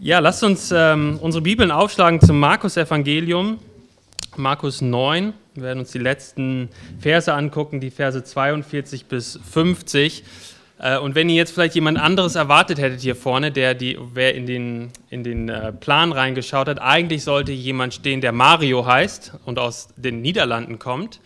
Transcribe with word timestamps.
Ja, 0.00 0.20
lasst 0.20 0.44
uns 0.44 0.70
ähm, 0.70 1.18
unsere 1.20 1.42
Bibeln 1.42 1.72
aufschlagen 1.72 2.20
zum 2.20 2.38
Markus-Evangelium, 2.38 3.58
Markus 4.36 4.80
9. 4.80 5.32
Wir 5.54 5.62
werden 5.64 5.80
uns 5.80 5.90
die 5.90 5.98
letzten 5.98 6.68
Verse 7.00 7.34
angucken, 7.34 7.80
die 7.80 7.90
Verse 7.90 8.22
42 8.22 9.06
bis 9.06 9.40
50. 9.50 10.22
Äh, 10.78 10.98
und 10.98 11.16
wenn 11.16 11.28
ihr 11.28 11.34
jetzt 11.34 11.50
vielleicht 11.50 11.74
jemand 11.74 11.98
anderes 11.98 12.36
erwartet 12.36 12.78
hättet 12.78 13.00
hier 13.00 13.16
vorne, 13.16 13.50
der 13.50 13.74
die, 13.74 13.98
wer 14.14 14.36
in 14.36 14.46
den, 14.46 14.90
in 15.10 15.24
den 15.24 15.48
äh, 15.48 15.72
Plan 15.72 16.12
reingeschaut 16.12 16.68
hat, 16.68 16.80
eigentlich 16.80 17.24
sollte 17.24 17.50
jemand 17.50 17.92
stehen, 17.92 18.20
der 18.20 18.30
Mario 18.30 18.86
heißt 18.86 19.32
und 19.46 19.58
aus 19.58 19.88
den 19.96 20.22
Niederlanden 20.22 20.78
kommt. 20.78 21.18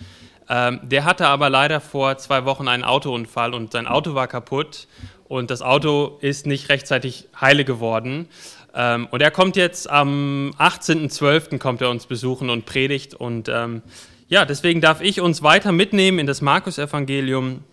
Ähm, 0.49 0.81
der 0.83 1.05
hatte 1.05 1.27
aber 1.27 1.51
leider 1.51 1.81
vor 1.81 2.17
zwei 2.17 2.47
Wochen 2.47 2.69
einen 2.69 2.85
Autounfall 2.85 3.53
und 3.53 3.73
sein 3.73 3.87
Auto 3.87 4.15
war 4.15 4.29
kaputt 4.29 4.89
und 5.33 5.51
das 5.51 5.63
Auto 5.63 6.19
ist 6.21 6.47
nicht 6.47 6.69
rechtzeitig 6.69 7.27
heile 7.41 7.65
geworden. 7.65 8.29
Ähm, 8.75 9.07
und 9.11 9.21
er 9.21 9.31
kommt 9.31 9.57
jetzt 9.57 9.89
am 9.89 10.55
18.12. 10.59 11.59
kommt 11.59 11.81
er 11.83 11.91
uns 11.91 12.07
besuchen 12.07 12.51
und 12.51 12.65
predigt. 12.65 13.15
Und 13.15 13.49
ähm, 13.49 13.83
ja, 14.29 14.45
deswegen 14.45 14.81
darf 14.81 15.01
ich 15.01 15.21
uns 15.21 15.43
weiter 15.43 15.73
mitnehmen 15.73 16.19
in 16.19 16.27
das 16.27 16.41
Markus-Evangelium. 16.41 17.65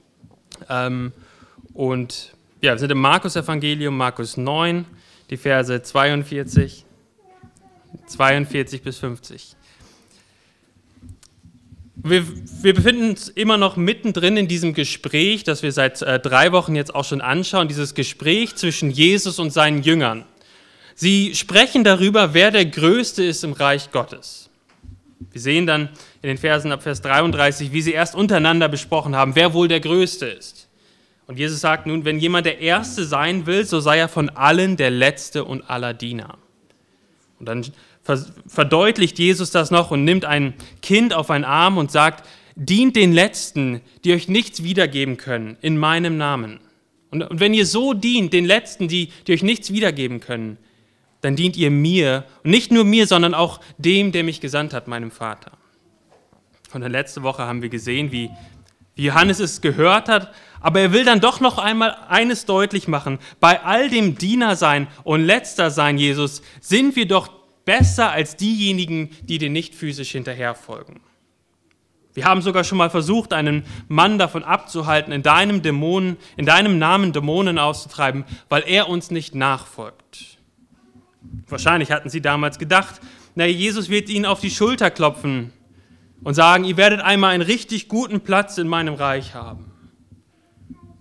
Ähm, 0.70 1.14
und 1.74 2.34
ja, 2.62 2.74
wir 2.74 2.80
sind 2.80 2.92
im 2.92 3.00
Markus-Evangelium, 3.00 3.96
Markus 3.96 4.36
9, 4.36 4.86
die 5.30 5.38
Verse 5.38 5.82
42, 5.82 6.86
42 8.08 8.82
bis 8.82 8.98
50. 8.98 9.56
Wir, 12.02 12.26
wir, 12.64 12.74
befinden 12.74 13.10
uns 13.10 13.28
immer 13.28 13.58
noch 13.58 13.76
mittendrin 13.76 14.38
in 14.38 14.48
diesem 14.48 14.74
Gespräch, 14.74 15.44
das 15.44 15.64
wir 15.64 15.74
seit 15.74 16.02
äh, 16.02 16.18
drei 16.18 16.54
Wochen 16.54 16.76
jetzt 16.76 16.96
auch 16.96 17.04
schon 17.04 17.20
anschauen, 17.20 17.68
dieses 17.68 17.94
Gespräch 17.94 18.56
zwischen 18.56 18.90
Jesus 18.90 19.38
und 19.38 19.52
seinen 19.52 19.84
Jüngern. 19.84 20.26
Sie 21.02 21.34
sprechen 21.34 21.86
darüber, 21.86 22.34
wer 22.34 22.52
der 22.52 22.66
Größte 22.66 23.24
ist 23.24 23.46
im 23.46 23.54
Reich 23.54 23.90
Gottes. 23.94 24.50
Wir 25.32 25.40
sehen 25.40 25.66
dann 25.66 25.88
in 26.22 26.28
den 26.28 26.38
Versen 26.38 26.74
ab 26.74 26.84
Vers 26.84 27.00
33, 27.00 27.72
wie 27.72 27.82
sie 27.82 27.94
erst 27.94 28.16
untereinander 28.16 28.68
besprochen 28.68 29.16
haben, 29.16 29.34
wer 29.34 29.54
wohl 29.54 29.70
der 29.70 29.80
Größte 29.80 30.26
ist. 30.26 30.68
Und 31.26 31.40
Jesus 31.40 31.62
sagt 31.62 31.88
nun, 31.88 32.04
wenn 32.04 32.20
jemand 32.20 32.48
der 32.48 32.60
Erste 32.60 33.06
sein 33.06 33.46
will, 33.46 33.66
so 33.66 33.80
sei 33.80 33.98
er 33.98 34.10
von 34.10 34.30
allen 34.32 34.76
der 34.76 34.90
Letzte 34.90 35.46
und 35.46 35.70
aller 35.70 35.94
Diener. 35.94 36.38
Und 37.40 37.46
dann 37.46 37.66
verdeutlicht 38.46 39.20
Jesus 39.20 39.52
das 39.52 39.72
noch 39.72 39.92
und 39.92 40.04
nimmt 40.04 40.26
ein 40.26 40.54
Kind 40.82 41.14
auf 41.14 41.30
einen 41.32 41.46
Arm 41.46 41.78
und 41.78 41.92
sagt, 41.92 42.28
dient 42.56 42.98
den 42.98 43.14
Letzten, 43.14 43.80
die 44.04 44.12
euch 44.12 44.28
nichts 44.28 44.64
wiedergeben 44.64 45.16
können, 45.16 45.56
in 45.62 45.78
meinem 45.78 46.18
Namen. 46.18 46.60
Und, 47.10 47.26
wenn 47.32 47.54
ihr 47.54 47.66
so 47.66 47.94
dient, 47.94 48.34
den 48.34 48.44
Letzten, 48.44 48.90
die, 48.90 49.14
die 49.28 49.32
euch 49.32 49.44
nichts 49.44 49.72
wiedergeben 49.72 50.20
können, 50.20 50.58
dann 51.22 51.36
dient 51.36 51.58
ihr 51.58 51.72
mir 51.72 52.26
und 52.44 52.52
nicht 52.52 52.72
nur 52.72 52.84
mir, 52.84 53.08
sondern 53.08 53.34
auch 53.34 53.60
dem, 53.78 54.12
der 54.12 54.24
mich 54.24 54.42
gesandt 54.42 54.74
hat, 54.74 54.88
meinem 54.88 55.12
Vater. 55.12 55.52
Und 56.74 56.82
der 56.82 56.90
letzte 56.90 57.24
Woche 57.24 57.44
haben 57.44 57.62
wir 57.62 57.70
gesehen, 57.70 58.12
wie, 58.12 58.30
wie 58.96 59.06
Johannes 59.06 59.40
es 59.40 59.62
gehört 59.62 60.08
hat, 60.08 60.34
aber 60.62 60.80
er 60.82 60.94
will 60.94 61.06
dann 61.06 61.20
doch 61.20 61.40
noch 61.40 61.58
einmal 61.58 61.96
eines 62.08 62.46
deutlich 62.46 62.88
machen. 62.88 63.20
Bei 63.40 63.64
all 63.64 63.90
dem 63.90 64.18
Dienersein 64.18 64.88
und 65.04 65.24
letzter 65.24 65.72
sein, 65.72 65.98
Jesus, 65.98 66.42
sind 66.62 66.96
wir 66.96 67.08
doch 67.08 67.30
besser 67.66 68.12
als 68.12 68.36
diejenigen, 68.36 69.10
die 69.24 69.38
dir 69.38 69.50
nicht 69.50 69.76
physisch 69.76 70.12
hinterherfolgen. 70.12 71.02
Wir 72.14 72.26
haben 72.26 72.42
sogar 72.42 72.64
schon 72.64 72.78
mal 72.78 72.90
versucht, 72.90 73.34
einen 73.34 73.64
Mann 73.88 74.18
davon 74.18 74.44
abzuhalten, 74.44 75.14
in 75.14 75.24
deinem, 75.24 75.62
Dämonen, 75.62 76.18
in 76.36 76.46
deinem 76.46 76.80
Namen 76.80 77.14
Dämonen 77.14 77.58
auszutreiben, 77.60 78.26
weil 78.50 78.64
er 78.66 78.90
uns 78.90 79.12
nicht 79.12 79.36
nachfolgt. 79.36 80.29
Wahrscheinlich 81.48 81.92
hatten 81.92 82.10
sie 82.10 82.22
damals 82.22 82.60
gedacht, 82.60 83.02
na, 83.36 83.46
Jesus 83.46 83.90
wird 83.90 84.10
ihnen 84.10 84.26
auf 84.26 84.40
die 84.40 84.52
Schulter 84.52 84.90
klopfen 84.92 85.52
und 86.24 86.34
sagen, 86.34 86.64
ihr 86.64 86.78
werdet 86.78 87.02
einmal 87.02 87.34
einen 87.34 87.44
richtig 87.44 87.88
guten 87.88 88.22
Platz 88.22 88.58
in 88.58 88.68
meinem 88.68 88.94
Reich 88.94 89.34
haben. 89.34 89.72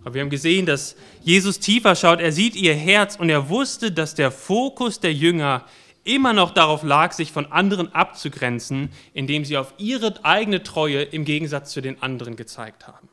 Aber 0.03 0.15
wir 0.15 0.23
haben 0.23 0.31
gesehen, 0.31 0.65
dass 0.67 0.97
Jesus 1.23 1.59
tiefer 1.59 1.95
schaut, 1.95 2.21
er 2.21 2.33
sieht 2.33 2.57
ihr 2.57 2.75
Herz 2.75 3.17
und 3.17 3.29
er 3.29 3.49
wusste, 3.49 3.93
dass 3.93 4.15
der 4.15 4.31
Fokus 4.31 5.01
der 5.01 5.13
Jünger 5.13 5.65
immer 6.05 6.33
noch 6.33 6.53
darauf 6.53 6.83
lag, 6.83 7.13
sich 7.13 7.33
von 7.33 7.47
anderen 7.53 7.95
abzugrenzen, 7.95 8.89
indem 9.13 9.45
sie 9.45 9.59
auf 9.59 9.75
ihre 9.77 10.25
eigene 10.25 10.63
Treue 10.63 11.03
im 11.03 11.25
Gegensatz 11.25 11.73
zu 11.73 11.81
den 11.81 12.03
anderen 12.03 12.37
gezeigt 12.37 12.87
haben. 12.87 13.09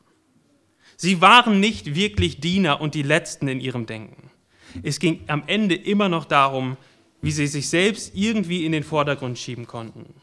Sie 0.96 1.20
waren 1.20 1.60
nicht 1.60 1.94
wirklich 1.94 2.40
Diener 2.40 2.80
und 2.80 2.94
die 2.94 3.02
Letzten 3.02 3.48
in 3.48 3.60
ihrem 3.60 3.84
Denken. 3.84 4.30
Es 4.82 4.98
ging 4.98 5.24
am 5.26 5.42
Ende 5.46 5.74
immer 5.74 6.08
noch 6.08 6.24
darum, 6.24 6.78
wie 7.26 7.32
sie 7.32 7.48
sich 7.48 7.68
selbst 7.68 8.12
irgendwie 8.14 8.64
in 8.64 8.70
den 8.70 8.84
Vordergrund 8.84 9.36
schieben 9.36 9.66
konnten. 9.66 10.14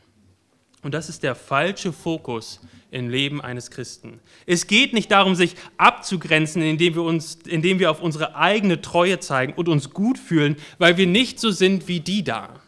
Und 0.84 0.94
das 0.94 1.10
ist 1.10 1.22
der 1.22 1.36
falsche 1.36 1.92
Fokus 1.92 2.62
im 2.92 3.10
Leben 3.10 3.42
eines 3.42 3.72
Christen. 3.72 4.22
Es 4.46 4.68
geht 4.68 4.94
nicht 4.94 5.12
darum, 5.12 5.36
sich 5.36 5.56
abzugrenzen, 5.76 6.62
indem 6.62 6.96
wir, 6.96 7.04
uns, 7.04 7.40
indem 7.46 7.80
wir 7.80 7.92
auf 7.92 8.02
unsere 8.02 8.38
eigene 8.38 8.80
Treue 8.80 9.20
zeigen 9.20 9.52
und 9.52 9.68
uns 9.68 9.90
gut 9.90 10.18
fühlen, 10.18 10.56
weil 10.78 10.96
wir 10.96 11.06
nicht 11.06 11.42
so 11.42 11.52
sind 11.52 11.90
wie 11.90 12.00
die 12.00 12.24
da. 12.24 12.62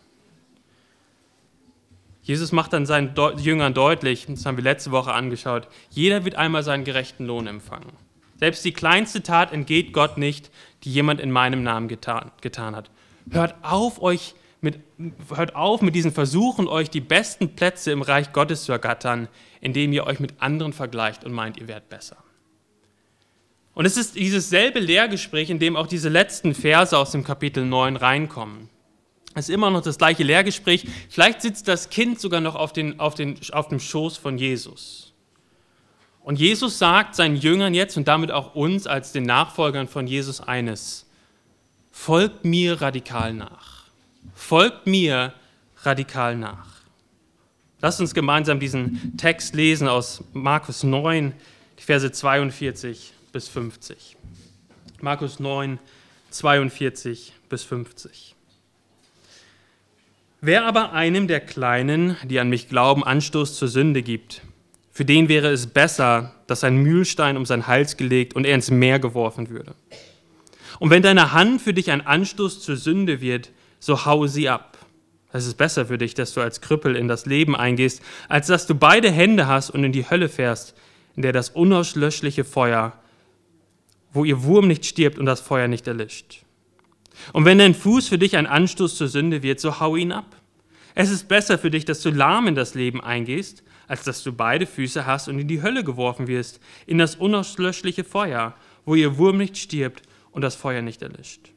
Jesus 2.21 2.51
macht 2.51 2.73
dann 2.73 2.85
seinen 2.85 3.13
Jüngern 3.37 3.73
deutlich, 3.73 4.25
das 4.27 4.45
haben 4.45 4.57
wir 4.57 4.65
letzte 4.65 4.91
Woche 4.91 5.13
angeschaut, 5.13 5.69
jeder 5.91 6.25
wird 6.25 6.35
einmal 6.35 6.63
seinen 6.63 6.83
gerechten 6.83 7.25
Lohn 7.25 7.47
empfangen. 7.47 7.93
Selbst 8.37 8.65
die 8.65 8.73
kleinste 8.73 9.23
Tat 9.23 9.53
entgeht 9.53 9.93
Gott 9.93 10.17
nicht, 10.17 10.51
die 10.83 10.91
jemand 10.91 11.21
in 11.21 11.31
meinem 11.31 11.63
Namen 11.63 11.87
getan, 11.87 12.33
getan 12.41 12.75
hat. 12.75 12.91
Hört 13.29 13.55
auf, 13.63 14.01
euch 14.01 14.35
mit, 14.61 14.79
hört 15.33 15.55
auf 15.55 15.81
mit 15.81 15.95
diesen 15.95 16.11
Versuchen, 16.11 16.67
euch 16.67 16.89
die 16.89 17.01
besten 17.01 17.55
Plätze 17.55 17.91
im 17.91 18.01
Reich 18.01 18.33
Gottes 18.33 18.63
zu 18.65 18.71
ergattern, 18.71 19.27
indem 19.61 19.93
ihr 19.93 20.05
euch 20.05 20.19
mit 20.19 20.41
anderen 20.41 20.73
vergleicht 20.73 21.23
und 21.23 21.31
meint, 21.31 21.57
ihr 21.57 21.67
werdet 21.67 21.89
besser. 21.89 22.17
Und 23.73 23.85
es 23.85 23.97
ist 23.97 24.15
dieses 24.15 24.49
selbe 24.49 24.79
Lehrgespräch, 24.79 25.49
in 25.49 25.59
dem 25.59 25.75
auch 25.75 25.87
diese 25.87 26.09
letzten 26.09 26.53
Verse 26.53 26.97
aus 26.97 27.11
dem 27.11 27.23
Kapitel 27.23 27.65
9 27.65 27.97
reinkommen. 27.97 28.69
Es 29.33 29.49
ist 29.49 29.53
immer 29.53 29.69
noch 29.69 29.81
das 29.81 29.97
gleiche 29.97 30.23
Lehrgespräch. 30.23 30.87
Vielleicht 31.09 31.41
sitzt 31.41 31.67
das 31.67 31.89
Kind 31.89 32.21
sogar 32.21 32.39
noch 32.39 32.55
auf, 32.55 32.71
den, 32.71 33.01
auf, 33.01 33.15
den, 33.15 33.37
auf 33.51 33.67
dem 33.67 33.81
Schoß 33.81 34.15
von 34.15 34.37
Jesus. 34.37 35.13
Und 36.21 36.39
Jesus 36.39 36.79
sagt 36.79 37.15
seinen 37.15 37.35
Jüngern 37.35 37.73
jetzt 37.73 37.97
und 37.97 38.07
damit 38.07 38.31
auch 38.31 38.55
uns 38.55 38.87
als 38.87 39.11
den 39.11 39.23
Nachfolgern 39.23 39.89
von 39.89 40.07
Jesus 40.07 40.39
eines 40.39 41.04
folgt 41.95 42.45
mir 42.45 42.81
radikal 42.81 43.33
nach. 43.33 43.85
Folgt 44.35 44.85
mir 44.85 45.33
radikal 45.81 46.35
nach. 46.35 46.67
Lasst 47.81 47.99
uns 47.99 48.13
gemeinsam 48.13 48.59
diesen 48.59 49.17
Text 49.17 49.55
lesen 49.55 49.87
aus 49.87 50.23
Markus 50.33 50.83
9, 50.83 51.33
die 51.79 51.83
Verse 51.83 52.11
42 52.11 53.13
bis 53.31 53.47
50. 53.47 54.17
Markus 55.01 55.39
9, 55.39 55.79
42 56.29 57.33
bis 57.49 57.63
50. 57.63 58.35
Wer 60.41 60.65
aber 60.65 60.91
einem 60.91 61.27
der 61.27 61.39
Kleinen, 61.39 62.17
die 62.25 62.39
an 62.39 62.49
mich 62.49 62.67
glauben, 62.67 63.03
Anstoß 63.03 63.57
zur 63.57 63.69
Sünde 63.69 64.03
gibt, 64.03 64.41
für 64.91 65.05
den 65.05 65.27
wäre 65.27 65.49
es 65.49 65.65
besser, 65.67 66.35
dass 66.45 66.63
ein 66.63 66.75
Mühlstein 66.77 67.35
um 67.35 67.45
seinen 67.45 67.67
Hals 67.67 67.97
gelegt 67.97 68.35
und 68.35 68.45
er 68.45 68.53
ins 68.53 68.69
Meer 68.69 68.99
geworfen 68.99 69.49
würde. 69.49 69.73
Und 70.79 70.89
wenn 70.89 71.03
deine 71.03 71.31
Hand 71.31 71.61
für 71.61 71.73
dich 71.73 71.91
ein 71.91 72.05
Anstoß 72.05 72.61
zur 72.61 72.75
Sünde 72.75 73.21
wird, 73.21 73.51
so 73.79 74.05
hau 74.05 74.27
sie 74.27 74.49
ab. 74.49 74.77
Es 75.31 75.45
ist 75.45 75.55
besser 75.55 75.85
für 75.85 75.97
dich, 75.97 76.13
dass 76.13 76.33
du 76.33 76.41
als 76.41 76.61
Krüppel 76.61 76.95
in 76.95 77.07
das 77.07 77.25
Leben 77.25 77.55
eingehst, 77.55 78.01
als 78.29 78.47
dass 78.47 78.67
du 78.67 78.75
beide 78.75 79.11
Hände 79.11 79.47
hast 79.47 79.69
und 79.69 79.83
in 79.83 79.91
die 79.91 80.09
Hölle 80.09 80.29
fährst, 80.29 80.75
in 81.15 81.23
der 81.23 81.33
das 81.33 81.49
unauslöschliche 81.49 82.45
Feuer, 82.45 82.93
wo 84.13 84.23
ihr 84.23 84.43
Wurm 84.43 84.67
nicht 84.67 84.85
stirbt 84.85 85.19
und 85.19 85.25
das 85.25 85.41
Feuer 85.41 85.67
nicht 85.67 85.87
erlischt. 85.87 86.43
Und 87.33 87.45
wenn 87.45 87.57
dein 87.57 87.73
Fuß 87.73 88.07
für 88.07 88.17
dich 88.17 88.37
ein 88.37 88.47
Anstoß 88.47 88.95
zur 88.95 89.07
Sünde 89.07 89.43
wird, 89.43 89.59
so 89.59 89.79
hau 89.79 89.95
ihn 89.95 90.11
ab. 90.11 90.37
Es 90.93 91.11
ist 91.11 91.27
besser 91.27 91.57
für 91.57 91.71
dich, 91.71 91.83
dass 91.83 92.01
du 92.01 92.11
lahm 92.11 92.47
in 92.47 92.55
das 92.55 92.73
Leben 92.73 93.01
eingehst, 93.01 93.63
als 93.87 94.03
dass 94.03 94.23
du 94.23 94.31
beide 94.31 94.65
Füße 94.65 95.05
hast 95.05 95.27
und 95.27 95.39
in 95.39 95.47
die 95.47 95.61
Hölle 95.61 95.83
geworfen 95.83 96.27
wirst, 96.27 96.59
in 96.87 96.97
das 96.97 97.15
unauslöschliche 97.15 98.03
Feuer, 98.03 98.55
wo 98.85 98.95
ihr 98.95 99.17
Wurm 99.17 99.37
nicht 99.37 99.57
stirbt 99.57 100.03
und 100.35 100.41
das 100.41 100.55
Feuer 100.55 100.81
nicht 100.81 101.01
erlischt. 101.01 101.53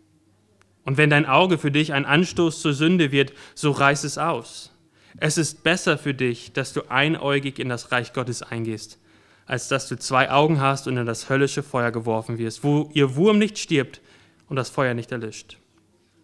Und 0.85 0.97
wenn 0.97 1.11
dein 1.11 1.27
Auge 1.27 1.59
für 1.59 1.73
dich 1.73 1.93
ein 1.93 2.07
Anstoß 2.07 2.63
zur 2.63 2.73
Sünde 2.73 3.11
wird, 3.11 3.33
so 3.55 3.73
reiß 3.73 4.05
es 4.05 4.19
aus. 4.19 4.73
Es 5.19 5.37
ist 5.37 5.65
besser 5.65 5.99
für 5.99 6.15
dich, 6.15 6.53
dass 6.53 6.73
du 6.73 6.89
einäugig 6.89 7.59
in 7.59 7.69
das 7.69 7.91
Reich 7.91 8.13
Gottes 8.13 8.41
eingehst, 8.43 9.01
als 9.47 9.67
dass 9.67 9.89
du 9.89 9.99
zwei 9.99 10.31
Augen 10.31 10.61
hast 10.61 10.87
und 10.87 10.97
in 10.97 11.07
das 11.07 11.29
höllische 11.29 11.65
Feuer 11.65 11.91
geworfen 11.91 12.39
wirst, 12.39 12.63
wo 12.63 12.89
ihr 12.95 13.17
Wurm 13.17 13.39
nicht 13.39 13.59
stirbt 13.59 14.01
und 14.49 14.55
das 14.55 14.71
Feuer 14.71 14.95
nicht 14.95 15.11
erlischt. 15.11 15.59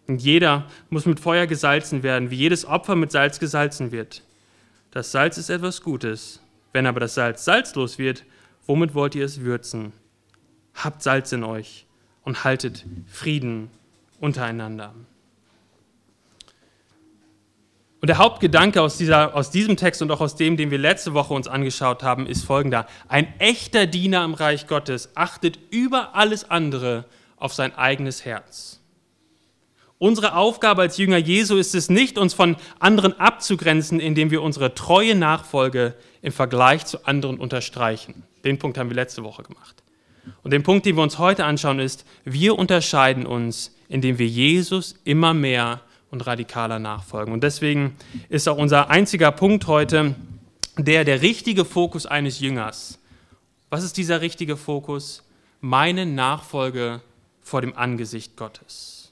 Und 0.07 0.21
jeder 0.21 0.65
muss 0.89 1.05
mit 1.05 1.19
Feuer 1.19 1.47
gesalzen 1.47 2.03
werden, 2.03 2.31
wie 2.31 2.37
jedes 2.37 2.63
Opfer 2.63 2.95
mit 2.95 3.11
Salz 3.11 3.39
gesalzen 3.39 3.91
wird. 3.91 4.23
Das 4.91 5.11
Salz 5.11 5.37
ist 5.37 5.49
etwas 5.49 5.81
Gutes. 5.81 6.39
Wenn 6.71 6.87
aber 6.87 7.01
das 7.01 7.15
Salz 7.15 7.43
salzlos 7.43 7.97
wird, 7.97 8.23
womit 8.65 8.93
wollt 8.93 9.13
ihr 9.13 9.25
es 9.25 9.41
würzen? 9.41 9.91
Habt 10.73 11.03
Salz 11.03 11.33
in 11.33 11.43
euch 11.43 11.84
und 12.25 12.43
haltet 12.43 12.85
Frieden 13.07 13.69
untereinander. 14.19 14.93
Und 18.01 18.07
der 18.07 18.17
Hauptgedanke 18.17 18.81
aus, 18.81 18.97
dieser, 18.97 19.33
aus 19.35 19.49
diesem 19.49 19.77
Text 19.77 20.01
und 20.01 20.11
auch 20.11 20.21
aus 20.21 20.35
dem, 20.35 20.57
den 20.57 20.69
wir 20.69 20.77
letzte 20.77 21.13
Woche 21.13 21.33
uns 21.33 21.47
angeschaut 21.47 22.03
haben, 22.03 22.27
ist 22.27 22.43
folgender. 22.43 22.85
Ein 23.07 23.33
echter 23.39 23.87
Diener 23.87 24.23
im 24.25 24.33
Reich 24.33 24.67
Gottes 24.67 25.09
achtet 25.15 25.57
über 25.71 26.13
alles 26.13 26.49
andere 26.51 27.05
auf 27.37 27.53
sein 27.53 27.73
eigenes 27.75 28.25
Herz. 28.25 28.79
Unsere 29.97 30.35
Aufgabe 30.35 30.81
als 30.83 30.97
Jünger 30.97 31.17
Jesu 31.17 31.55
ist 31.55 31.73
es 31.73 31.89
nicht, 31.89 32.17
uns 32.17 32.33
von 32.33 32.57
anderen 32.79 33.17
abzugrenzen, 33.19 33.99
indem 33.99 34.29
wir 34.29 34.43
unsere 34.43 34.75
treue 34.75 35.15
Nachfolge 35.15 35.95
im 36.21 36.33
Vergleich 36.33 36.85
zu 36.85 37.05
anderen 37.05 37.39
unterstreichen. 37.39 38.23
Den 38.43 38.59
Punkt 38.59 38.77
haben 38.77 38.89
wir 38.89 38.95
letzte 38.95 39.23
Woche 39.23 39.43
gemacht. 39.43 39.84
Und 40.43 40.51
den 40.51 40.63
Punkt, 40.63 40.85
den 40.85 40.95
wir 40.95 41.03
uns 41.03 41.17
heute 41.17 41.45
anschauen, 41.45 41.79
ist, 41.79 42.05
wir 42.23 42.57
unterscheiden 42.57 43.25
uns, 43.25 43.75
indem 43.89 44.17
wir 44.19 44.27
Jesus 44.27 44.95
immer 45.03 45.33
mehr 45.33 45.81
und 46.11 46.25
radikaler 46.25 46.79
nachfolgen. 46.79 47.33
Und 47.33 47.43
deswegen 47.43 47.95
ist 48.29 48.47
auch 48.47 48.57
unser 48.57 48.89
einziger 48.89 49.31
Punkt 49.31 49.67
heute 49.67 50.15
der, 50.77 51.03
der 51.03 51.21
richtige 51.21 51.65
Fokus 51.65 52.05
eines 52.05 52.39
Jüngers. 52.39 52.99
Was 53.69 53.83
ist 53.83 53.97
dieser 53.97 54.21
richtige 54.21 54.57
Fokus? 54.57 55.23
Meine 55.61 56.05
Nachfolge 56.05 57.01
vor 57.41 57.61
dem 57.61 57.75
Angesicht 57.75 58.35
Gottes. 58.37 59.11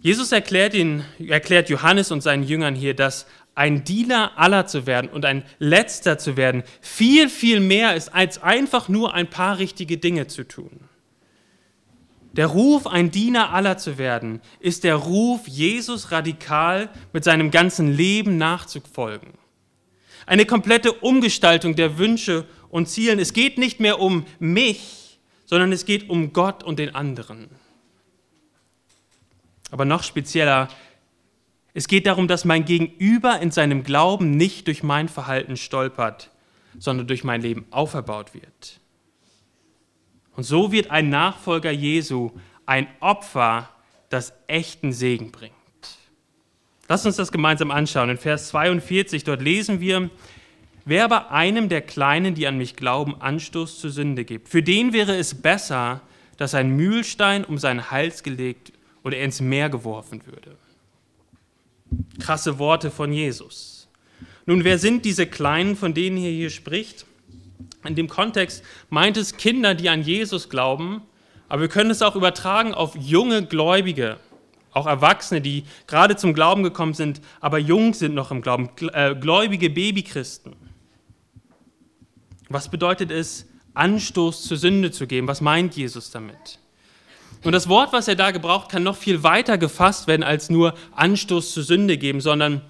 Jesus 0.00 0.32
erklärt, 0.32 0.74
ihn, 0.74 1.04
erklärt 1.28 1.68
Johannes 1.68 2.10
und 2.10 2.22
seinen 2.22 2.42
Jüngern 2.42 2.74
hier, 2.74 2.94
dass 2.94 3.26
ein 3.54 3.84
Diener 3.84 4.32
aller 4.36 4.66
zu 4.66 4.86
werden 4.86 5.10
und 5.10 5.24
ein 5.24 5.44
Letzter 5.58 6.18
zu 6.18 6.36
werden 6.36 6.62
viel, 6.80 7.28
viel 7.28 7.60
mehr 7.60 7.94
ist, 7.94 8.14
als 8.14 8.42
einfach 8.42 8.88
nur 8.88 9.14
ein 9.14 9.28
paar 9.28 9.58
richtige 9.58 9.98
Dinge 9.98 10.26
zu 10.26 10.44
tun. 10.44 10.88
Der 12.32 12.46
Ruf, 12.46 12.86
ein 12.86 13.10
Diener 13.10 13.52
aller 13.52 13.76
zu 13.76 13.98
werden, 13.98 14.40
ist 14.58 14.84
der 14.84 14.96
Ruf, 14.96 15.46
Jesus 15.46 16.12
radikal 16.12 16.88
mit 17.12 17.24
seinem 17.24 17.50
ganzen 17.50 17.92
Leben 17.92 18.38
nachzufolgen. 18.38 19.34
Eine 20.24 20.46
komplette 20.46 20.92
Umgestaltung 20.92 21.74
der 21.76 21.98
Wünsche 21.98 22.46
und 22.70 22.88
Zielen. 22.88 23.18
Es 23.18 23.34
geht 23.34 23.58
nicht 23.58 23.80
mehr 23.80 24.00
um 24.00 24.24
mich, 24.38 25.18
sondern 25.44 25.72
es 25.72 25.84
geht 25.84 26.08
um 26.08 26.32
Gott 26.32 26.64
und 26.64 26.78
den 26.78 26.94
anderen. 26.94 27.50
Aber 29.70 29.84
noch 29.84 30.02
spezieller, 30.02 30.68
es 31.74 31.88
geht 31.88 32.06
darum, 32.06 32.28
dass 32.28 32.44
mein 32.44 32.64
Gegenüber 32.64 33.40
in 33.40 33.50
seinem 33.50 33.82
Glauben 33.82 34.32
nicht 34.32 34.66
durch 34.66 34.82
mein 34.82 35.08
Verhalten 35.08 35.56
stolpert, 35.56 36.30
sondern 36.78 37.06
durch 37.06 37.24
mein 37.24 37.40
Leben 37.40 37.66
auferbaut 37.70 38.34
wird. 38.34 38.80
Und 40.36 40.44
so 40.44 40.72
wird 40.72 40.90
ein 40.90 41.08
Nachfolger 41.08 41.70
Jesu 41.70 42.30
ein 42.66 42.86
Opfer, 43.00 43.68
das 44.08 44.32
echten 44.46 44.92
Segen 44.92 45.30
bringt. 45.30 45.52
Lass 46.88 47.06
uns 47.06 47.16
das 47.16 47.32
gemeinsam 47.32 47.70
anschauen. 47.70 48.10
In 48.10 48.18
Vers 48.18 48.48
42, 48.48 49.24
dort 49.24 49.40
lesen 49.40 49.80
wir, 49.80 50.10
wer 50.84 51.04
aber 51.04 51.30
einem 51.30 51.68
der 51.68 51.80
Kleinen, 51.80 52.34
die 52.34 52.46
an 52.46 52.58
mich 52.58 52.76
glauben, 52.76 53.20
Anstoß 53.20 53.80
zur 53.80 53.90
Sünde 53.90 54.24
gibt, 54.24 54.48
für 54.48 54.62
den 54.62 54.92
wäre 54.92 55.16
es 55.16 55.40
besser, 55.40 56.02
dass 56.36 56.54
ein 56.54 56.76
Mühlstein 56.76 57.44
um 57.44 57.56
seinen 57.58 57.90
Hals 57.90 58.22
gelegt 58.22 58.72
oder 59.04 59.16
er 59.16 59.24
ins 59.24 59.40
Meer 59.40 59.70
geworfen 59.70 60.26
würde. 60.26 60.56
Krasse 62.20 62.58
Worte 62.58 62.90
von 62.90 63.12
Jesus. 63.12 63.88
Nun, 64.46 64.64
wer 64.64 64.78
sind 64.78 65.04
diese 65.04 65.26
Kleinen, 65.26 65.76
von 65.76 65.94
denen 65.94 66.18
er 66.18 66.30
hier 66.30 66.50
spricht? 66.50 67.06
In 67.84 67.94
dem 67.94 68.08
Kontext 68.08 68.64
meint 68.90 69.16
es 69.16 69.36
Kinder, 69.36 69.74
die 69.74 69.88
an 69.88 70.02
Jesus 70.02 70.48
glauben, 70.48 71.02
aber 71.48 71.62
wir 71.62 71.68
können 71.68 71.90
es 71.90 72.02
auch 72.02 72.16
übertragen 72.16 72.74
auf 72.74 72.96
junge 72.96 73.44
Gläubige, 73.44 74.18
auch 74.72 74.86
Erwachsene, 74.86 75.40
die 75.40 75.64
gerade 75.86 76.16
zum 76.16 76.32
Glauben 76.32 76.62
gekommen 76.62 76.94
sind, 76.94 77.20
aber 77.40 77.58
jung 77.58 77.94
sind 77.94 78.14
noch 78.14 78.30
im 78.30 78.40
Glauben, 78.40 78.70
äh, 78.92 79.14
gläubige 79.14 79.68
Babychristen. 79.70 80.54
Was 82.48 82.70
bedeutet 82.70 83.10
es, 83.10 83.46
Anstoß 83.74 84.44
zur 84.44 84.56
Sünde 84.56 84.90
zu 84.90 85.06
geben? 85.06 85.26
Was 85.28 85.40
meint 85.40 85.76
Jesus 85.76 86.10
damit? 86.10 86.58
Und 87.44 87.52
das 87.52 87.68
Wort, 87.68 87.92
was 87.92 88.08
er 88.08 88.14
da 88.14 88.30
gebraucht, 88.30 88.70
kann 88.70 88.82
noch 88.82 88.96
viel 88.96 89.22
weiter 89.22 89.58
gefasst 89.58 90.06
werden 90.06 90.22
als 90.22 90.48
nur 90.48 90.74
Anstoß 90.94 91.52
zur 91.52 91.64
Sünde 91.64 91.98
geben, 91.98 92.20
sondern 92.20 92.62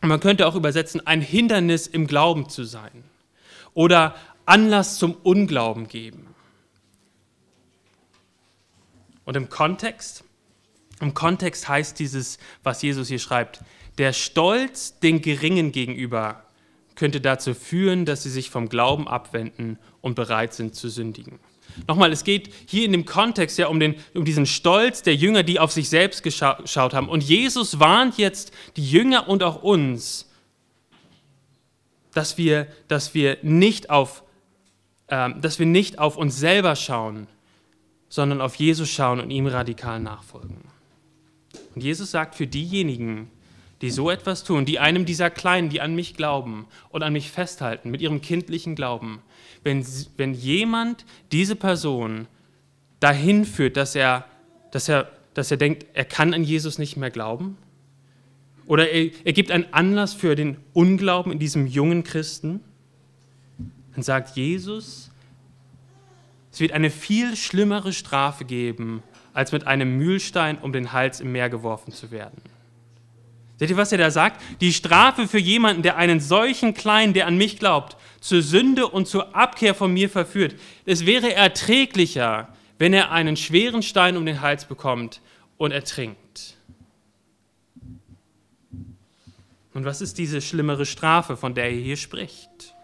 man 0.00 0.20
könnte 0.20 0.46
auch 0.46 0.54
übersetzen, 0.54 1.04
ein 1.06 1.20
Hindernis 1.20 1.86
im 1.86 2.06
Glauben 2.06 2.48
zu 2.48 2.64
sein 2.64 3.04
oder 3.74 4.14
Anlass 4.46 4.98
zum 4.98 5.14
Unglauben 5.14 5.88
geben. 5.88 6.26
Und 9.24 9.36
im 9.36 9.48
Kontext, 9.48 10.24
im 11.00 11.14
Kontext 11.14 11.68
heißt 11.68 11.98
dieses, 11.98 12.38
was 12.62 12.82
Jesus 12.82 13.08
hier 13.08 13.20
schreibt, 13.20 13.60
der 13.98 14.12
Stolz 14.12 14.98
den 14.98 15.22
Geringen 15.22 15.72
gegenüber 15.72 16.44
könnte 16.94 17.20
dazu 17.20 17.54
führen, 17.54 18.04
dass 18.04 18.22
sie 18.22 18.30
sich 18.30 18.50
vom 18.50 18.68
Glauben 18.68 19.08
abwenden 19.08 19.78
und 20.00 20.14
bereit 20.14 20.54
sind 20.54 20.74
zu 20.74 20.88
sündigen. 20.88 21.38
Nochmal, 21.86 22.12
es 22.12 22.24
geht 22.24 22.52
hier 22.66 22.84
in 22.84 22.92
dem 22.92 23.04
Kontext 23.04 23.58
ja 23.58 23.68
um, 23.68 23.80
den, 23.80 23.96
um 24.14 24.24
diesen 24.24 24.46
Stolz 24.46 25.02
der 25.02 25.14
Jünger, 25.14 25.42
die 25.42 25.58
auf 25.58 25.72
sich 25.72 25.88
selbst 25.88 26.22
geschaut 26.22 26.94
haben. 26.94 27.08
Und 27.08 27.22
Jesus 27.22 27.80
warnt 27.80 28.18
jetzt 28.18 28.52
die 28.76 28.88
Jünger 28.88 29.28
und 29.28 29.42
auch 29.42 29.62
uns, 29.62 30.28
dass 32.12 32.38
wir, 32.38 32.66
dass 32.88 33.14
wir, 33.14 33.38
nicht, 33.42 33.90
auf, 33.90 34.22
äh, 35.08 35.30
dass 35.40 35.58
wir 35.58 35.66
nicht 35.66 35.98
auf 35.98 36.16
uns 36.16 36.36
selber 36.38 36.76
schauen, 36.76 37.26
sondern 38.08 38.40
auf 38.40 38.56
Jesus 38.56 38.90
schauen 38.90 39.20
und 39.20 39.30
ihm 39.30 39.46
radikal 39.46 39.98
nachfolgen. 39.98 40.58
Und 41.74 41.82
Jesus 41.82 42.10
sagt, 42.10 42.34
für 42.34 42.46
diejenigen, 42.46 43.30
die 43.82 43.90
so 43.90 44.10
etwas 44.10 44.44
tun, 44.44 44.64
die 44.64 44.78
einem 44.78 45.04
dieser 45.04 45.28
Kleinen, 45.28 45.68
die 45.68 45.80
an 45.80 45.94
mich 45.94 46.14
glauben 46.14 46.66
und 46.90 47.02
an 47.02 47.12
mich 47.12 47.30
festhalten, 47.30 47.90
mit 47.90 48.00
ihrem 48.00 48.20
kindlichen 48.20 48.76
Glauben, 48.76 49.20
wenn, 49.64 49.84
wenn 50.16 50.34
jemand 50.34 51.04
diese 51.32 51.56
Person 51.56 52.28
dahin 53.00 53.44
führt, 53.44 53.76
dass 53.76 53.96
er, 53.96 54.24
dass, 54.70 54.88
er, 54.88 55.10
dass 55.34 55.50
er 55.50 55.56
denkt, 55.56 55.86
er 55.94 56.04
kann 56.04 56.32
an 56.32 56.44
Jesus 56.44 56.78
nicht 56.78 56.96
mehr 56.96 57.10
glauben, 57.10 57.58
oder 58.66 58.88
er, 58.88 59.10
er 59.24 59.32
gibt 59.32 59.50
einen 59.50 59.66
Anlass 59.72 60.14
für 60.14 60.36
den 60.36 60.56
Unglauben 60.72 61.32
in 61.32 61.40
diesem 61.40 61.66
jungen 61.66 62.04
Christen, 62.04 62.60
dann 63.94 64.04
sagt 64.04 64.36
Jesus, 64.36 65.10
es 66.52 66.60
wird 66.60 66.72
eine 66.72 66.90
viel 66.90 67.34
schlimmere 67.34 67.92
Strafe 67.92 68.44
geben, 68.44 69.02
als 69.34 69.50
mit 69.50 69.66
einem 69.66 69.98
Mühlstein 69.98 70.58
um 70.58 70.72
den 70.72 70.92
Hals 70.92 71.20
im 71.20 71.32
Meer 71.32 71.50
geworfen 71.50 71.92
zu 71.92 72.12
werden. 72.12 72.51
Seht 73.62 73.70
ihr, 73.70 73.76
was 73.76 73.92
er 73.92 73.98
da 73.98 74.10
sagt? 74.10 74.42
Die 74.60 74.72
Strafe 74.72 75.28
für 75.28 75.38
jemanden, 75.38 75.84
der 75.84 75.96
einen 75.96 76.18
solchen 76.18 76.74
Kleinen, 76.74 77.12
der 77.12 77.28
an 77.28 77.36
mich 77.36 77.60
glaubt, 77.60 77.96
zur 78.18 78.42
Sünde 78.42 78.88
und 78.88 79.06
zur 79.06 79.36
Abkehr 79.36 79.72
von 79.76 79.94
mir 79.94 80.10
verführt. 80.10 80.56
Es 80.84 81.06
wäre 81.06 81.32
erträglicher, 81.32 82.48
wenn 82.78 82.92
er 82.92 83.12
einen 83.12 83.36
schweren 83.36 83.84
Stein 83.84 84.16
um 84.16 84.26
den 84.26 84.40
Hals 84.40 84.64
bekommt 84.64 85.20
und 85.58 85.70
ertrinkt. 85.70 86.56
Und 89.74 89.84
was 89.84 90.00
ist 90.00 90.18
diese 90.18 90.40
schlimmere 90.40 90.84
Strafe, 90.84 91.36
von 91.36 91.54
der 91.54 91.66
er 91.66 91.70
hier 91.70 91.96
spricht? 91.96 92.74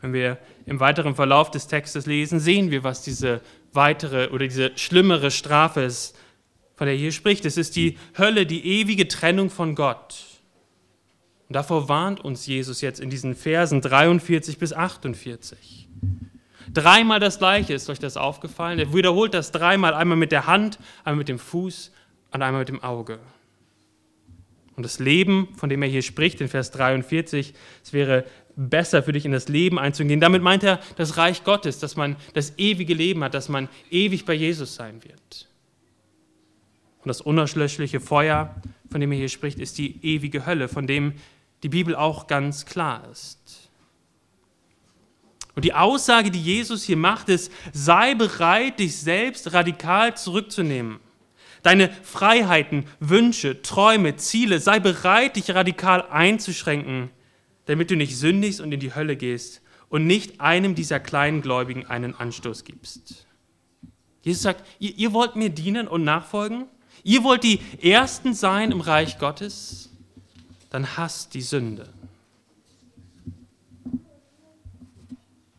Wenn 0.00 0.12
wir 0.12 0.38
im 0.66 0.80
weiteren 0.80 1.14
Verlauf 1.14 1.52
des 1.52 1.68
Textes 1.68 2.06
lesen, 2.06 2.40
sehen 2.40 2.72
wir, 2.72 2.82
was 2.82 3.02
diese 3.02 3.40
weitere 3.72 4.30
oder 4.30 4.48
diese 4.48 4.76
schlimmere 4.76 5.30
Strafe 5.30 5.82
ist 5.82 6.18
von 6.76 6.86
der 6.86 6.96
hier 6.96 7.12
spricht. 7.12 7.44
Es 7.44 7.56
ist 7.56 7.74
die 7.74 7.98
Hölle, 8.16 8.46
die 8.46 8.64
ewige 8.80 9.08
Trennung 9.08 9.50
von 9.50 9.74
Gott. 9.74 10.24
Und 11.48 11.56
davor 11.56 11.88
warnt 11.88 12.20
uns 12.20 12.46
Jesus 12.46 12.80
jetzt 12.80 13.00
in 13.00 13.10
diesen 13.10 13.34
Versen 13.34 13.80
43 13.80 14.58
bis 14.58 14.72
48. 14.72 15.88
Dreimal 16.72 17.20
das 17.20 17.38
Gleiche, 17.38 17.74
ist 17.74 17.88
euch 17.88 17.98
das 17.98 18.16
aufgefallen? 18.16 18.78
Er 18.78 18.92
wiederholt 18.92 19.32
das 19.32 19.52
dreimal, 19.52 19.94
einmal 19.94 20.16
mit 20.16 20.32
der 20.32 20.46
Hand, 20.46 20.78
einmal 21.04 21.18
mit 21.18 21.28
dem 21.28 21.38
Fuß 21.38 21.92
und 22.32 22.42
einmal 22.42 22.60
mit 22.60 22.68
dem 22.68 22.82
Auge. 22.82 23.20
Und 24.74 24.82
das 24.82 24.98
Leben, 24.98 25.48
von 25.56 25.70
dem 25.70 25.82
er 25.82 25.88
hier 25.88 26.02
spricht, 26.02 26.40
in 26.40 26.48
Vers 26.48 26.70
43, 26.72 27.54
es 27.82 27.92
wäre 27.92 28.24
besser 28.56 29.02
für 29.02 29.12
dich 29.12 29.24
in 29.24 29.32
das 29.32 29.48
Leben 29.48 29.78
einzugehen. 29.78 30.20
Damit 30.20 30.42
meint 30.42 30.64
er 30.64 30.80
das 30.96 31.16
Reich 31.16 31.44
Gottes, 31.44 31.78
dass 31.78 31.96
man 31.96 32.16
das 32.34 32.58
ewige 32.58 32.92
Leben 32.92 33.22
hat, 33.24 33.34
dass 33.34 33.48
man 33.48 33.68
ewig 33.90 34.24
bei 34.26 34.34
Jesus 34.34 34.74
sein 34.74 35.02
wird. 35.04 35.48
Und 37.06 37.10
das 37.10 37.20
unauslöschliche 37.20 38.00
Feuer, 38.00 38.52
von 38.90 39.00
dem 39.00 39.12
er 39.12 39.18
hier 39.18 39.28
spricht, 39.28 39.60
ist 39.60 39.78
die 39.78 40.04
ewige 40.04 40.44
Hölle, 40.44 40.66
von 40.66 40.88
dem 40.88 41.12
die 41.62 41.68
Bibel 41.68 41.94
auch 41.94 42.26
ganz 42.26 42.66
klar 42.66 43.08
ist. 43.12 43.70
Und 45.54 45.64
die 45.64 45.72
Aussage, 45.72 46.32
die 46.32 46.42
Jesus 46.42 46.82
hier 46.82 46.96
macht, 46.96 47.28
ist, 47.28 47.52
sei 47.72 48.16
bereit, 48.16 48.80
dich 48.80 48.96
selbst 48.96 49.52
radikal 49.52 50.16
zurückzunehmen. 50.16 50.98
Deine 51.62 51.90
Freiheiten, 52.02 52.86
Wünsche, 52.98 53.62
Träume, 53.62 54.16
Ziele, 54.16 54.58
sei 54.58 54.80
bereit, 54.80 55.36
dich 55.36 55.54
radikal 55.54 56.08
einzuschränken, 56.10 57.10
damit 57.66 57.92
du 57.92 57.94
nicht 57.94 58.16
sündigst 58.16 58.60
und 58.60 58.72
in 58.72 58.80
die 58.80 58.96
Hölle 58.96 59.14
gehst 59.14 59.62
und 59.90 60.08
nicht 60.08 60.40
einem 60.40 60.74
dieser 60.74 60.98
kleinen 60.98 61.40
Gläubigen 61.40 61.86
einen 61.86 62.16
Anstoß 62.16 62.64
gibst. 62.64 63.28
Jesus 64.22 64.42
sagt, 64.42 64.66
ihr, 64.80 64.92
ihr 64.96 65.12
wollt 65.12 65.36
mir 65.36 65.50
dienen 65.50 65.86
und 65.86 66.02
nachfolgen? 66.02 66.66
Ihr 67.06 67.22
wollt 67.22 67.44
die 67.44 67.60
Ersten 67.80 68.34
sein 68.34 68.72
im 68.72 68.80
Reich 68.80 69.20
Gottes? 69.20 69.90
Dann 70.70 70.96
hasst 70.96 71.34
die 71.34 71.40
Sünde. 71.40 71.88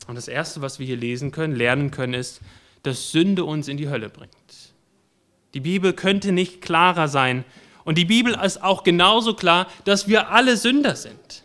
Und 0.08 0.16
das 0.16 0.28
Erste, 0.28 0.62
was 0.62 0.78
wir 0.78 0.86
hier 0.86 0.98
lesen 0.98 1.32
können, 1.32 1.56
lernen 1.56 1.90
können, 1.90 2.16
ist, 2.16 2.42
dass 2.84 3.12
Sünde 3.12 3.46
uns 3.46 3.70
in 3.70 3.78
die 3.78 3.88
Hölle 3.88 4.10
bringt. 4.10 4.34
Die 5.54 5.62
Bibel 5.62 5.94
könnte 5.94 6.34
nicht 6.34 6.62
klarer 6.62 7.08
sein. 7.08 7.46
Und 7.86 7.98
die 7.98 8.04
Bibel 8.04 8.38
ist 8.44 8.62
auch 8.62 8.84
genauso 8.84 9.34
klar, 9.34 9.68
dass 9.86 10.10
wir 10.10 10.32
alle 10.32 10.58
Sünder 10.58 10.98
sind. 10.98 11.44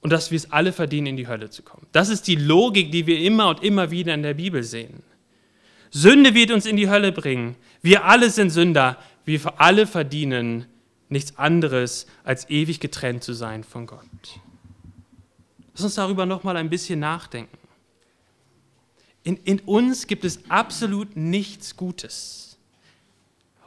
Und 0.00 0.10
dass 0.10 0.32
wir 0.32 0.38
es 0.38 0.50
alle 0.50 0.72
verdienen, 0.72 1.06
in 1.06 1.16
die 1.16 1.28
Hölle 1.28 1.50
zu 1.50 1.62
kommen. 1.62 1.86
Das 1.92 2.08
ist 2.08 2.26
die 2.26 2.34
Logik, 2.34 2.90
die 2.90 3.06
wir 3.06 3.20
immer 3.20 3.48
und 3.48 3.62
immer 3.62 3.92
wieder 3.92 4.12
in 4.12 4.24
der 4.24 4.34
Bibel 4.34 4.64
sehen. 4.64 5.04
Sünde 5.90 6.34
wird 6.34 6.50
uns 6.50 6.66
in 6.66 6.76
die 6.76 6.88
Hölle 6.88 7.12
bringen. 7.12 7.56
Wir 7.82 8.04
alle 8.04 8.30
sind 8.30 8.50
Sünder. 8.50 8.98
Wir 9.24 9.40
alle 9.60 9.86
verdienen 9.86 10.66
nichts 11.08 11.36
anderes, 11.36 12.06
als 12.24 12.48
ewig 12.50 12.80
getrennt 12.80 13.22
zu 13.22 13.32
sein 13.32 13.64
von 13.64 13.86
Gott. 13.86 14.00
Lass 15.74 15.84
uns 15.84 15.94
darüber 15.94 16.26
nochmal 16.26 16.56
ein 16.56 16.70
bisschen 16.70 17.00
nachdenken. 17.00 17.58
In, 19.22 19.36
in 19.38 19.60
uns 19.60 20.06
gibt 20.06 20.24
es 20.24 20.48
absolut 20.48 21.16
nichts 21.16 21.76
Gutes. 21.76 22.58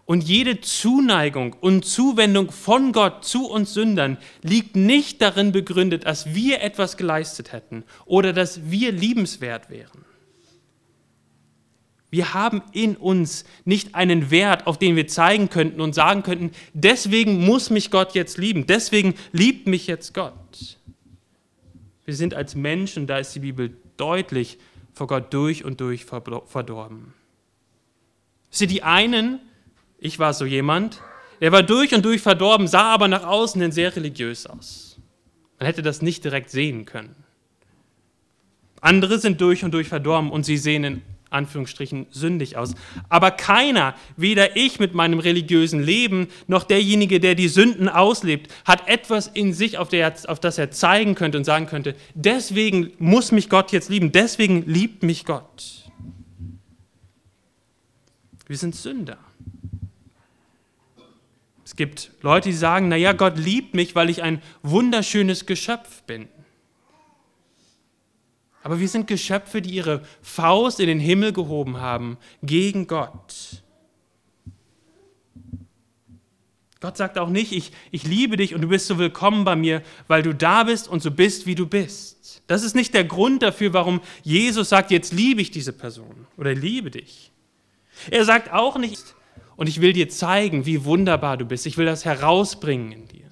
Und 0.06 0.24
jede 0.24 0.60
Zuneigung 0.60 1.54
und 1.62 1.86
Zuwendung 1.86 2.50
von 2.50 2.94
Gott 2.94 3.26
zu 3.26 3.48
uns 3.48 3.76
Sündern 3.76 4.18
liegt 4.42 4.76
nicht 4.76 5.22
darin 5.22 5.52
begründet, 5.52 6.06
dass 6.06 6.34
wir 6.34 6.62
etwas 6.62 6.98
geleistet 6.98 7.52
hätten 7.52 7.84
oder 8.06 8.34
dass 8.34 8.72
wir 8.72 8.92
liebenswert 8.92 9.70
wären. 9.70 10.09
Wir 12.12 12.34
haben 12.34 12.64
in 12.72 12.96
uns 12.96 13.46
nicht 13.66 13.94
einen 13.94 14.32
Wert, 14.32 14.66
auf 14.66 14.80
den 14.80 14.96
wir 14.96 15.08
zeigen 15.08 15.50
könnten 15.50 15.80
und 15.80 15.94
sagen 15.94 16.24
könnten, 16.24 16.52
deswegen 16.74 17.46
muss 17.46 17.70
mich 17.70 17.92
Gott 17.92 18.16
jetzt 18.16 18.38
lieben, 18.38 18.66
deswegen 18.66 19.14
liebt 19.32 19.68
mich 19.68 19.86
jetzt 19.86 20.14
Gott. 20.14 20.78
Wir 22.06 22.16
sind 22.16 22.34
als 22.34 22.56
Menschen, 22.56 23.06
da 23.06 23.20
ist 23.20 23.36
die 23.36 23.40
Bibel 23.40 23.78
deutlich, 23.98 24.58
vor 24.94 25.08
Gott 25.08 25.34
durch 25.34 25.64
und 25.64 25.80
durch 25.80 26.04
verdorben. 26.04 27.14
Sie 28.50 28.68
die 28.68 28.82
einen, 28.82 29.40
ich 30.00 30.18
war 30.18 30.34
so 30.34 30.46
jemand, 30.46 31.02
der 31.42 31.52
war 31.52 31.64
durch 31.64 31.94
und 31.94 32.04
durch 32.04 32.22
verdorben, 32.22 32.68
sah 32.68 32.94
aber 32.94 33.08
nach 33.08 33.24
außen 33.24 33.62
hin 33.62 33.72
sehr 33.72 33.96
religiös 33.96 34.48
aus. 34.48 35.00
Man 35.60 35.68
hätte 35.68 35.84
das 35.84 36.02
nicht 36.02 36.24
direkt 36.24 36.50
sehen 36.50 36.86
können. 36.86 37.16
Andere 38.82 39.20
sind 39.20 39.40
durch 39.42 39.64
und 39.64 39.72
durch 39.72 39.88
verdorben 39.88 40.32
und 40.32 40.44
sie 40.46 40.58
sehen 40.58 40.84
in 40.84 41.02
Anführungsstrichen 41.30 42.08
sündig 42.12 42.58
aus. 42.58 42.74
Aber 43.10 43.32
keiner, 43.32 43.96
weder 44.18 44.56
ich 44.56 44.80
mit 44.80 44.94
meinem 44.94 45.20
religiösen 45.20 45.82
Leben, 45.82 46.28
noch 46.48 46.64
derjenige, 46.64 47.20
der 47.20 47.36
die 47.36 47.48
Sünden 47.48 47.90
auslebt, 47.90 48.52
hat 48.66 48.88
etwas 48.88 49.28
in 49.28 49.54
sich, 49.54 49.78
auf, 49.78 49.90
der, 49.90 50.14
auf 50.28 50.40
das 50.40 50.58
er 50.58 50.72
zeigen 50.72 51.16
könnte 51.16 51.38
und 51.38 51.44
sagen 51.44 51.68
könnte, 51.68 51.96
deswegen 52.16 52.92
muss 52.98 53.32
mich 53.32 53.50
Gott 53.50 53.72
jetzt 53.72 53.90
lieben, 53.90 54.12
deswegen 54.12 54.64
liebt 54.66 55.04
mich 55.04 55.26
Gott. 55.26 55.90
Wir 58.48 58.58
sind 58.58 58.76
Sünder. 58.76 59.18
Es 61.64 61.76
gibt 61.76 62.10
Leute, 62.22 62.50
die 62.50 62.56
sagen, 62.56 62.88
naja, 62.88 63.14
Gott 63.14 63.38
liebt 63.38 63.76
mich, 63.76 63.94
weil 63.94 64.10
ich 64.10 64.24
ein 64.24 64.42
wunderschönes 64.64 65.46
Geschöpf 65.46 66.02
bin. 66.02 66.28
Aber 68.64 68.80
wir 68.80 68.88
sind 68.88 69.08
Geschöpfe, 69.08 69.62
die 69.62 69.72
ihre 69.72 70.04
Faust 70.22 70.80
in 70.80 70.88
den 70.88 71.00
Himmel 71.00 71.34
gehoben 71.34 71.80
haben 71.80 72.18
gegen 72.44 72.88
Gott. 72.88 73.64
Gott 76.82 76.96
sagt 76.96 77.18
auch 77.18 77.30
nicht, 77.30 77.52
ich, 77.52 77.72
ich 77.92 78.04
liebe 78.04 78.38
dich 78.38 78.56
und 78.56 78.62
du 78.62 78.70
bist 78.70 78.88
so 78.88 78.98
willkommen 78.98 79.44
bei 79.44 79.56
mir, 79.56 79.82
weil 80.08 80.24
du 80.24 80.34
da 80.34 80.64
bist 80.64 80.88
und 80.88 81.02
so 81.02 81.12
bist, 81.12 81.46
wie 81.46 81.56
du 81.56 81.66
bist. 81.66 82.42
Das 82.48 82.64
ist 82.64 82.74
nicht 82.74 82.94
der 82.94 83.04
Grund 83.04 83.44
dafür, 83.44 83.74
warum 83.74 84.02
Jesus 84.24 84.70
sagt, 84.70 84.92
jetzt 84.92 85.12
liebe 85.12 85.42
ich 85.42 85.52
diese 85.52 85.74
Person 85.74 86.26
oder 86.38 86.54
liebe 86.54 86.90
dich. 86.90 87.32
Er 88.10 88.24
sagt 88.24 88.52
auch 88.52 88.78
nicht, 88.78 89.16
und 89.58 89.68
ich 89.68 89.82
will 89.82 89.92
dir 89.92 90.08
zeigen, 90.08 90.66
wie 90.66 90.86
wunderbar 90.86 91.36
du 91.36 91.44
bist. 91.44 91.66
Ich 91.66 91.78
will 91.78 91.86
das 91.86 92.06
herausbringen 92.06 92.94
in 92.94 93.08
dir. 93.10 93.30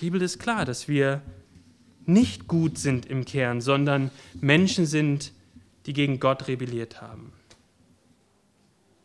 Die 0.00 0.06
Bibel 0.06 0.20
ist 0.20 0.40
klar, 0.40 0.64
dass 0.64 0.88
wir 0.88 1.22
nicht 2.08 2.48
gut 2.48 2.78
sind 2.78 3.06
im 3.06 3.24
Kern, 3.24 3.60
sondern 3.60 4.10
Menschen 4.40 4.86
sind, 4.86 5.32
die 5.86 5.92
gegen 5.92 6.20
Gott 6.20 6.48
rebelliert 6.48 7.00
haben. 7.00 7.32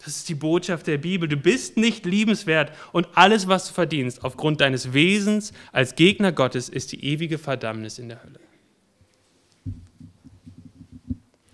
Das 0.04 0.18
ist 0.18 0.30
die 0.30 0.36
Botschaft 0.36 0.88
der 0.88 0.98
Bibel. 0.98 1.30
Du 1.30 1.38
bist 1.38 1.78
nicht 1.78 2.06
liebenswert 2.06 2.72
und 2.92 3.08
alles, 3.14 3.48
was 3.48 3.68
du 3.68 3.74
verdienst, 3.74 4.24
aufgrund 4.24 4.62
deines 4.62 4.94
Wesens 4.94 5.54
als 5.72 5.96
Gegner 5.96 6.32
Gottes, 6.32 6.70
ist 6.70 6.92
die 6.92 7.04
ewige 7.06 7.38
Verdammnis 7.38 8.00
in 8.00 8.10
der 8.10 8.24
Hölle. 8.24 8.40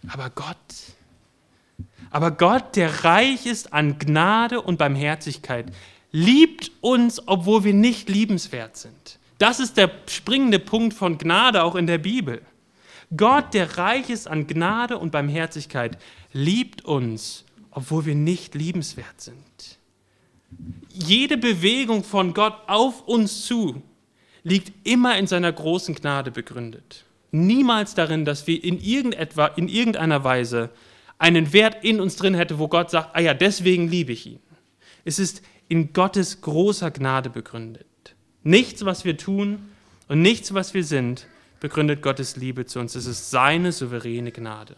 Aber 0.07 0.29
Gott, 0.29 0.55
aber 2.09 2.31
Gott, 2.31 2.77
der 2.77 3.03
reich 3.03 3.45
ist 3.45 3.73
an 3.73 3.99
Gnade 3.99 4.61
und 4.61 4.77
Barmherzigkeit, 4.77 5.73
liebt 6.11 6.71
uns, 6.79 7.21
obwohl 7.27 7.65
wir 7.65 7.73
nicht 7.73 8.07
liebenswert 8.07 8.77
sind. 8.77 9.19
Das 9.37 9.59
ist 9.59 9.77
der 9.77 9.91
springende 10.07 10.59
Punkt 10.59 10.93
von 10.93 11.17
Gnade 11.17 11.63
auch 11.63 11.75
in 11.75 11.87
der 11.87 11.99
Bibel. 11.99 12.41
Gott, 13.15 13.53
der 13.53 13.77
reich 13.77 14.09
ist 14.09 14.27
an 14.27 14.47
Gnade 14.47 14.97
und 14.97 15.11
Barmherzigkeit, 15.11 15.97
liebt 16.33 16.83
uns, 16.83 17.45
obwohl 17.71 18.05
wir 18.05 18.15
nicht 18.15 18.55
liebenswert 18.55 19.21
sind. 19.21 19.77
Jede 20.91 21.37
Bewegung 21.37 22.03
von 22.03 22.33
Gott 22.33 22.55
auf 22.67 23.07
uns 23.07 23.45
zu 23.45 23.81
liegt 24.43 24.87
immer 24.87 25.17
in 25.17 25.27
seiner 25.27 25.51
großen 25.51 25.95
Gnade 25.95 26.31
begründet. 26.31 27.05
Niemals 27.31 27.93
darin, 27.95 28.25
dass 28.25 28.47
wir 28.47 28.63
in, 28.63 28.79
irgendetwa, 28.81 29.47
in 29.47 29.67
irgendeiner 29.67 30.23
Weise 30.23 30.69
einen 31.17 31.51
Wert 31.53 31.83
in 31.83 31.99
uns 31.99 32.15
drin 32.15 32.33
hätten, 32.33 32.59
wo 32.59 32.67
Gott 32.67 32.89
sagt, 32.89 33.15
ah 33.15 33.19
ja, 33.19 33.33
deswegen 33.33 33.87
liebe 33.89 34.13
ich 34.13 34.25
ihn. 34.25 34.39
Es 35.03 35.19
ist 35.19 35.41
in 35.67 35.93
Gottes 35.93 36.41
großer 36.41 36.91
Gnade 36.91 37.29
begründet. 37.29 37.86
Nichts, 38.47 38.85
was 38.85 39.03
wir 39.03 39.17
tun 39.17 39.59
und 40.07 40.21
nichts, 40.21 40.53
was 40.53 40.73
wir 40.73 40.85
sind, 40.85 41.27
begründet 41.59 42.01
Gottes 42.01 42.37
Liebe 42.37 42.65
zu 42.65 42.79
uns. 42.79 42.95
Es 42.95 43.05
ist 43.05 43.29
seine 43.29 43.73
souveräne 43.73 44.31
Gnade. 44.31 44.75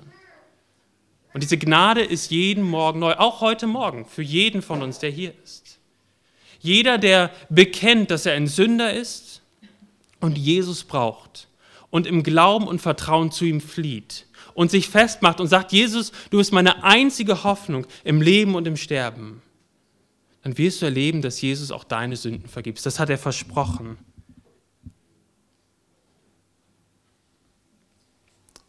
Und 1.36 1.44
diese 1.44 1.60
Gnade 1.60 2.02
ist 2.02 2.32
jeden 2.32 2.64
Morgen 2.64 2.98
neu, 2.98 3.14
auch 3.14 3.42
heute 3.42 3.68
Morgen, 3.68 4.06
für 4.06 4.24
jeden 4.24 4.64
von 4.64 4.82
uns, 4.82 4.98
der 4.98 5.12
hier 5.12 5.36
ist. 5.44 5.78
Jeder, 6.60 6.98
der 6.98 7.30
bekennt, 7.50 8.10
dass 8.10 8.26
er 8.26 8.34
ein 8.34 8.48
Sünder 8.48 8.92
ist 8.92 9.44
und 10.20 10.40
Jesus 10.40 10.84
braucht 10.84 11.48
und 11.92 12.08
im 12.08 12.24
Glauben 12.24 12.68
und 12.68 12.82
Vertrauen 12.82 13.32
zu 13.32 13.46
ihm 13.46 13.62
flieht 13.62 14.26
und 14.56 14.72
sich 14.72 14.90
festmacht 14.90 15.40
und 15.40 15.46
sagt, 15.46 15.74
Jesus, 15.74 16.12
du 16.32 16.40
bist 16.40 16.54
meine 16.54 16.84
einzige 16.84 17.44
Hoffnung 17.44 17.86
im 18.04 18.20
Leben 18.20 18.56
und 18.56 18.66
im 18.66 18.78
Sterben 18.78 19.44
dann 20.42 20.58
wirst 20.58 20.82
du 20.82 20.86
erleben, 20.86 21.22
dass 21.22 21.42
Jesus 21.42 21.72
auch 21.72 21.84
deine 21.84 22.16
Sünden 22.16 22.48
vergibt. 22.48 22.86
Das 22.86 23.00
hat 23.00 23.10
er 23.10 23.18
versprochen. 23.18 23.98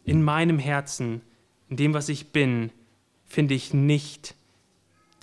In 0.03 0.23
meinem 0.23 0.59
Herzen, 0.59 1.21
in 1.69 1.77
dem, 1.77 1.93
was 1.93 2.09
ich 2.09 2.31
bin, 2.31 2.71
finde 3.25 3.53
ich 3.53 3.73
nicht 3.73 4.35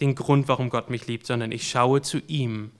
den 0.00 0.14
Grund, 0.14 0.48
warum 0.48 0.70
Gott 0.70 0.88
mich 0.88 1.06
liebt, 1.06 1.26
sondern 1.26 1.52
ich 1.52 1.68
schaue 1.68 2.00
zu 2.00 2.18
ihm 2.26 2.70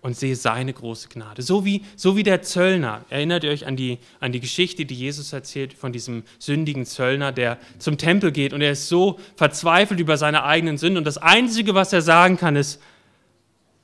und 0.00 0.16
sehe 0.16 0.36
seine 0.36 0.72
große 0.72 1.08
Gnade. 1.08 1.42
So 1.42 1.64
wie, 1.64 1.82
so 1.96 2.16
wie 2.16 2.22
der 2.22 2.42
Zöllner. 2.42 3.04
Erinnert 3.10 3.44
ihr 3.44 3.50
euch 3.50 3.66
an 3.66 3.76
die, 3.76 3.98
an 4.20 4.32
die 4.32 4.40
Geschichte, 4.40 4.84
die 4.84 4.94
Jesus 4.94 5.32
erzählt 5.32 5.72
von 5.72 5.92
diesem 5.92 6.22
sündigen 6.38 6.86
Zöllner, 6.86 7.32
der 7.32 7.58
zum 7.78 7.98
Tempel 7.98 8.30
geht 8.30 8.52
und 8.52 8.60
er 8.60 8.72
ist 8.72 8.88
so 8.88 9.18
verzweifelt 9.36 9.98
über 9.98 10.16
seine 10.16 10.44
eigenen 10.44 10.78
Sünden 10.78 10.98
und 10.98 11.04
das 11.04 11.18
Einzige, 11.18 11.74
was 11.74 11.92
er 11.92 12.02
sagen 12.02 12.36
kann, 12.36 12.54
ist, 12.54 12.80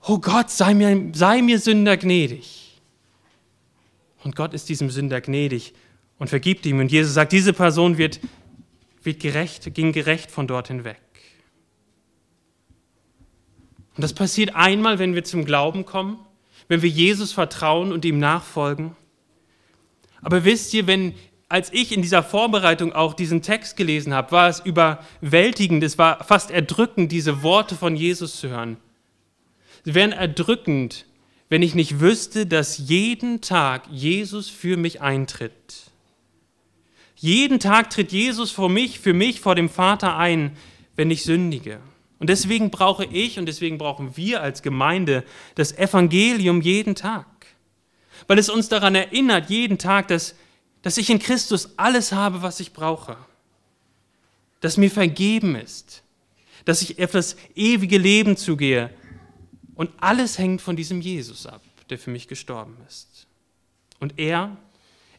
oh 0.06 0.18
Gott, 0.18 0.50
sei 0.50 0.75
mir, 0.75 1.11
sei 1.14 1.42
mir 1.42 1.59
Sünder 1.59 1.97
gnädig. 1.97 2.80
Und 4.23 4.37
Gott 4.37 4.54
ist 4.54 4.68
diesem 4.68 4.90
Sünder 4.90 5.21
gnädig 5.21 5.75
und 6.18 6.28
vergibt 6.28 6.64
ihm. 6.64 6.78
Und 6.78 6.92
Jesus 6.92 7.14
sagt, 7.14 7.33
diese 7.33 7.52
Person 7.52 7.99
wird, 7.99 8.21
wird 9.02 9.21
gerecht, 9.21 9.75
ging 9.75 9.92
gerecht 9.92 10.30
von 10.30 10.47
dort 10.47 10.68
hinweg. 10.68 11.00
Und 13.97 14.03
das 14.03 14.13
passiert 14.13 14.55
einmal, 14.55 14.99
wenn 14.99 15.15
wir 15.15 15.25
zum 15.25 15.45
Glauben 15.45 15.87
kommen, 15.87 16.19
wenn 16.69 16.83
wir 16.83 16.89
Jesus 16.89 17.33
vertrauen 17.33 17.93
und 17.93 18.05
ihm 18.05 18.19
nachfolgen. 18.19 18.97
Aber 20.23 20.45
wisst 20.45 20.73
ihr, 20.75 20.87
wenn, 20.87 21.15
als 21.49 21.73
ich 21.73 21.93
in 21.93 22.03
dieser 22.03 22.23
Vorbereitung 22.23 22.93
auch 22.93 23.15
diesen 23.15 23.43
Text 23.43 23.77
gelesen 23.77 24.15
habe, 24.15 24.33
war 24.33 24.49
es 24.49 24.61
überwältigend, 24.61 25.85
es 25.85 25.99
war 25.99 26.25
fast 26.25 26.51
erdrückend, 26.51 27.13
diese 27.13 27.43
Worte 27.43 27.77
von 27.77 27.95
Jesus 27.95 28.41
zu 28.41 28.49
hören. 28.49 28.79
Sie 29.85 29.95
wären 29.95 30.13
erdrückend, 30.13 31.05
wenn 31.51 31.63
ich 31.63 31.75
nicht 31.75 32.01
wüsste, 32.01 32.47
dass 32.47 32.79
jeden 32.79 33.43
Tag 33.43 33.87
Jesus 33.91 34.49
für 34.49 34.79
mich 34.79 35.03
eintritt. 35.03 35.91
Jeden 37.17 37.61
Tag 37.61 37.91
tritt 37.91 38.11
Jesus 38.11 38.51
vor 38.51 38.69
mich, 38.69 38.99
für 38.99 39.13
mich 39.13 39.41
vor 39.41 39.55
dem 39.55 39.69
Vater 39.69 40.17
ein, 40.17 40.57
wenn 40.97 41.11
ich 41.11 41.23
sündige. 41.23 41.81
Und 42.25 42.28
deswegen 42.28 42.71
brauche 42.71 43.04
ich 43.04 43.38
und 43.38 43.45
deswegen 43.45 43.76
brauchen 43.76 44.16
wir 44.16 44.40
als 44.40 44.62
Gemeinde 44.62 45.25
das 45.57 45.76
Evangelium 45.76 46.62
jeden 46.62 46.95
Tag. 46.95 47.26
Weil 48.26 48.38
es 48.38 48.49
uns 48.49 48.71
daran 48.71 48.95
erinnert, 48.95 49.50
jeden 49.50 49.76
Tag, 49.76 50.09
dass, 50.09 50.35
dass 50.81 50.97
ich 50.97 51.11
in 51.11 51.19
Christus 51.19 51.75
alles 51.76 52.12
habe, 52.12 52.40
was 52.40 52.61
ich 52.61 52.73
brauche. 52.73 53.19
Dass 54.62 54.78
mir 54.78 54.90
vergeben 54.90 55.54
ist. 55.54 56.02
Dass 56.64 56.81
ich 56.81 56.99
auf 57.04 57.11
das 57.11 57.37
ewige 57.54 57.99
Leben 57.99 58.38
zugehe. 58.38 58.88
Und 59.75 59.90
alles 59.99 60.38
hängt 60.38 60.62
von 60.62 60.76
diesem 60.76 61.02
Jesus 61.02 61.45
ab, 61.45 61.61
der 61.90 61.99
für 61.99 62.11
mich 62.11 62.26
gestorben 62.26 62.78
ist. 62.88 63.26
Und 64.00 64.19
er, 64.19 64.57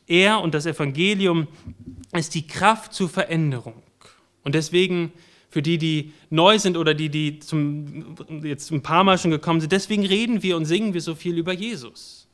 er 0.07 0.41
und 0.41 0.55
das 0.55 0.65
Evangelium 0.65 1.50
ist 2.13 2.33
die 2.33 2.47
Kraft 2.47 2.93
zur 2.93 3.09
Veränderung. 3.09 3.83
Und 4.43 4.55
deswegen 4.55 5.13
für 5.55 5.62
die, 5.62 5.77
die 5.77 6.12
neu 6.29 6.59
sind 6.59 6.75
oder 6.75 6.93
die, 6.93 7.07
die 7.07 7.39
zum, 7.39 8.17
jetzt 8.43 8.71
ein 8.71 8.83
paar 8.83 9.05
Mal 9.05 9.17
schon 9.17 9.31
gekommen 9.31 9.62
sind. 9.62 9.71
Deswegen 9.71 10.05
reden 10.05 10.43
wir 10.43 10.57
und 10.57 10.65
singen 10.65 10.93
wir 10.93 11.00
so 11.00 11.15
viel 11.15 11.38
über 11.38 11.53
Jesus. 11.53 12.27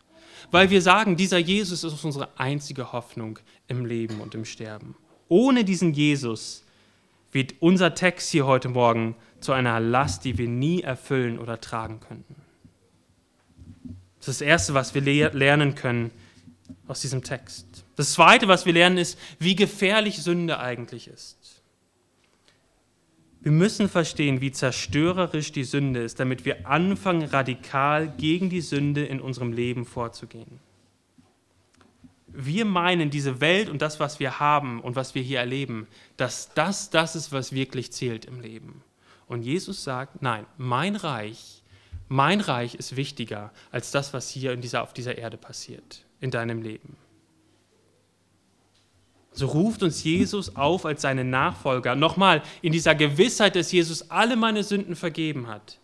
Weil 0.50 0.72
wir 0.72 0.82
sagen, 0.82 1.18
dieser 1.18 1.38
Jesus 1.38 1.84
ist 1.84 2.04
unsere 2.04 2.30
einzige 2.40 2.94
Hoffnung 2.94 3.38
im 3.68 3.86
Leben 3.86 4.22
und 4.22 4.34
im 4.34 4.44
Sterben. 4.44 4.96
Ohne 5.28 5.64
diesen 5.64 5.94
Jesus 5.94 6.64
wird 7.32 7.54
unser 7.60 7.94
Text 7.94 8.32
hier 8.32 8.48
heute 8.48 8.70
Morgen 8.70 9.16
zu 9.40 9.52
einer 9.52 9.80
Last, 9.80 10.26
die 10.26 10.40
wir 10.40 10.48
nie 10.48 10.82
erfüllen 10.82 11.38
oder 11.38 11.62
tragen 11.62 12.00
könnten. 12.00 12.36
Das 14.18 14.30
ist 14.30 14.42
das 14.42 14.48
Erste, 14.48 14.74
was 14.74 14.96
wir 14.96 15.04
lernen 15.04 15.76
können 15.76 16.10
aus 16.88 17.02
diesem 17.02 17.22
Text. 17.22 17.86
Das 17.98 18.14
Zweite, 18.14 18.48
was 18.48 18.66
wir 18.66 18.74
lernen, 18.74 18.98
ist, 18.98 19.20
wie 19.38 19.56
gefährlich 19.56 20.24
Sünde 20.24 20.58
eigentlich 20.58 21.08
ist. 21.08 21.61
Wir 23.44 23.52
müssen 23.52 23.90
verstehen, 23.90 24.40
wie 24.40 24.52
zerstörerisch 24.52 25.52
die 25.52 25.64
Sünde 25.64 26.02
ist, 26.04 26.20
damit 26.20 26.46
wir 26.46 26.68
anfangen, 26.68 27.28
radikal 27.28 28.08
gegen 28.08 28.52
die 28.52 28.62
Sünde 28.62 29.04
in 29.04 29.20
unserem 29.20 29.52
Leben 29.52 29.86
vorzugehen. 29.86 30.60
Wir 32.28 32.66
meinen, 32.66 33.10
diese 33.10 33.42
Welt 33.42 33.68
und 33.68 33.82
das, 33.82 34.00
was 34.00 34.20
wir 34.20 34.40
haben 34.40 34.80
und 34.80 34.96
was 34.96 35.16
wir 35.16 35.24
hier 35.24 35.40
erleben, 35.40 35.88
dass 36.18 36.54
das 36.54 36.92
das 36.92 37.16
ist, 37.16 37.32
was 37.32 37.52
wirklich 37.52 37.92
zählt 37.92 38.26
im 38.26 38.40
Leben. 38.40 38.84
Und 39.28 39.42
Jesus 39.42 39.84
sagt, 39.84 40.22
nein, 40.22 40.46
mein 40.58 40.96
Reich, 40.96 41.64
mein 42.10 42.42
Reich 42.42 42.76
ist 42.76 42.96
wichtiger 42.96 43.52
als 43.72 43.90
das, 43.90 44.14
was 44.14 44.30
hier 44.30 44.54
in 44.54 44.62
dieser, 44.62 44.84
auf 44.84 44.94
dieser 44.94 45.18
Erde 45.18 45.38
passiert, 45.38 46.06
in 46.20 46.30
deinem 46.30 46.62
Leben. 46.62 46.96
So 49.34 49.48
ruft 49.48 49.82
uns 49.82 50.04
Jesus 50.04 50.56
auf 50.56 50.86
als 50.86 51.02
seine 51.02 51.24
Nachfolger. 51.24 51.96
Nochmal, 51.96 52.42
in 52.62 52.74
dieser 52.74 52.96
Gewissheit, 52.96 53.56
dass 53.56 53.72
Jesus 53.72 54.10
alle 54.10 54.36
meine 54.36 54.64
Sünden 54.64 54.96
vergeben 54.96 55.48
hat, 55.48 55.80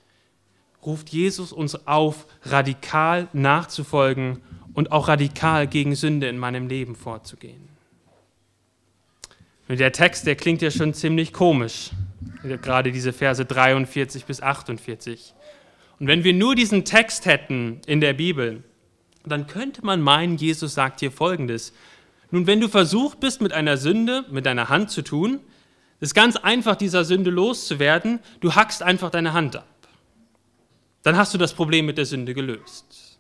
ruft 0.86 1.10
Jesus 1.10 1.52
uns 1.54 1.88
auf, 1.88 2.28
radikal 2.44 3.28
nachzufolgen 3.34 4.42
und 4.74 4.92
auch 4.92 5.08
radikal 5.08 5.68
gegen 5.68 5.96
Sünde 5.96 6.28
in 6.28 6.38
meinem 6.38 6.68
Leben 6.68 6.96
vorzugehen. 6.96 7.68
Und 9.68 9.80
der 9.80 9.92
Text, 9.92 10.26
der 10.26 10.36
klingt 10.36 10.62
ja 10.62 10.72
schon 10.72 10.94
ziemlich 10.94 11.34
komisch, 11.34 11.92
gerade 12.44 12.92
diese 12.92 13.12
Verse 13.12 13.44
43 13.44 14.26
bis 14.26 14.42
48. 14.42 15.34
Und 16.00 16.08
wenn 16.08 16.24
wir 16.24 16.34
nur 16.34 16.56
diesen 16.56 16.86
Text 16.86 17.26
hätten 17.26 17.82
in 17.86 18.00
der 18.00 18.14
Bibel, 18.14 18.64
dann 19.26 19.48
könnte 19.48 19.86
man 19.86 20.02
meinen, 20.02 20.38
Jesus 20.38 20.74
sagt 20.74 21.00
hier 21.02 21.12
Folgendes. 21.12 21.74
Nun, 22.32 22.48
wenn 22.48 22.60
du 22.60 22.68
versucht 22.68 23.20
bist, 23.20 23.42
mit 23.42 23.54
einer 23.54 23.78
Sünde, 23.78 24.26
mit 24.30 24.46
deiner 24.46 24.70
Hand 24.70 24.92
zu 24.92 25.02
tun, 25.02 25.40
ist 26.00 26.14
ganz 26.14 26.36
einfach, 26.36 26.76
dieser 26.76 27.06
Sünde 27.06 27.30
loszuwerden, 27.30 28.20
du 28.40 28.56
hackst 28.56 28.84
einfach 28.84 29.10
deine 29.10 29.34
Hand 29.34 29.56
ab. 29.56 29.68
Dann 31.04 31.18
hast 31.18 31.34
du 31.34 31.38
das 31.38 31.54
Problem 31.54 31.86
mit 31.86 31.98
der 31.98 32.06
Sünde 32.06 32.34
gelöst. 32.34 33.20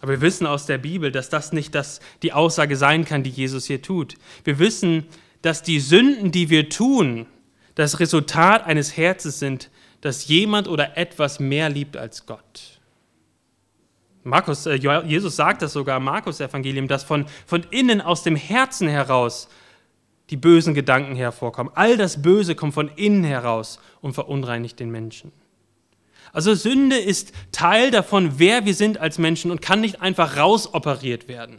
Aber 0.00 0.12
wir 0.12 0.20
wissen 0.20 0.46
aus 0.46 0.66
der 0.66 0.78
Bibel, 0.78 1.12
dass 1.12 1.28
das 1.28 1.52
nicht 1.52 1.74
das, 1.74 2.00
die 2.22 2.32
Aussage 2.32 2.76
sein 2.76 3.04
kann, 3.04 3.22
die 3.22 3.30
Jesus 3.30 3.66
hier 3.66 3.82
tut. 3.82 4.16
Wir 4.44 4.58
wissen, 4.58 5.06
dass 5.42 5.62
die 5.62 5.80
Sünden, 5.80 6.32
die 6.32 6.50
wir 6.50 6.68
tun, 6.68 7.26
das 7.74 8.00
Resultat 8.00 8.64
eines 8.66 8.96
Herzens 8.96 9.38
sind, 9.38 9.70
das 10.00 10.26
jemand 10.26 10.68
oder 10.68 10.96
etwas 10.96 11.40
mehr 11.40 11.68
liebt 11.68 11.96
als 11.96 12.26
Gott. 12.26 12.80
Markus, 14.24 14.66
äh, 14.66 14.74
Jesus 14.74 15.36
sagt 15.36 15.62
das 15.62 15.72
sogar 15.72 15.96
im 15.96 16.04
Markus-Evangelium, 16.04 16.88
dass 16.88 17.02
von, 17.02 17.26
von 17.46 17.64
innen 17.70 18.00
aus 18.00 18.22
dem 18.22 18.36
Herzen 18.36 18.88
heraus 18.88 19.48
die 20.30 20.36
bösen 20.36 20.74
Gedanken 20.74 21.14
hervorkommen. 21.14 21.72
All 21.74 21.96
das 21.96 22.22
Böse 22.22 22.54
kommt 22.54 22.74
von 22.74 22.88
innen 22.96 23.24
heraus 23.24 23.78
und 24.00 24.14
verunreinigt 24.14 24.80
den 24.80 24.90
Menschen. 24.90 25.32
Also 26.32 26.54
Sünde 26.54 26.96
ist 26.96 27.32
Teil 27.52 27.90
davon, 27.90 28.38
wer 28.38 28.64
wir 28.64 28.74
sind 28.74 28.98
als 28.98 29.18
Menschen 29.18 29.50
und 29.50 29.60
kann 29.60 29.80
nicht 29.80 30.00
einfach 30.00 30.36
rausoperiert 30.36 31.28
werden. 31.28 31.58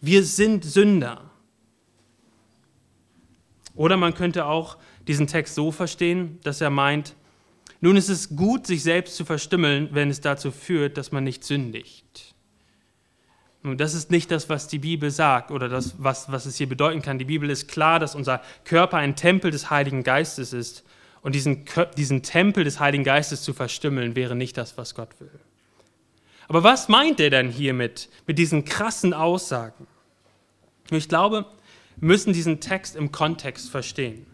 Wir 0.00 0.24
sind 0.24 0.64
Sünder. 0.64 1.22
Oder 3.74 3.96
man 3.96 4.14
könnte 4.14 4.46
auch 4.46 4.78
diesen 5.06 5.26
Text 5.26 5.54
so 5.54 5.70
verstehen, 5.72 6.38
dass 6.44 6.60
er 6.60 6.70
meint, 6.70 7.14
nun 7.84 7.96
ist 7.96 8.08
es 8.08 8.34
gut, 8.34 8.66
sich 8.66 8.82
selbst 8.82 9.14
zu 9.14 9.26
verstümmeln, 9.26 9.90
wenn 9.92 10.08
es 10.08 10.22
dazu 10.22 10.50
führt, 10.50 10.96
dass 10.96 11.12
man 11.12 11.22
nicht 11.22 11.44
sündigt. 11.44 12.34
Nun, 13.62 13.76
das 13.76 13.92
ist 13.92 14.10
nicht 14.10 14.30
das, 14.30 14.48
was 14.48 14.68
die 14.68 14.78
Bibel 14.78 15.10
sagt 15.10 15.50
oder 15.50 15.68
das, 15.68 15.94
was, 15.98 16.32
was 16.32 16.46
es 16.46 16.56
hier 16.56 16.66
bedeuten 16.66 17.02
kann. 17.02 17.18
Die 17.18 17.26
Bibel 17.26 17.50
ist 17.50 17.68
klar, 17.68 17.98
dass 17.98 18.14
unser 18.14 18.40
Körper 18.64 18.96
ein 18.96 19.16
Tempel 19.16 19.50
des 19.50 19.68
Heiligen 19.68 20.02
Geistes 20.02 20.54
ist. 20.54 20.82
Und 21.20 21.34
diesen, 21.34 21.66
diesen 21.98 22.22
Tempel 22.22 22.64
des 22.64 22.80
Heiligen 22.80 23.04
Geistes 23.04 23.42
zu 23.42 23.52
verstümmeln, 23.52 24.16
wäre 24.16 24.34
nicht 24.34 24.56
das, 24.56 24.78
was 24.78 24.94
Gott 24.94 25.20
will. 25.20 25.30
Aber 26.48 26.62
was 26.62 26.88
meint 26.88 27.20
er 27.20 27.28
denn 27.28 27.50
hiermit, 27.50 28.08
mit 28.26 28.38
diesen 28.38 28.64
krassen 28.64 29.12
Aussagen? 29.12 29.86
Ich 30.90 31.10
glaube, 31.10 31.44
wir 31.96 32.08
müssen 32.08 32.32
diesen 32.32 32.60
Text 32.60 32.96
im 32.96 33.12
Kontext 33.12 33.68
verstehen. 33.68 34.24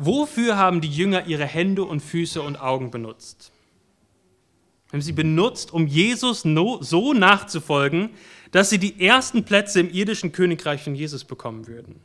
Wofür 0.00 0.56
haben 0.56 0.80
die 0.80 0.88
Jünger 0.88 1.26
ihre 1.26 1.44
Hände 1.44 1.82
und 1.82 2.00
Füße 2.00 2.40
und 2.40 2.54
Augen 2.54 2.92
benutzt? 2.92 3.50
Haben 4.92 5.02
sie 5.02 5.12
benutzt, 5.12 5.72
um 5.72 5.88
Jesus 5.88 6.42
so 6.42 7.12
nachzufolgen, 7.12 8.10
dass 8.52 8.70
sie 8.70 8.78
die 8.78 9.04
ersten 9.04 9.44
Plätze 9.44 9.80
im 9.80 9.90
irdischen 9.90 10.30
Königreich 10.30 10.84
von 10.84 10.94
Jesus 10.94 11.24
bekommen 11.24 11.66
würden. 11.66 11.96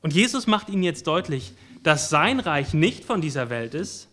Und 0.00 0.14
Jesus 0.14 0.46
macht 0.46 0.70
ihnen 0.70 0.82
jetzt 0.82 1.06
deutlich, 1.06 1.52
dass 1.82 2.08
sein 2.08 2.40
Reich 2.40 2.72
nicht 2.72 3.04
von 3.04 3.20
dieser 3.20 3.50
Welt 3.50 3.74
ist 3.74 4.08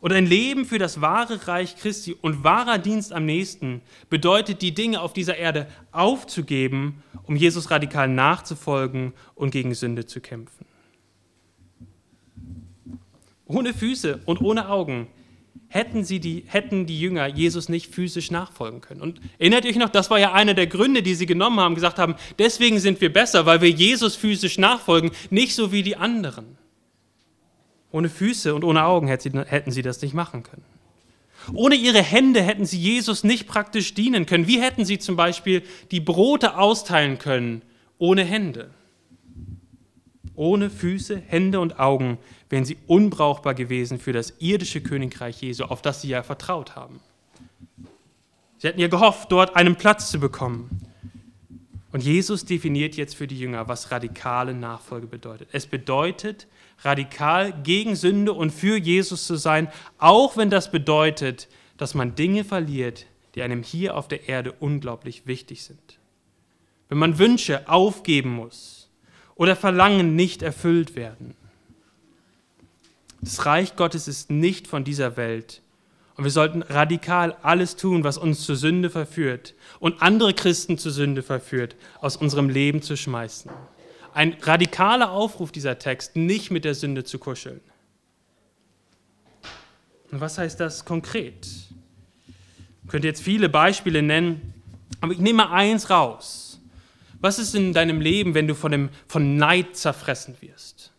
und 0.00 0.12
ein 0.12 0.26
Leben 0.26 0.64
für 0.64 0.78
das 0.78 1.00
wahre 1.00 1.46
Reich 1.46 1.76
Christi 1.76 2.16
und 2.20 2.42
wahrer 2.42 2.78
Dienst 2.78 3.12
am 3.12 3.24
nächsten 3.26 3.80
bedeutet, 4.10 4.60
die 4.60 4.74
Dinge 4.74 5.00
auf 5.00 5.12
dieser 5.12 5.36
Erde 5.36 5.68
aufzugeben, 5.92 7.04
um 7.22 7.36
Jesus 7.36 7.70
radikal 7.70 8.08
nachzufolgen 8.08 9.12
und 9.36 9.52
gegen 9.52 9.72
Sünde 9.72 10.04
zu 10.04 10.20
kämpfen 10.20 10.65
ohne 13.46 13.72
Füße 13.74 14.20
und 14.26 14.40
ohne 14.40 14.68
Augen, 14.68 15.08
hätten, 15.68 16.04
sie 16.04 16.20
die, 16.20 16.44
hätten 16.46 16.86
die 16.86 17.00
Jünger 17.00 17.26
Jesus 17.26 17.68
nicht 17.68 17.92
physisch 17.94 18.30
nachfolgen 18.30 18.80
können. 18.80 19.00
Und 19.00 19.20
erinnert 19.38 19.64
euch 19.64 19.76
noch, 19.76 19.88
das 19.88 20.10
war 20.10 20.18
ja 20.18 20.32
einer 20.32 20.54
der 20.54 20.66
Gründe, 20.66 21.02
die 21.02 21.14
sie 21.14 21.26
genommen 21.26 21.60
haben, 21.60 21.74
gesagt 21.74 21.98
haben, 21.98 22.14
deswegen 22.38 22.78
sind 22.78 23.00
wir 23.00 23.12
besser, 23.12 23.46
weil 23.46 23.60
wir 23.60 23.70
Jesus 23.70 24.16
physisch 24.16 24.58
nachfolgen, 24.58 25.10
nicht 25.30 25.54
so 25.54 25.72
wie 25.72 25.82
die 25.82 25.96
anderen. 25.96 26.58
Ohne 27.90 28.08
Füße 28.08 28.54
und 28.54 28.64
ohne 28.64 28.84
Augen 28.84 29.08
hätten 29.08 29.70
sie 29.70 29.82
das 29.82 30.02
nicht 30.02 30.14
machen 30.14 30.42
können. 30.42 30.64
Ohne 31.52 31.76
ihre 31.76 32.02
Hände 32.02 32.42
hätten 32.42 32.66
sie 32.66 32.78
Jesus 32.78 33.22
nicht 33.22 33.46
praktisch 33.46 33.94
dienen 33.94 34.26
können. 34.26 34.48
Wie 34.48 34.60
hätten 34.60 34.84
sie 34.84 34.98
zum 34.98 35.16
Beispiel 35.16 35.62
die 35.90 36.00
Brote 36.00 36.58
austeilen 36.58 37.18
können 37.18 37.62
ohne 37.98 38.24
Hände? 38.24 38.70
Ohne 40.36 40.70
Füße, 40.70 41.16
Hände 41.26 41.60
und 41.60 41.80
Augen 41.80 42.18
wären 42.48 42.64
sie 42.64 42.76
unbrauchbar 42.86 43.54
gewesen 43.54 43.98
für 43.98 44.12
das 44.12 44.34
irdische 44.38 44.82
Königreich 44.82 45.40
Jesu, 45.42 45.64
auf 45.64 45.82
das 45.82 46.02
sie 46.02 46.08
ja 46.08 46.22
vertraut 46.22 46.76
haben. 46.76 47.00
Sie 48.58 48.68
hatten 48.68 48.80
ja 48.80 48.88
gehofft, 48.88 49.32
dort 49.32 49.56
einen 49.56 49.76
Platz 49.76 50.10
zu 50.10 50.20
bekommen. 50.20 50.82
Und 51.92 52.02
Jesus 52.02 52.44
definiert 52.44 52.96
jetzt 52.96 53.16
für 53.16 53.26
die 53.26 53.38
Jünger, 53.38 53.68
was 53.68 53.90
radikale 53.90 54.52
Nachfolge 54.52 55.06
bedeutet. 55.06 55.48
Es 55.52 55.66
bedeutet, 55.66 56.46
radikal 56.82 57.54
gegen 57.62 57.96
Sünde 57.96 58.34
und 58.34 58.50
für 58.50 58.76
Jesus 58.76 59.26
zu 59.26 59.36
sein, 59.36 59.68
auch 59.98 60.36
wenn 60.36 60.50
das 60.50 60.70
bedeutet, 60.70 61.48
dass 61.78 61.94
man 61.94 62.14
Dinge 62.14 62.44
verliert, 62.44 63.06
die 63.34 63.42
einem 63.42 63.62
hier 63.62 63.96
auf 63.96 64.08
der 64.08 64.28
Erde 64.28 64.52
unglaublich 64.52 65.26
wichtig 65.26 65.62
sind. 65.62 65.98
Wenn 66.88 66.98
man 66.98 67.18
Wünsche 67.18 67.68
aufgeben 67.68 68.34
muss 68.34 68.75
oder 69.36 69.54
Verlangen 69.54 70.16
nicht 70.16 70.42
erfüllt 70.42 70.96
werden. 70.96 71.34
Das 73.20 73.46
Reich 73.46 73.76
Gottes 73.76 74.08
ist 74.08 74.30
nicht 74.30 74.66
von 74.66 74.84
dieser 74.84 75.16
Welt. 75.16 75.62
Und 76.16 76.24
wir 76.24 76.30
sollten 76.30 76.62
radikal 76.62 77.36
alles 77.42 77.76
tun, 77.76 78.02
was 78.02 78.16
uns 78.16 78.44
zur 78.44 78.56
Sünde 78.56 78.88
verführt 78.88 79.54
und 79.80 80.00
andere 80.00 80.32
Christen 80.32 80.78
zur 80.78 80.92
Sünde 80.92 81.22
verführt, 81.22 81.76
aus 82.00 82.16
unserem 82.16 82.48
Leben 82.48 82.82
zu 82.82 82.96
schmeißen. 82.96 83.50
ein 84.14 84.34
radikaler 84.40 85.10
Aufruf 85.10 85.52
dieser 85.52 85.78
Text, 85.78 86.16
nicht 86.16 86.50
mit 86.50 86.64
der 86.64 86.74
Sünde 86.74 87.04
zu 87.04 87.18
kuscheln. 87.18 87.60
Und 90.10 90.22
was 90.22 90.38
heißt 90.38 90.58
das 90.58 90.86
konkret? 90.86 91.46
Ich 92.82 92.88
könnte 92.88 93.08
jetzt 93.08 93.22
viele 93.22 93.50
Beispiele 93.50 94.00
nennen, 94.00 94.54
aber 95.02 95.12
ich 95.12 95.18
nehme 95.18 95.44
mal 95.44 95.52
eins 95.52 95.90
raus. 95.90 96.45
Was 97.20 97.38
ist 97.38 97.54
in 97.54 97.72
deinem 97.72 98.00
Leben, 98.00 98.34
wenn 98.34 98.46
du 98.46 98.54
von, 98.54 98.72
dem, 98.72 98.90
von 99.06 99.36
Neid 99.36 99.76
zerfressen 99.76 100.36
wirst? 100.40 100.92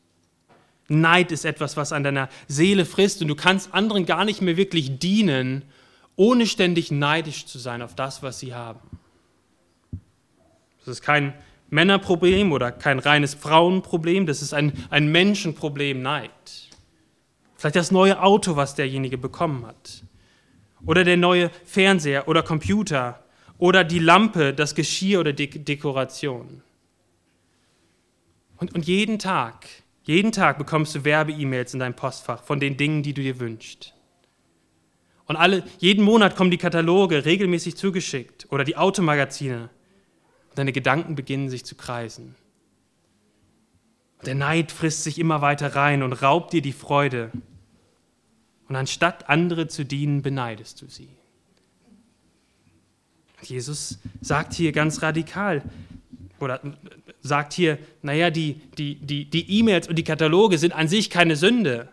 Neid 0.89 1.31
ist 1.31 1.45
etwas, 1.45 1.77
was 1.77 1.91
an 1.91 2.03
deiner 2.03 2.29
Seele 2.47 2.85
frisst 2.85 3.21
und 3.21 3.27
du 3.27 3.35
kannst 3.35 3.73
anderen 3.73 4.05
gar 4.05 4.25
nicht 4.25 4.41
mehr 4.41 4.57
wirklich 4.57 4.99
dienen, 4.99 5.63
ohne 6.15 6.47
ständig 6.47 6.91
neidisch 6.91 7.45
zu 7.45 7.59
sein 7.59 7.81
auf 7.81 7.93
das, 7.93 8.23
was 8.23 8.39
sie 8.39 8.53
haben. 8.53 8.79
Das 10.79 10.87
ist 10.87 11.01
kein 11.01 11.33
Männerproblem 11.69 12.51
oder 12.53 12.71
kein 12.71 12.99
reines 12.99 13.33
Frauenproblem, 13.33 14.25
das 14.25 14.41
ist 14.41 14.53
ein, 14.53 14.71
ein 14.89 15.11
Menschenproblem, 15.11 16.01
Neid. 16.01 16.31
Vielleicht 17.57 17.75
das 17.75 17.91
neue 17.91 18.21
Auto, 18.21 18.55
was 18.55 18.75
derjenige 18.75 19.17
bekommen 19.17 19.65
hat. 19.65 20.03
Oder 20.85 21.03
der 21.03 21.17
neue 21.17 21.49
Fernseher 21.65 22.27
oder 22.27 22.43
Computer. 22.43 23.23
Oder 23.57 23.83
die 23.83 23.99
Lampe, 23.99 24.53
das 24.53 24.75
Geschirr 24.75 25.19
oder 25.19 25.33
die 25.33 25.49
Dekoration. 25.49 26.61
Und, 28.57 28.73
und 28.75 28.85
jeden 28.85 29.19
Tag, 29.19 29.67
jeden 30.03 30.31
Tag 30.31 30.57
bekommst 30.57 30.95
du 30.95 31.03
Werbe-E-Mails 31.03 31.73
in 31.73 31.79
deinem 31.79 31.95
Postfach 31.95 32.43
von 32.43 32.59
den 32.59 32.77
Dingen, 32.77 33.03
die 33.03 33.13
du 33.13 33.21
dir 33.21 33.39
wünschst. 33.39 33.93
Und 35.25 35.35
alle, 35.35 35.63
jeden 35.79 36.03
Monat 36.03 36.35
kommen 36.35 36.51
die 36.51 36.57
Kataloge 36.57 37.25
regelmäßig 37.25 37.75
zugeschickt 37.75 38.47
oder 38.49 38.63
die 38.63 38.77
Automagazine. 38.77 39.69
Und 40.49 40.57
deine 40.57 40.71
Gedanken 40.71 41.15
beginnen 41.15 41.49
sich 41.49 41.65
zu 41.65 41.75
kreisen. 41.75 42.35
Der 44.25 44.35
Neid 44.35 44.71
frisst 44.71 45.03
sich 45.03 45.19
immer 45.19 45.41
weiter 45.41 45.75
rein 45.75 46.01
und 46.01 46.13
raubt 46.13 46.53
dir 46.53 46.61
die 46.61 46.71
Freude. 46.71 47.31
Und 48.67 48.75
anstatt 48.75 49.29
andere 49.29 49.67
zu 49.67 49.85
dienen, 49.85 50.21
beneidest 50.21 50.81
du 50.81 50.87
sie. 50.87 51.09
Jesus 53.41 53.99
sagt 54.21 54.53
hier 54.53 54.71
ganz 54.71 55.01
radikal, 55.01 55.63
oder 56.39 56.61
sagt 57.21 57.53
hier, 57.53 57.79
naja, 58.01 58.29
die 58.29 58.59
E-Mails 58.79 59.87
und 59.87 59.95
die 59.95 60.03
Kataloge 60.03 60.57
sind 60.57 60.73
an 60.73 60.87
sich 60.87 61.09
keine 61.09 61.35
Sünde. 61.35 61.89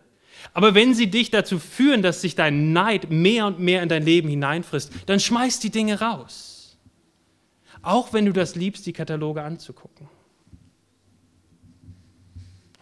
Aber 0.52 0.74
wenn 0.74 0.94
sie 0.94 1.06
dich 1.06 1.30
dazu 1.30 1.58
führen, 1.58 2.02
dass 2.02 2.20
sich 2.20 2.34
dein 2.34 2.72
Neid 2.72 3.10
mehr 3.10 3.46
und 3.46 3.58
mehr 3.58 3.82
in 3.82 3.88
dein 3.88 4.04
Leben 4.04 4.28
hineinfrisst, 4.28 4.92
dann 5.06 5.18
schmeiß 5.18 5.60
die 5.60 5.70
Dinge 5.70 6.00
raus. 6.00 6.76
Auch 7.82 8.12
wenn 8.12 8.26
du 8.26 8.32
das 8.32 8.54
liebst, 8.54 8.86
die 8.86 8.92
Kataloge 8.92 9.42
anzugucken. 9.42 10.08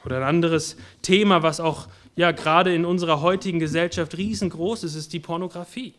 Oder 0.05 0.17
ein 0.19 0.25
anderes 0.25 0.77
Thema, 1.01 1.45
was 1.45 1.61
auch 1.61 1.89
ja 2.17 2.33
gerade 2.33 2.75
in 2.75 2.85
unserer 2.85 3.21
heutigen 3.21 3.61
Gesellschaft 3.61 4.19
riesengroß 4.19 4.83
ist, 4.83 4.97
ist 4.97 5.13
die 5.13 5.21
Pornografie. 5.21 5.95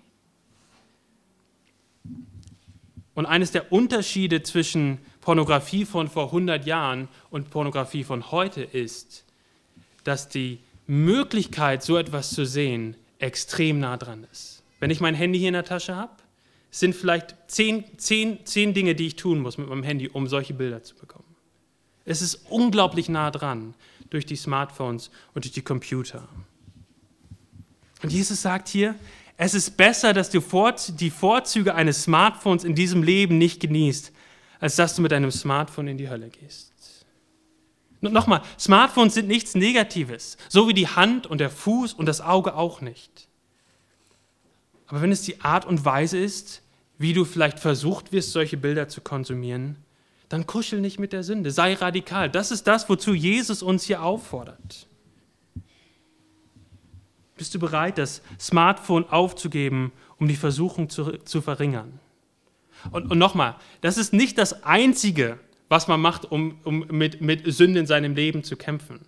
Und 3.16 3.26
eines 3.26 3.52
der 3.52 3.72
Unterschiede 3.72 4.42
zwischen 4.44 5.00
Pornografie 5.22 5.86
von 5.86 6.08
vor 6.08 6.26
100 6.26 6.66
Jahren 6.66 7.08
und 7.30 7.50
Pornografie 7.50 8.04
von 8.04 8.32
heute 8.32 8.62
ist, 8.64 9.24
dass 10.04 10.30
die 10.30 10.60
Möglichkeit, 10.88 11.84
so 11.84 11.98
etwas 11.98 12.32
zu 12.32 12.46
sehen, 12.46 12.96
extrem 13.20 13.80
nah 13.80 13.98
dran 13.98 14.26
ist. 14.32 14.64
Wenn 14.80 14.90
ich 14.90 15.00
mein 15.00 15.16
Handy 15.16 15.40
hier 15.40 15.48
in 15.48 15.54
der 15.54 15.64
Tasche 15.64 15.96
habe, 15.96 16.12
sind 16.72 16.96
vielleicht 16.96 17.36
zehn, 17.48 17.86
zehn, 17.98 18.46
zehn 18.46 18.74
Dinge, 18.74 18.96
die 18.96 19.08
ich 19.08 19.16
tun 19.16 19.40
muss 19.40 19.58
mit 19.58 19.70
meinem 19.70 19.84
Handy, 19.84 20.10
um 20.10 20.28
solche 20.28 20.54
Bilder 20.54 20.84
zu 20.84 20.96
bekommen. 20.96 21.24
Es 22.04 22.22
ist 22.22 22.36
unglaublich 22.50 23.08
nah 23.10 23.32
dran 23.32 23.76
durch 24.10 24.26
die 24.26 24.36
Smartphones 24.36 25.10
und 25.34 25.46
durch 25.46 25.54
die 25.54 25.62
Computer. 25.62 26.28
Und 28.02 28.12
Jesus 28.12 28.42
sagt 28.42 28.68
hier, 28.68 28.96
es 29.38 29.54
ist 29.54 29.78
besser, 29.78 30.14
dass 30.14 30.30
du 30.30 30.40
die 31.00 31.10
Vorzüge 31.10 31.76
eines 31.76 32.04
Smartphones 32.04 32.64
in 32.64 32.76
diesem 32.76 33.04
Leben 33.04 33.38
nicht 33.38 33.60
genießt, 33.60 34.12
als 34.60 34.76
dass 34.76 34.96
du 34.96 35.02
mit 35.02 35.12
einem 35.12 35.32
Smartphone 35.32 35.88
in 35.88 35.98
die 35.98 36.10
Hölle 36.10 36.30
gehst. 36.30 36.72
Nochmal, 38.02 38.42
Smartphones 38.60 39.14
sind 39.14 39.28
nichts 39.28 39.56
Negatives, 39.56 40.38
so 40.50 40.68
wie 40.68 40.74
die 40.74 40.88
Hand 40.88 41.26
und 41.26 41.40
der 41.40 41.50
Fuß 41.50 41.94
und 41.94 42.06
das 42.06 42.22
Auge 42.22 42.56
auch 42.56 42.82
nicht. 42.82 43.28
Aber 44.88 45.02
wenn 45.02 45.12
es 45.12 45.22
die 45.22 45.42
Art 45.42 45.66
und 45.66 45.86
Weise 45.86 46.18
ist, 46.18 46.62
wie 46.98 47.14
du 47.14 47.26
vielleicht 47.26 47.60
versucht 47.60 48.12
wirst, 48.12 48.32
solche 48.32 48.58
Bilder 48.58 48.90
zu 48.90 49.02
konsumieren, 49.02 49.78
dann 50.30 50.46
kuschel 50.48 50.82
nicht 50.82 51.00
mit 51.00 51.14
der 51.14 51.24
Sünde, 51.24 51.52
sei 51.52 51.74
radikal. 51.74 52.30
Das 52.30 52.52
ist 52.52 52.68
das, 52.68 52.90
wozu 52.90 53.14
Jesus 53.14 53.64
uns 53.64 53.84
hier 53.84 54.04
auffordert. 54.04 54.88
Bist 57.36 57.56
du 57.56 57.60
bereit, 57.60 57.98
das 57.98 58.22
Smartphone 58.40 59.10
aufzugeben, 59.10 59.92
um 60.18 60.28
die 60.28 60.36
Versuchung 60.36 60.90
zu, 60.90 61.18
zu 61.20 61.42
verringern? 61.42 62.00
Und, 62.92 63.10
und 63.10 63.18
nochmal, 63.18 63.56
das 63.82 63.98
ist 63.98 64.14
nicht 64.14 64.38
das 64.38 64.64
Einzige, 64.64 65.40
was 65.70 65.88
man 65.88 66.00
macht, 66.00 66.32
um, 66.32 66.60
um 66.64 66.86
mit, 66.90 67.22
mit 67.22 67.52
Sünde 67.52 67.80
in 67.80 67.88
seinem 67.88 68.16
Leben 68.16 68.44
zu 68.44 68.56
kämpfen. 68.56 69.00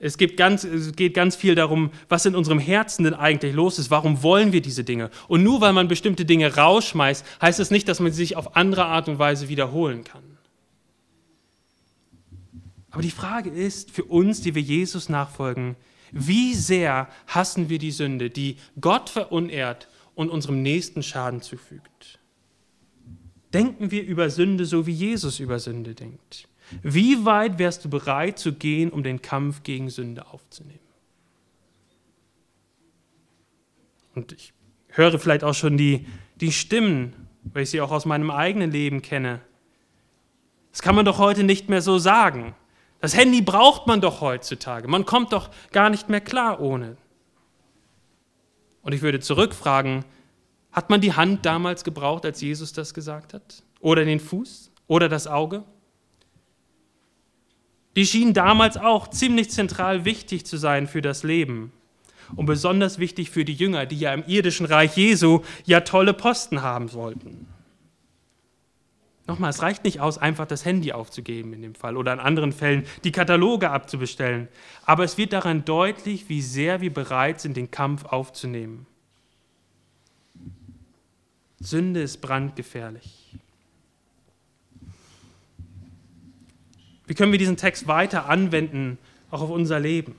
Es, 0.00 0.18
gibt 0.18 0.36
ganz, 0.36 0.64
es 0.64 0.96
geht 0.96 1.14
ganz 1.14 1.36
viel 1.36 1.54
darum, 1.54 1.90
was 2.08 2.26
in 2.26 2.34
unserem 2.34 2.58
Herzen 2.58 3.04
denn 3.04 3.14
eigentlich 3.14 3.54
los 3.54 3.78
ist. 3.78 3.90
Warum 3.90 4.22
wollen 4.22 4.52
wir 4.52 4.60
diese 4.60 4.82
Dinge? 4.82 5.10
Und 5.28 5.44
nur 5.44 5.60
weil 5.60 5.72
man 5.72 5.86
bestimmte 5.86 6.24
Dinge 6.24 6.56
rausschmeißt, 6.56 7.24
heißt 7.40 7.60
es 7.60 7.68
das 7.68 7.70
nicht, 7.70 7.88
dass 7.88 8.00
man 8.00 8.10
sie 8.10 8.18
sich 8.18 8.36
auf 8.36 8.56
andere 8.56 8.86
Art 8.86 9.08
und 9.08 9.18
Weise 9.18 9.48
wiederholen 9.48 10.02
kann. 10.02 10.22
Aber 12.90 13.02
die 13.02 13.10
Frage 13.10 13.50
ist 13.50 13.90
für 13.90 14.04
uns, 14.04 14.40
die 14.40 14.54
wir 14.54 14.62
Jesus 14.62 15.08
nachfolgen, 15.08 15.76
wie 16.14 16.54
sehr 16.54 17.08
hassen 17.26 17.68
wir 17.68 17.78
die 17.78 17.90
Sünde, 17.90 18.30
die 18.30 18.56
Gott 18.80 19.10
verunehrt 19.10 19.88
und 20.14 20.30
unserem 20.30 20.62
Nächsten 20.62 21.02
Schaden 21.02 21.42
zufügt? 21.42 22.20
denken 23.54 23.90
wir 23.90 24.04
über 24.04 24.28
Sünde 24.28 24.66
so, 24.66 24.86
wie 24.86 24.92
Jesus 24.92 25.40
über 25.40 25.58
Sünde 25.58 25.94
denkt? 25.94 26.48
Wie 26.82 27.24
weit 27.24 27.58
wärst 27.58 27.84
du 27.84 27.88
bereit 27.88 28.38
zu 28.38 28.52
gehen, 28.52 28.90
um 28.90 29.02
den 29.02 29.22
Kampf 29.22 29.62
gegen 29.62 29.90
Sünde 29.90 30.26
aufzunehmen? 30.26 30.80
Und 34.14 34.32
ich 34.32 34.52
höre 34.88 35.18
vielleicht 35.18 35.44
auch 35.44 35.54
schon 35.54 35.76
die, 35.76 36.06
die 36.40 36.52
Stimmen, 36.52 37.14
weil 37.44 37.62
ich 37.62 37.70
sie 37.70 37.80
auch 37.80 37.92
aus 37.92 38.06
meinem 38.06 38.30
eigenen 38.30 38.70
Leben 38.70 39.02
kenne. 39.02 39.40
Das 40.72 40.82
kann 40.82 40.94
man 40.94 41.04
doch 41.04 41.18
heute 41.18 41.44
nicht 41.44 41.68
mehr 41.68 41.82
so 41.82 41.98
sagen. 41.98 42.54
Das 43.04 43.14
Handy 43.14 43.42
braucht 43.42 43.86
man 43.86 44.00
doch 44.00 44.22
heutzutage. 44.22 44.88
Man 44.88 45.04
kommt 45.04 45.34
doch 45.34 45.50
gar 45.72 45.90
nicht 45.90 46.08
mehr 46.08 46.22
klar 46.22 46.58
ohne. 46.58 46.96
Und 48.80 48.94
ich 48.94 49.02
würde 49.02 49.20
zurückfragen, 49.20 50.06
hat 50.72 50.88
man 50.88 51.02
die 51.02 51.12
Hand 51.12 51.44
damals 51.44 51.84
gebraucht, 51.84 52.24
als 52.24 52.40
Jesus 52.40 52.72
das 52.72 52.94
gesagt 52.94 53.34
hat? 53.34 53.62
Oder 53.80 54.06
den 54.06 54.20
Fuß? 54.20 54.70
Oder 54.86 55.10
das 55.10 55.26
Auge? 55.26 55.64
Die 57.94 58.06
schienen 58.06 58.32
damals 58.32 58.78
auch 58.78 59.08
ziemlich 59.08 59.50
zentral 59.50 60.06
wichtig 60.06 60.46
zu 60.46 60.56
sein 60.56 60.86
für 60.86 61.02
das 61.02 61.24
Leben. 61.24 61.72
Und 62.36 62.46
besonders 62.46 62.98
wichtig 62.98 63.28
für 63.28 63.44
die 63.44 63.52
Jünger, 63.52 63.84
die 63.84 63.98
ja 63.98 64.14
im 64.14 64.24
irdischen 64.26 64.64
Reich 64.64 64.96
Jesu 64.96 65.42
ja 65.66 65.80
tolle 65.80 66.14
Posten 66.14 66.62
haben 66.62 66.94
wollten. 66.94 67.53
Nochmal, 69.26 69.50
es 69.50 69.62
reicht 69.62 69.84
nicht 69.84 70.00
aus, 70.00 70.18
einfach 70.18 70.46
das 70.46 70.66
Handy 70.66 70.92
aufzugeben 70.92 71.54
in 71.54 71.62
dem 71.62 71.74
Fall 71.74 71.96
oder 71.96 72.12
in 72.12 72.20
anderen 72.20 72.52
Fällen 72.52 72.84
die 73.04 73.12
Kataloge 73.12 73.70
abzubestellen. 73.70 74.48
Aber 74.84 75.04
es 75.04 75.16
wird 75.16 75.32
daran 75.32 75.64
deutlich, 75.64 76.28
wie 76.28 76.42
sehr 76.42 76.82
wir 76.82 76.92
bereit 76.92 77.40
sind, 77.40 77.56
den 77.56 77.70
Kampf 77.70 78.04
aufzunehmen. 78.04 78.86
Sünde 81.58 82.02
ist 82.02 82.20
brandgefährlich. 82.20 83.34
Wie 87.06 87.14
können 87.14 87.32
wir 87.32 87.38
diesen 87.38 87.56
Text 87.56 87.86
weiter 87.86 88.28
anwenden, 88.28 88.98
auch 89.30 89.40
auf 89.40 89.50
unser 89.50 89.80
Leben? 89.80 90.16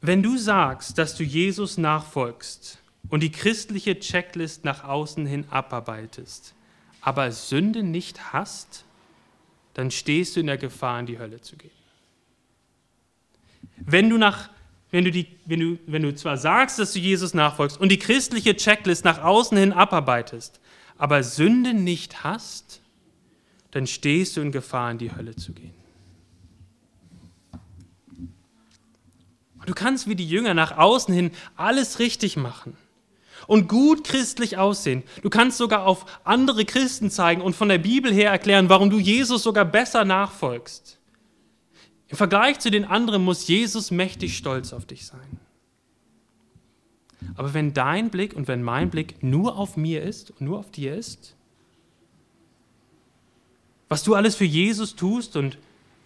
Wenn 0.00 0.22
du 0.22 0.36
sagst, 0.36 0.98
dass 0.98 1.16
du 1.16 1.24
Jesus 1.24 1.78
nachfolgst 1.78 2.78
und 3.08 3.22
die 3.22 3.32
christliche 3.32 3.98
Checklist 3.98 4.64
nach 4.64 4.84
außen 4.84 5.26
hin 5.26 5.46
abarbeitest, 5.50 6.54
aber 7.00 7.30
Sünde 7.32 7.82
nicht 7.82 8.32
hast, 8.32 8.84
dann 9.74 9.90
stehst 9.90 10.36
du 10.36 10.40
in 10.40 10.46
der 10.46 10.58
Gefahr, 10.58 11.00
in 11.00 11.06
die 11.06 11.18
Hölle 11.18 11.40
zu 11.40 11.56
gehen. 11.56 11.70
Wenn 13.78 14.10
du 14.10 14.18
nach 14.18 14.48
wenn 14.90 15.04
du, 15.04 15.10
die, 15.10 15.26
wenn, 15.44 15.60
du, 15.60 15.78
wenn 15.86 16.02
du 16.02 16.14
zwar 16.14 16.36
sagst, 16.36 16.78
dass 16.78 16.92
du 16.92 17.00
Jesus 17.00 17.34
nachfolgst 17.34 17.78
und 17.78 17.90
die 17.90 17.98
christliche 17.98 18.56
Checklist 18.56 19.04
nach 19.04 19.22
außen 19.22 19.58
hin 19.58 19.72
abarbeitest, 19.72 20.60
aber 20.96 21.22
Sünde 21.22 21.74
nicht 21.74 22.24
hast, 22.24 22.80
dann 23.72 23.86
stehst 23.86 24.36
du 24.36 24.40
in 24.40 24.52
Gefahr, 24.52 24.92
in 24.92 24.98
die 24.98 25.14
Hölle 25.14 25.36
zu 25.36 25.52
gehen. 25.52 25.74
Und 29.58 29.68
du 29.68 29.74
kannst 29.74 30.08
wie 30.08 30.14
die 30.14 30.28
Jünger 30.28 30.54
nach 30.54 30.78
außen 30.78 31.12
hin 31.12 31.32
alles 31.56 31.98
richtig 31.98 32.36
machen. 32.36 32.76
Und 33.46 33.68
gut 33.68 34.04
christlich 34.04 34.58
aussehen. 34.58 35.02
Du 35.22 35.30
kannst 35.30 35.58
sogar 35.58 35.86
auf 35.86 36.06
andere 36.24 36.64
Christen 36.64 37.10
zeigen 37.10 37.40
und 37.40 37.56
von 37.56 37.68
der 37.68 37.78
Bibel 37.78 38.12
her 38.12 38.30
erklären, 38.30 38.68
warum 38.68 38.90
du 38.90 38.98
Jesus 38.98 39.42
sogar 39.42 39.64
besser 39.64 40.04
nachfolgst. 40.04 40.98
Im 42.08 42.16
Vergleich 42.16 42.58
zu 42.60 42.70
den 42.70 42.84
anderen 42.84 43.24
muss 43.24 43.46
Jesus 43.46 43.90
mächtig 43.90 44.36
stolz 44.36 44.72
auf 44.72 44.86
dich 44.86 45.06
sein. 45.06 45.40
Aber 47.34 47.54
wenn 47.54 47.74
dein 47.74 48.10
Blick 48.10 48.34
und 48.34 48.48
wenn 48.48 48.62
mein 48.62 48.90
Blick 48.90 49.22
nur 49.22 49.56
auf 49.56 49.76
mir 49.76 50.02
ist 50.02 50.30
und 50.30 50.42
nur 50.42 50.58
auf 50.58 50.70
dir 50.70 50.94
ist, 50.94 51.34
was 53.88 54.02
du 54.02 54.14
alles 54.14 54.34
für 54.34 54.44
Jesus 54.44 54.96
tust 54.96 55.36
und 55.36 55.58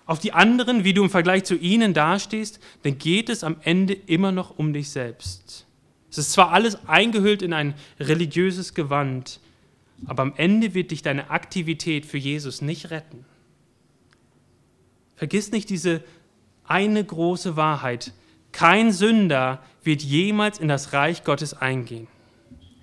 auf 0.06 0.18
die 0.18 0.32
anderen, 0.32 0.84
wie 0.84 0.92
du 0.92 1.04
im 1.04 1.10
Vergleich 1.10 1.44
zu 1.44 1.54
ihnen 1.54 1.94
dastehst, 1.94 2.58
dann 2.82 2.98
geht 2.98 3.28
es 3.28 3.44
am 3.44 3.56
Ende 3.62 3.94
immer 3.94 4.32
noch 4.32 4.58
um 4.58 4.72
dich 4.72 4.90
selbst. 4.90 5.66
Es 6.10 6.18
ist 6.18 6.32
zwar 6.32 6.52
alles 6.52 6.88
eingehüllt 6.88 7.42
in 7.42 7.52
ein 7.52 7.74
religiöses 8.00 8.74
Gewand, 8.74 9.40
aber 10.06 10.22
am 10.22 10.34
Ende 10.36 10.74
wird 10.74 10.90
dich 10.90 11.02
deine 11.02 11.30
Aktivität 11.30 12.04
für 12.06 12.18
Jesus 12.18 12.62
nicht 12.62 12.90
retten. 12.90 13.24
Vergiss 15.14 15.52
nicht 15.52 15.70
diese 15.70 16.02
eine 16.64 17.04
große 17.04 17.56
Wahrheit. 17.56 18.12
Kein 18.52 18.92
Sünder 18.92 19.62
wird 19.84 20.02
jemals 20.02 20.58
in 20.58 20.68
das 20.68 20.92
Reich 20.92 21.24
Gottes 21.24 21.54
eingehen. 21.54 22.08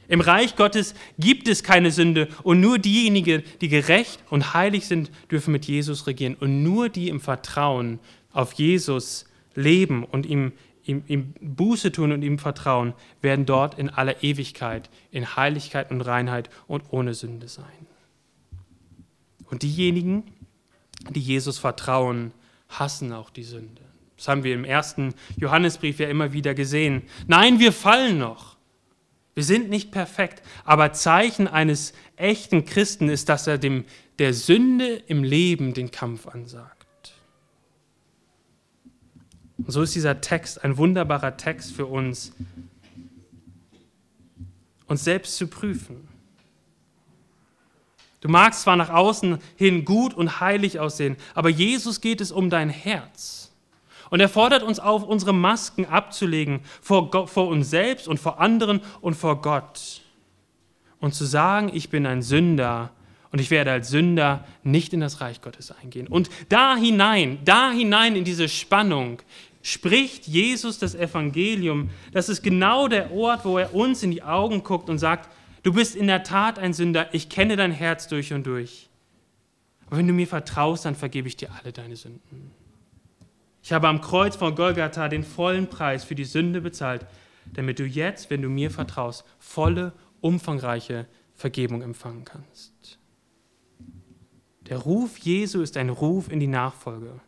Im 0.08 0.22
Reich 0.22 0.56
Gottes 0.56 0.94
gibt 1.20 1.50
es 1.50 1.64
keine 1.64 1.92
Sünde 1.92 2.30
und 2.44 2.62
nur 2.62 2.80
diejenigen, 2.80 3.44
die 3.60 3.68
gerecht 3.68 4.24
und 4.30 4.54
heilig 4.54 4.86
sind, 4.88 5.12
dürfen 5.30 5.52
mit 5.52 5.66
Jesus 5.66 6.08
regieren. 6.08 6.36
Und 6.40 6.64
nur 6.64 6.88
die 6.88 7.10
im 7.10 7.20
Vertrauen 7.20 8.00
auf 8.32 8.54
Jesus 8.54 9.26
leben 9.56 10.06
und 10.06 10.26
ihm, 10.26 10.54
ihm, 10.88 11.04
ihm 11.08 11.34
Buße 11.42 11.92
tun 11.92 12.12
und 12.12 12.22
ihm 12.22 12.40
vertrauen, 12.40 12.94
werden 13.22 13.46
dort 13.46 13.78
in 13.78 13.90
aller 13.90 14.24
Ewigkeit, 14.24 14.90
in 15.12 15.36
Heiligkeit 15.36 15.92
und 15.92 16.02
Reinheit 16.02 16.50
und 16.68 16.84
ohne 16.92 17.14
Sünde 17.14 17.48
sein. 17.48 17.66
Und 19.50 19.64
diejenigen, 19.64 20.24
die 21.10 21.20
Jesus 21.20 21.58
vertrauen, 21.58 22.32
hassen 22.70 23.14
auch 23.14 23.30
die 23.30 23.44
Sünde. 23.44 23.82
Das 24.18 24.28
haben 24.28 24.44
wir 24.44 24.54
im 24.54 24.66
ersten 24.66 25.14
Johannesbrief 25.38 26.00
ja 26.00 26.10
immer 26.10 26.34
wieder 26.34 26.54
gesehen. 26.54 27.04
Nein, 27.28 27.60
wir 27.60 27.72
fallen 27.72 28.18
noch. 28.18 28.58
Wir 29.36 29.44
sind 29.44 29.70
nicht 29.70 29.92
perfekt, 29.92 30.42
aber 30.66 30.94
Zeichen 30.94 31.48
eines 31.48 31.94
echten 32.16 32.66
Christen 32.66 33.08
ist, 33.08 33.30
dass 33.30 33.46
er 33.46 33.60
dem, 33.60 33.86
der 34.18 34.34
Sünde 34.34 34.96
im 35.08 35.24
Leben 35.24 35.76
den 35.76 35.92
Kampf 35.92 36.28
ansagt. 36.28 36.77
Und 39.58 39.72
so 39.72 39.82
ist 39.82 39.96
dieser 39.96 40.22
Text 40.22 40.64
ein 40.64 40.78
wunderbarer 40.78 41.38
Text 41.38 41.74
für 41.74 41.86
uns, 41.86 42.34
uns 44.88 45.04
selbst 45.04 45.38
zu 45.38 45.48
prüfen. 45.48 46.08
Du 48.22 48.30
magst 48.30 48.62
zwar 48.62 48.76
nach 48.76 48.90
außen 48.90 49.40
hin 49.56 49.86
gut 49.86 50.14
und 50.14 50.40
heilig 50.40 50.80
aussehen, 50.80 51.18
aber 51.36 51.50
Jesus 51.50 52.02
geht 52.02 52.22
es 52.22 52.32
um 52.32 52.50
dein 52.50 52.70
Herz. 52.70 53.52
Und 54.10 54.20
er 54.22 54.30
fordert 54.30 54.64
uns 54.64 54.80
auf, 54.80 55.04
unsere 55.04 55.34
Masken 55.34 55.86
abzulegen 55.86 56.62
vor, 56.82 57.12
Gott, 57.12 57.30
vor 57.30 57.48
uns 57.48 57.70
selbst 57.70 58.08
und 58.08 58.20
vor 58.20 58.40
anderen 58.40 58.82
und 59.02 59.16
vor 59.16 59.42
Gott. 59.42 60.02
Und 61.00 61.14
zu 61.14 61.26
sagen, 61.26 61.70
ich 61.74 61.90
bin 61.90 62.06
ein 62.06 62.22
Sünder 62.22 62.92
und 63.32 63.40
ich 63.40 63.52
werde 63.52 63.72
als 63.72 63.90
Sünder 63.90 64.46
nicht 64.64 64.94
in 64.94 65.02
das 65.02 65.22
Reich 65.22 65.42
Gottes 65.42 65.72
eingehen. 65.72 66.08
Und 66.08 66.30
da 66.50 66.76
hinein, 66.76 67.40
da 67.44 67.72
hinein 67.72 68.16
in 68.16 68.24
diese 68.24 68.48
Spannung 68.48 69.22
spricht 69.68 70.28
Jesus 70.28 70.80
das 70.80 70.96
Evangelium. 70.96 71.90
Das 72.14 72.30
ist 72.30 72.42
genau 72.42 72.88
der 72.88 73.12
Ort, 73.12 73.44
wo 73.44 73.58
er 73.58 73.76
uns 73.76 74.02
in 74.02 74.12
die 74.12 74.24
Augen 74.24 74.64
guckt 74.64 74.90
und 74.90 74.98
sagt, 74.98 75.30
du 75.64 75.74
bist 75.74 75.94
in 75.94 76.08
der 76.08 76.24
Tat 76.24 76.58
ein 76.58 76.72
Sünder, 76.72 77.14
ich 77.14 77.28
kenne 77.28 77.58
dein 77.58 77.74
Herz 77.74 78.08
durch 78.08 78.32
und 78.32 78.48
durch. 78.48 78.88
Aber 79.86 79.98
wenn 79.98 80.08
du 80.08 80.14
mir 80.14 80.26
vertraust, 80.26 80.86
dann 80.86 80.96
vergebe 80.96 81.28
ich 81.28 81.36
dir 81.36 81.50
alle 81.52 81.74
deine 81.74 81.98
Sünden. 81.98 82.52
Ich 83.62 83.74
habe 83.74 83.90
am 83.90 84.00
Kreuz 84.00 84.38
von 84.38 84.56
Golgatha 84.56 85.10
den 85.10 85.26
vollen 85.26 85.68
Preis 85.68 86.06
für 86.06 86.16
die 86.16 86.24
Sünde 86.24 86.62
bezahlt, 86.62 87.06
damit 87.54 87.80
du 87.80 87.84
jetzt, 87.84 88.30
wenn 88.30 88.42
du 88.42 88.48
mir 88.48 88.72
vertraust, 88.72 89.26
volle, 89.38 89.92
umfangreiche 90.22 91.08
Vergebung 91.36 91.82
empfangen 91.82 92.24
kannst. 92.24 93.00
Der 94.62 94.78
Ruf 94.78 95.18
Jesu 95.18 95.62
ist 95.62 95.76
ein 95.76 95.90
Ruf 95.90 96.32
in 96.32 96.40
die 96.40 96.48
Nachfolge. 96.48 97.20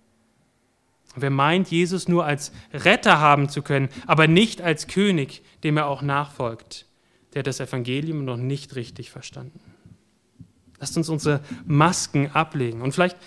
Und 1.20 1.24
wer 1.24 1.30
meint, 1.30 1.70
Jesus 1.70 2.08
nur 2.08 2.26
als 2.26 2.52
Retter 2.74 3.20
haben 3.20 3.50
zu 3.50 3.62
können, 3.62 3.90
aber 4.08 4.28
nicht 4.28 4.62
als 4.62 4.88
König, 4.88 5.42
dem 5.64 5.78
er 5.78 5.88
auch 5.88 6.02
nachfolgt, 6.02 6.86
der 7.34 7.40
hat 7.40 7.48
das 7.48 7.60
Evangelium 7.60 8.26
noch 8.26 8.38
nicht 8.38 8.76
richtig 8.76 9.12
verstanden. 9.12 9.60
Lasst 10.80 10.96
uns 10.96 11.10
unsere 11.10 11.42
Masken 11.66 12.32
ablegen. 12.32 12.82
Und 12.82 12.94
vielleicht 12.94 13.18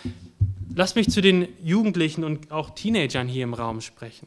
Lass 0.75 0.95
mich 0.95 1.11
zu 1.11 1.21
den 1.21 1.49
Jugendlichen 1.63 2.25
und 2.25 2.51
auch 2.51 2.71
Teenagern 2.71 3.29
hier 3.29 3.45
im 3.45 3.55
Raum 3.55 3.81
sprechen. 3.81 4.27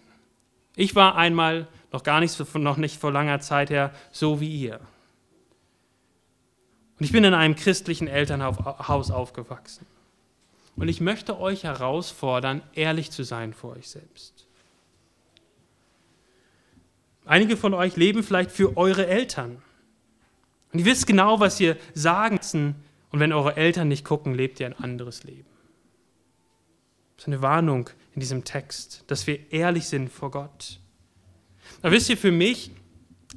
Ich 0.76 0.96
war 0.96 1.16
einmal, 1.16 1.68
noch 1.92 2.04
gar 2.04 2.20
nicht, 2.20 2.56
noch 2.56 2.78
nicht 2.78 3.00
vor 3.00 3.12
langer 3.12 3.40
Zeit 3.40 3.70
her, 3.70 3.92
so 4.12 4.42
wie 4.42 4.50
ihr. 4.50 4.80
Und 7.00 7.06
ich 7.06 7.12
bin 7.12 7.24
in 7.24 7.34
einem 7.34 7.56
christlichen 7.56 8.08
Elternhaus 8.08 9.12
aufgewachsen. 9.12 9.86
Und 10.76 10.90
ich 10.90 11.00
möchte 11.00 11.40
euch 11.40 11.64
herausfordern, 11.64 12.62
ehrlich 12.74 13.12
zu 13.12 13.24
sein 13.24 13.54
vor 13.54 13.78
euch 13.78 13.90
selbst. 13.90 14.48
Einige 17.26 17.58
von 17.58 17.74
euch 17.74 17.96
leben 17.96 18.24
vielleicht 18.24 18.52
für 18.52 18.78
eure 18.78 19.08
Eltern. 19.08 19.62
Und 20.72 20.80
ihr 20.80 20.86
wisst 20.86 21.08
genau, 21.08 21.40
was 21.40 21.60
ihr 21.60 21.78
sagen 21.94 22.36
müssen. 22.36 22.76
Und 23.10 23.20
wenn 23.20 23.32
eure 23.32 23.56
Eltern 23.56 23.88
nicht 23.88 24.04
gucken, 24.04 24.34
lebt 24.36 24.60
ihr 24.60 24.68
ein 24.68 24.78
anderes 24.78 25.24
Leben. 25.24 25.48
Das 27.16 27.24
ist 27.24 27.28
eine 27.28 27.42
Warnung 27.42 27.90
in 28.14 28.20
diesem 28.20 28.44
Text, 28.44 29.04
dass 29.08 29.26
wir 29.26 29.52
ehrlich 29.52 29.88
sind 29.88 30.12
vor 30.12 30.32
Gott. 30.32 30.80
Aber 31.82 31.94
wisst 31.94 32.10
ihr, 32.10 32.18
für 32.18 32.32
mich 32.32 32.72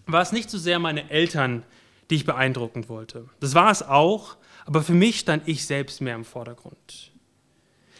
war 0.07 0.20
es 0.20 0.33
nicht 0.33 0.51
so 0.51 0.59
sehr 0.59 0.79
meine 0.79 1.11
Eltern, 1.11 1.62
die 2.11 2.16
ich 2.16 2.24
beeindrucken 2.24 2.88
wollte. 2.88 3.29
Das 3.40 3.55
war 3.55 3.70
es 3.70 3.83
auch, 3.83 4.37
aber 4.66 4.83
für 4.83 4.94
mich 4.94 5.20
stand 5.20 5.46
ich 5.46 5.64
selbst 5.64 6.01
mehr 6.01 6.16
im 6.16 6.24
Vordergrund. 6.24 7.12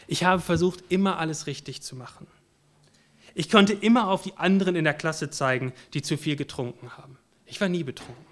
Ich 0.09 0.25
habe 0.25 0.40
versucht, 0.40 0.83
immer 0.88 1.18
alles 1.18 1.47
richtig 1.47 1.83
zu 1.83 1.94
machen. 1.94 2.27
Ich 3.35 3.51
konnte 3.51 3.75
immer 3.75 4.09
auf 4.09 4.23
die 4.23 4.37
anderen 4.37 4.75
in 4.75 4.85
der 4.85 4.94
Klasse 4.94 5.31
zeigen, 5.31 5.73
die 5.92 6.03
zu 6.03 6.16
viel 6.16 6.35
getrunken 6.35 6.97
haben. 6.97 7.18
Ich 7.44 7.61
war 7.61 7.68
nie 7.68 7.85
betrunken. 7.85 8.27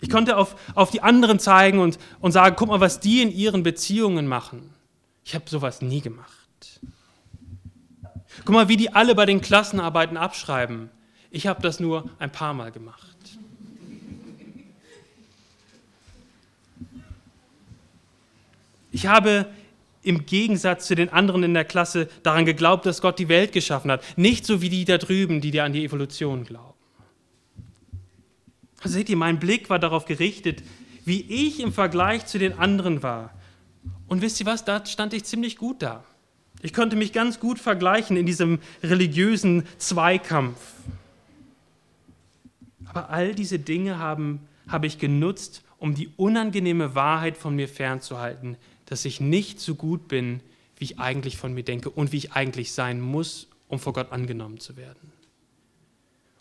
Ich 0.00 0.08
konnte 0.08 0.36
auf, 0.36 0.56
auf 0.74 0.90
die 0.90 1.02
anderen 1.02 1.38
zeigen 1.38 1.80
und, 1.80 1.98
und 2.20 2.32
sagen, 2.32 2.56
guck 2.56 2.68
mal, 2.68 2.80
was 2.80 3.00
die 3.00 3.22
in 3.22 3.32
ihren 3.32 3.64
Beziehungen 3.64 4.26
machen. 4.26 4.72
Ich 5.24 5.34
habe 5.34 5.50
sowas 5.50 5.82
nie 5.82 6.00
gemacht. 6.00 6.80
Guck 8.44 8.54
mal, 8.54 8.68
wie 8.68 8.76
die 8.76 8.94
alle 8.94 9.14
bei 9.14 9.26
den 9.26 9.40
Klassenarbeiten 9.40 10.16
abschreiben. 10.16 10.90
Ich 11.30 11.48
habe 11.48 11.60
das 11.60 11.80
nur 11.80 12.08
ein 12.18 12.30
paar 12.30 12.54
Mal 12.54 12.70
gemacht. 12.70 13.16
Ich 18.92 19.06
habe 19.06 19.46
im 20.02 20.26
Gegensatz 20.26 20.86
zu 20.86 20.94
den 20.94 21.10
anderen 21.10 21.42
in 21.44 21.54
der 21.54 21.64
Klasse 21.64 22.08
daran 22.22 22.44
geglaubt, 22.44 22.86
dass 22.86 23.00
Gott 23.00 23.18
die 23.18 23.28
Welt 23.28 23.52
geschaffen 23.52 23.90
hat. 23.90 24.02
Nicht 24.18 24.44
so 24.44 24.60
wie 24.60 24.68
die 24.68 24.84
da 24.84 24.98
drüben, 24.98 25.40
die 25.40 25.52
dir 25.52 25.64
an 25.64 25.72
die 25.72 25.84
Evolution 25.84 26.44
glauben. 26.44 26.74
seht 28.82 29.08
ihr, 29.08 29.16
mein 29.16 29.38
Blick 29.38 29.70
war 29.70 29.78
darauf 29.78 30.04
gerichtet, 30.04 30.62
wie 31.04 31.20
ich 31.20 31.60
im 31.60 31.72
Vergleich 31.72 32.26
zu 32.26 32.38
den 32.38 32.58
anderen 32.58 33.02
war. 33.02 33.32
Und 34.08 34.22
wisst 34.22 34.40
ihr 34.40 34.46
was, 34.46 34.64
da 34.64 34.84
stand 34.84 35.14
ich 35.14 35.24
ziemlich 35.24 35.56
gut 35.56 35.82
da. 35.82 36.04
Ich 36.62 36.72
konnte 36.72 36.96
mich 36.96 37.12
ganz 37.12 37.40
gut 37.40 37.58
vergleichen 37.58 38.16
in 38.16 38.26
diesem 38.26 38.60
religiösen 38.82 39.64
Zweikampf. 39.78 40.58
Aber 42.84 43.10
all 43.10 43.34
diese 43.34 43.58
Dinge 43.58 43.98
haben, 43.98 44.40
habe 44.68 44.86
ich 44.86 44.98
genutzt, 44.98 45.62
um 45.78 45.94
die 45.94 46.10
unangenehme 46.16 46.94
Wahrheit 46.94 47.36
von 47.36 47.56
mir 47.56 47.68
fernzuhalten, 47.68 48.56
dass 48.86 49.04
ich 49.04 49.20
nicht 49.20 49.60
so 49.60 49.74
gut 49.74 50.08
bin, 50.08 50.40
wie 50.76 50.84
ich 50.84 50.98
eigentlich 50.98 51.36
von 51.36 51.54
mir 51.54 51.62
denke 51.62 51.90
und 51.90 52.12
wie 52.12 52.18
ich 52.18 52.32
eigentlich 52.32 52.72
sein 52.72 53.00
muss, 53.00 53.48
um 53.68 53.78
vor 53.78 53.92
Gott 53.92 54.12
angenommen 54.12 54.60
zu 54.60 54.76
werden. 54.76 55.12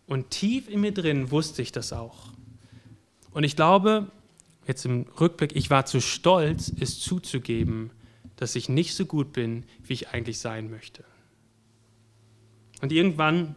Und 0.08 0.30
tief 0.30 0.68
in 0.68 0.82
mir 0.82 0.94
drin 0.94 1.32
wusste 1.32 1.62
ich 1.62 1.72
das 1.72 1.94
auch. 1.94 2.30
Und 3.32 3.44
ich 3.44 3.56
glaube, 3.56 4.12
jetzt 4.68 4.86
im 4.86 5.06
Rückblick, 5.20 5.56
ich 5.56 5.70
war 5.70 5.86
zu 5.86 6.02
stolz, 6.02 6.72
es 6.80 7.00
zuzugeben, 7.00 7.92
dass 8.36 8.56
ich 8.56 8.70
nicht 8.70 8.96
so 8.96 9.06
gut 9.06 9.34
bin, 9.34 9.64
wie 9.84 9.94
ich 9.94 10.10
eigentlich 10.10 10.40
sein 10.40 10.70
möchte. 10.70 11.04
Und 12.82 12.92
irgendwann 12.92 13.56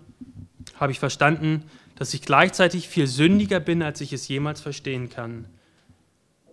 habe 0.77 0.93
ich 0.93 0.99
verstanden, 0.99 1.65
dass 1.97 2.15
ich 2.15 2.23
gleichzeitig 2.23 2.89
viel 2.89 3.07
sündiger 3.07 3.61
bin, 3.61 3.83
als 3.83 4.01
ich 4.01 4.13
es 4.13 4.29
jemals 4.29 4.61
verstehen 4.61 5.09
kann. 5.09 5.47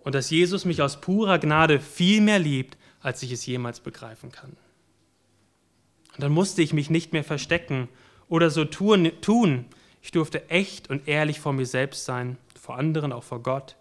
Und 0.04 0.14
dass 0.14 0.30
Jesus 0.30 0.64
mich 0.64 0.82
aus 0.82 1.00
purer 1.00 1.38
Gnade 1.38 1.80
viel 1.80 2.20
mehr 2.20 2.38
liebt, 2.38 2.76
als 3.00 3.22
ich 3.22 3.32
es 3.32 3.46
jemals 3.46 3.80
begreifen 3.80 4.32
kann. 4.32 4.56
Und 6.14 6.22
dann 6.22 6.32
musste 6.32 6.62
ich 6.62 6.72
mich 6.72 6.90
nicht 6.90 7.12
mehr 7.12 7.24
verstecken 7.24 7.88
oder 8.28 8.50
so 8.50 8.64
tun, 8.64 9.66
Ich 10.00 10.10
durfte 10.10 10.50
echt 10.50 10.90
und 10.90 11.06
ehrlich 11.06 11.40
vor 11.40 11.52
mir 11.52 11.66
selbst 11.66 12.04
sein, 12.04 12.36
vor 12.60 12.76
anderen, 12.76 13.12
auch 13.12 13.22
vor 13.22 13.42
Gott, 13.42 13.76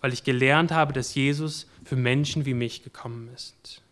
weil 0.00 0.12
ich 0.12 0.24
gelernt 0.24 0.70
habe, 0.70 0.92
dass 0.92 1.14
Jesus 1.14 1.66
für 1.84 1.96
Menschen 1.96 2.44
wie 2.44 2.54
mich 2.54 2.82
gekommen 2.82 3.30
ist. 3.34 3.82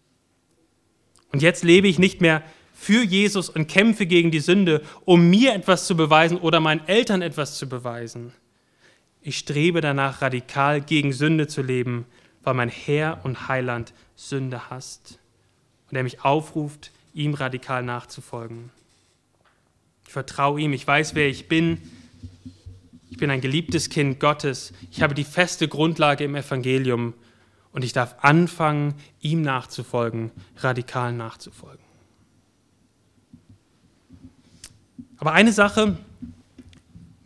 Und 1.32 1.42
jetzt 1.42 1.64
lebe 1.64 1.88
ich 1.88 1.98
nicht 1.98 2.20
mehr 2.20 2.42
für 2.74 3.02
Jesus 3.02 3.48
und 3.48 3.66
kämpfe 3.66 4.06
gegen 4.06 4.30
die 4.30 4.40
Sünde, 4.40 4.82
um 5.04 5.28
mir 5.28 5.54
etwas 5.54 5.86
zu 5.86 5.96
beweisen 5.96 6.38
oder 6.38 6.60
meinen 6.60 6.86
Eltern 6.86 7.22
etwas 7.22 7.56
zu 7.58 7.68
beweisen. 7.68 8.32
Ich 9.22 9.38
strebe 9.38 9.80
danach, 9.80 10.22
radikal 10.22 10.80
gegen 10.80 11.12
Sünde 11.12 11.46
zu 11.46 11.62
leben, 11.62 12.06
weil 12.42 12.54
mein 12.54 12.70
Herr 12.70 13.20
und 13.24 13.48
Heiland 13.48 13.92
Sünde 14.16 14.70
hasst 14.70 15.18
und 15.90 15.96
er 15.96 16.02
mich 16.02 16.24
aufruft, 16.24 16.90
ihm 17.12 17.34
radikal 17.34 17.82
nachzufolgen. 17.82 18.70
Ich 20.06 20.12
vertraue 20.12 20.60
ihm, 20.60 20.72
ich 20.72 20.86
weiß, 20.86 21.14
wer 21.14 21.28
ich 21.28 21.48
bin. 21.48 21.78
Ich 23.10 23.18
bin 23.18 23.30
ein 23.30 23.40
geliebtes 23.40 23.90
Kind 23.90 24.20
Gottes. 24.20 24.72
Ich 24.90 25.02
habe 25.02 25.14
die 25.14 25.24
feste 25.24 25.68
Grundlage 25.68 26.24
im 26.24 26.34
Evangelium 26.34 27.14
und 27.72 27.84
ich 27.84 27.92
darf 27.92 28.16
anfangen, 28.22 28.94
ihm 29.20 29.42
nachzufolgen, 29.42 30.30
radikal 30.56 31.12
nachzufolgen. 31.12 31.84
Aber 35.18 35.32
eine 35.32 35.52
Sache 35.52 35.98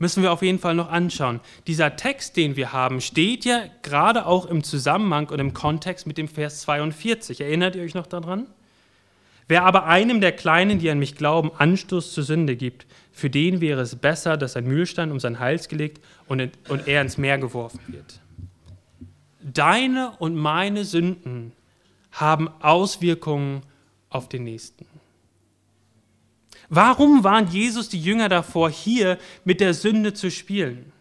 müssen 0.04 0.22
wir 0.22 0.32
auf 0.32 0.42
jeden 0.42 0.58
Fall 0.58 0.74
noch 0.74 0.90
anschauen. 0.90 1.40
Dieser 1.66 1.96
Text, 1.96 2.36
den 2.36 2.56
wir 2.56 2.74
haben, 2.74 3.00
steht 3.00 3.46
ja 3.46 3.62
gerade 3.80 4.26
auch 4.26 4.44
im 4.44 4.62
Zusammenhang 4.62 5.30
und 5.30 5.38
im 5.38 5.54
Kontext 5.54 6.06
mit 6.06 6.18
dem 6.18 6.28
Vers 6.28 6.60
42. 6.60 7.40
Erinnert 7.40 7.74
ihr 7.74 7.82
euch 7.82 7.94
noch 7.94 8.06
daran? 8.06 8.46
Wer 9.48 9.62
aber 9.62 9.86
einem 9.86 10.20
der 10.20 10.32
Kleinen, 10.32 10.78
die 10.78 10.90
an 10.90 10.98
mich 10.98 11.16
glauben, 11.16 11.52
Anstoß 11.56 12.12
zur 12.12 12.22
Sünde 12.22 12.54
gibt, 12.54 12.86
für 13.12 13.30
den 13.30 13.62
wäre 13.62 13.80
es 13.80 13.96
besser, 13.96 14.36
dass 14.36 14.56
ein 14.56 14.66
Mühlstein 14.66 15.10
um 15.10 15.20
seinen 15.20 15.40
Hals 15.40 15.68
gelegt 15.68 16.04
und, 16.28 16.50
und 16.68 16.86
er 16.86 17.00
ins 17.00 17.16
Meer 17.16 17.38
geworfen 17.38 17.80
wird. 17.86 18.20
Deine 19.40 20.12
und 20.18 20.36
meine 20.36 20.84
Sünden 20.84 21.52
haben 22.12 22.48
Auswirkungen 22.60 23.62
auf 24.10 24.28
den 24.28 24.44
Nächsten. 24.44 24.84
Warum 26.68 27.24
waren 27.24 27.48
Jesus 27.48 27.88
die 27.88 28.00
Jünger 28.00 28.28
davor, 28.28 28.70
hier 28.70 29.18
mit 29.44 29.60
der 29.60 29.74
Sünde 29.74 30.14
zu 30.14 30.30
spielen? 30.30 30.92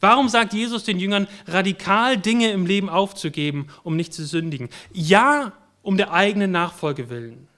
Warum 0.00 0.28
sagt 0.28 0.52
Jesus 0.52 0.84
den 0.84 0.98
Jüngern, 0.98 1.28
radikal 1.46 2.18
Dinge 2.18 2.50
im 2.50 2.66
Leben 2.66 2.88
aufzugeben, 2.88 3.68
um 3.82 3.96
nicht 3.96 4.12
zu 4.12 4.26
sündigen? 4.26 4.68
Ja, 4.92 5.52
um 5.82 5.96
der 5.96 6.12
eigenen 6.12 6.50
Nachfolge 6.50 7.08
willen 7.08 7.48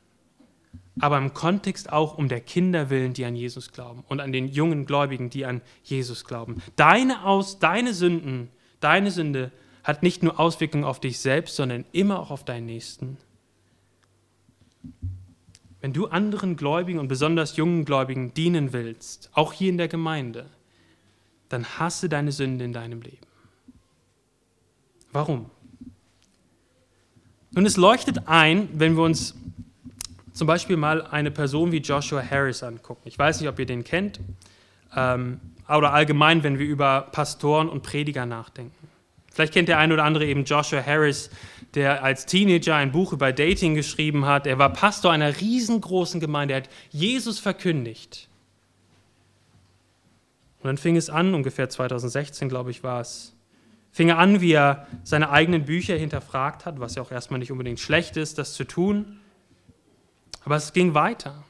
aber 1.00 1.18
im 1.18 1.34
Kontext 1.34 1.92
auch 1.92 2.18
um 2.18 2.28
der 2.28 2.40
Kinder 2.40 2.90
willen, 2.90 3.14
die 3.14 3.24
an 3.24 3.34
Jesus 3.34 3.72
glauben 3.72 4.04
und 4.08 4.20
an 4.20 4.32
den 4.32 4.48
jungen 4.48 4.86
Gläubigen, 4.86 5.30
die 5.30 5.46
an 5.46 5.62
Jesus 5.82 6.24
glauben. 6.24 6.62
Deine, 6.76 7.24
Aus, 7.24 7.58
deine 7.58 7.94
Sünden, 7.94 8.48
deine 8.80 9.10
Sünde 9.10 9.50
hat 9.82 10.02
nicht 10.02 10.22
nur 10.22 10.38
Auswirkungen 10.38 10.84
auf 10.84 11.00
dich 11.00 11.18
selbst, 11.18 11.56
sondern 11.56 11.84
immer 11.92 12.20
auch 12.20 12.30
auf 12.30 12.44
deinen 12.44 12.66
Nächsten. 12.66 13.16
Wenn 15.80 15.92
du 15.92 16.06
anderen 16.06 16.56
Gläubigen 16.56 16.98
und 16.98 17.08
besonders 17.08 17.56
jungen 17.56 17.84
Gläubigen 17.84 18.34
dienen 18.34 18.72
willst, 18.72 19.30
auch 19.32 19.52
hier 19.52 19.70
in 19.70 19.78
der 19.78 19.88
Gemeinde, 19.88 20.46
dann 21.48 21.64
hasse 21.64 22.08
deine 22.08 22.32
Sünde 22.32 22.64
in 22.64 22.72
deinem 22.72 23.00
Leben. 23.00 23.26
Warum? 25.12 25.50
Nun, 27.52 27.66
es 27.66 27.76
leuchtet 27.76 28.28
ein, 28.28 28.68
wenn 28.74 28.96
wir 28.96 29.02
uns 29.02 29.34
zum 30.32 30.46
Beispiel 30.46 30.76
mal 30.76 31.02
eine 31.02 31.30
Person 31.30 31.72
wie 31.72 31.78
Joshua 31.78 32.22
Harris 32.22 32.62
angucken. 32.62 33.02
Ich 33.04 33.18
weiß 33.18 33.40
nicht, 33.40 33.48
ob 33.48 33.58
ihr 33.58 33.66
den 33.66 33.82
kennt, 33.82 34.20
ähm, 34.94 35.40
oder 35.68 35.92
allgemein, 35.92 36.42
wenn 36.42 36.58
wir 36.58 36.66
über 36.66 37.08
Pastoren 37.12 37.68
und 37.68 37.82
Prediger 37.82 38.26
nachdenken. 38.26 38.79
Vielleicht 39.30 39.54
kennt 39.54 39.68
der 39.68 39.78
eine 39.78 39.94
oder 39.94 40.04
andere 40.04 40.26
eben 40.26 40.44
Joshua 40.44 40.84
Harris, 40.84 41.30
der 41.74 42.02
als 42.02 42.26
Teenager 42.26 42.74
ein 42.74 42.90
Buch 42.90 43.12
über 43.12 43.32
Dating 43.32 43.74
geschrieben 43.74 44.26
hat. 44.26 44.46
Er 44.46 44.58
war 44.58 44.72
Pastor 44.72 45.12
einer 45.12 45.40
riesengroßen 45.40 46.20
Gemeinde. 46.20 46.54
Er 46.54 46.62
hat 46.62 46.70
Jesus 46.90 47.38
verkündigt. 47.38 48.28
Und 50.58 50.66
dann 50.66 50.76
fing 50.76 50.96
es 50.96 51.08
an, 51.08 51.32
ungefähr 51.32 51.70
2016, 51.70 52.48
glaube 52.48 52.70
ich, 52.70 52.82
war 52.82 53.00
es, 53.00 53.34
fing 53.92 54.10
er 54.10 54.18
an, 54.18 54.40
wie 54.40 54.52
er 54.52 54.86
seine 55.04 55.30
eigenen 55.30 55.64
Bücher 55.64 55.96
hinterfragt 55.96 56.66
hat, 56.66 56.80
was 56.80 56.96
ja 56.96 57.02
auch 57.02 57.10
erstmal 57.10 57.38
nicht 57.38 57.52
unbedingt 57.52 57.80
schlecht 57.80 58.16
ist, 58.16 58.36
das 58.36 58.54
zu 58.54 58.64
tun. 58.64 59.20
Aber 60.44 60.56
es 60.56 60.72
ging 60.72 60.92
weiter. 60.92 61.44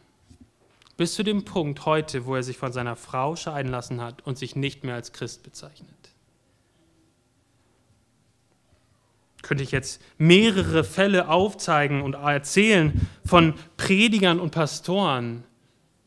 Bis 0.96 1.14
zu 1.14 1.22
dem 1.22 1.44
Punkt 1.44 1.86
heute, 1.86 2.26
wo 2.26 2.36
er 2.36 2.42
sich 2.42 2.58
von 2.58 2.72
seiner 2.72 2.94
Frau 2.94 3.34
scheiden 3.34 3.72
lassen 3.72 4.00
hat 4.02 4.24
und 4.26 4.36
sich 4.38 4.54
nicht 4.54 4.84
mehr 4.84 4.94
als 4.94 5.12
Christ 5.12 5.42
bezeichnet. 5.42 5.99
Könnte 9.42 9.64
ich 9.64 9.72
jetzt 9.72 10.02
mehrere 10.18 10.84
Fälle 10.84 11.28
aufzeigen 11.28 12.02
und 12.02 12.14
erzählen 12.14 13.08
von 13.24 13.54
Predigern 13.76 14.38
und 14.38 14.50
Pastoren, 14.50 15.44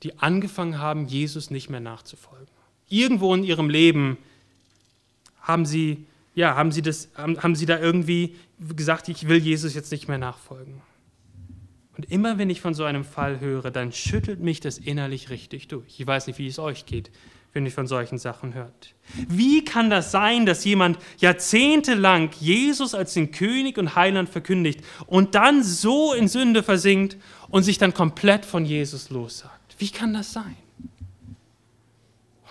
die 0.04 0.20
angefangen 0.20 0.80
haben, 0.80 1.08
Jesus 1.08 1.50
nicht 1.50 1.70
mehr 1.70 1.80
nachzufolgen. 1.80 2.48
Irgendwo 2.90 3.34
in 3.34 3.44
ihrem 3.44 3.70
Leben 3.70 4.18
haben 5.42 5.66
sie, 5.66 6.06
ja, 6.36 6.56
haben 6.56 6.72
sie, 6.72 6.82
das, 6.82 7.10
haben, 7.16 7.42
haben 7.42 7.56
sie 7.56 7.66
da 7.66 7.80
irgendwie 7.80 8.36
gesagt, 8.60 9.10
ich 9.10 9.28
will 9.28 9.38
Jesus 9.38 9.74
jetzt 9.74 9.92
nicht 9.92 10.08
mehr 10.08 10.18
nachfolgen. 10.18 10.82
Und 11.96 12.10
immer 12.12 12.38
wenn 12.38 12.50
ich 12.50 12.62
von 12.62 12.74
so 12.74 12.84
einem 12.84 13.04
Fall 13.04 13.40
höre, 13.40 13.72
dann 13.72 13.92
schüttelt 13.92 14.40
mich 14.40 14.60
das 14.60 14.78
innerlich 14.78 15.30
richtig 15.30 15.68
durch. 15.68 16.00
Ich 16.00 16.08
weiß 16.08 16.28
nicht, 16.28 16.40
wie 16.40 16.48
es 16.48 16.60
euch 16.60 16.86
geht, 16.86 17.12
wenn 17.54 17.66
ihr 17.66 17.72
von 17.72 17.86
solchen 17.86 18.18
Sachen 18.18 18.56
hört. 18.56 18.96
Wie 19.28 19.64
kann 19.64 19.90
das 19.92 20.12
sein, 20.12 20.46
dass 20.46 20.66
jemand 20.66 20.98
jahrzehntelang 21.20 22.32
Jesus 22.40 22.96
als 22.96 23.14
den 23.14 23.32
König 23.32 23.78
und 23.78 23.96
Heiland 23.96 24.30
verkündigt 24.30 24.82
und 25.06 25.36
dann 25.36 25.64
so 25.64 26.14
in 26.14 26.28
Sünde 26.28 26.64
versinkt 26.64 27.18
und 27.50 27.64
sich 27.64 27.78
dann 27.78 27.94
komplett 27.94 28.44
von 28.44 28.66
Jesus 28.66 29.12
lossagt? 29.12 29.76
Wie 29.78 29.90
kann 29.90 30.14
das 30.14 30.34
sein? 30.34 30.58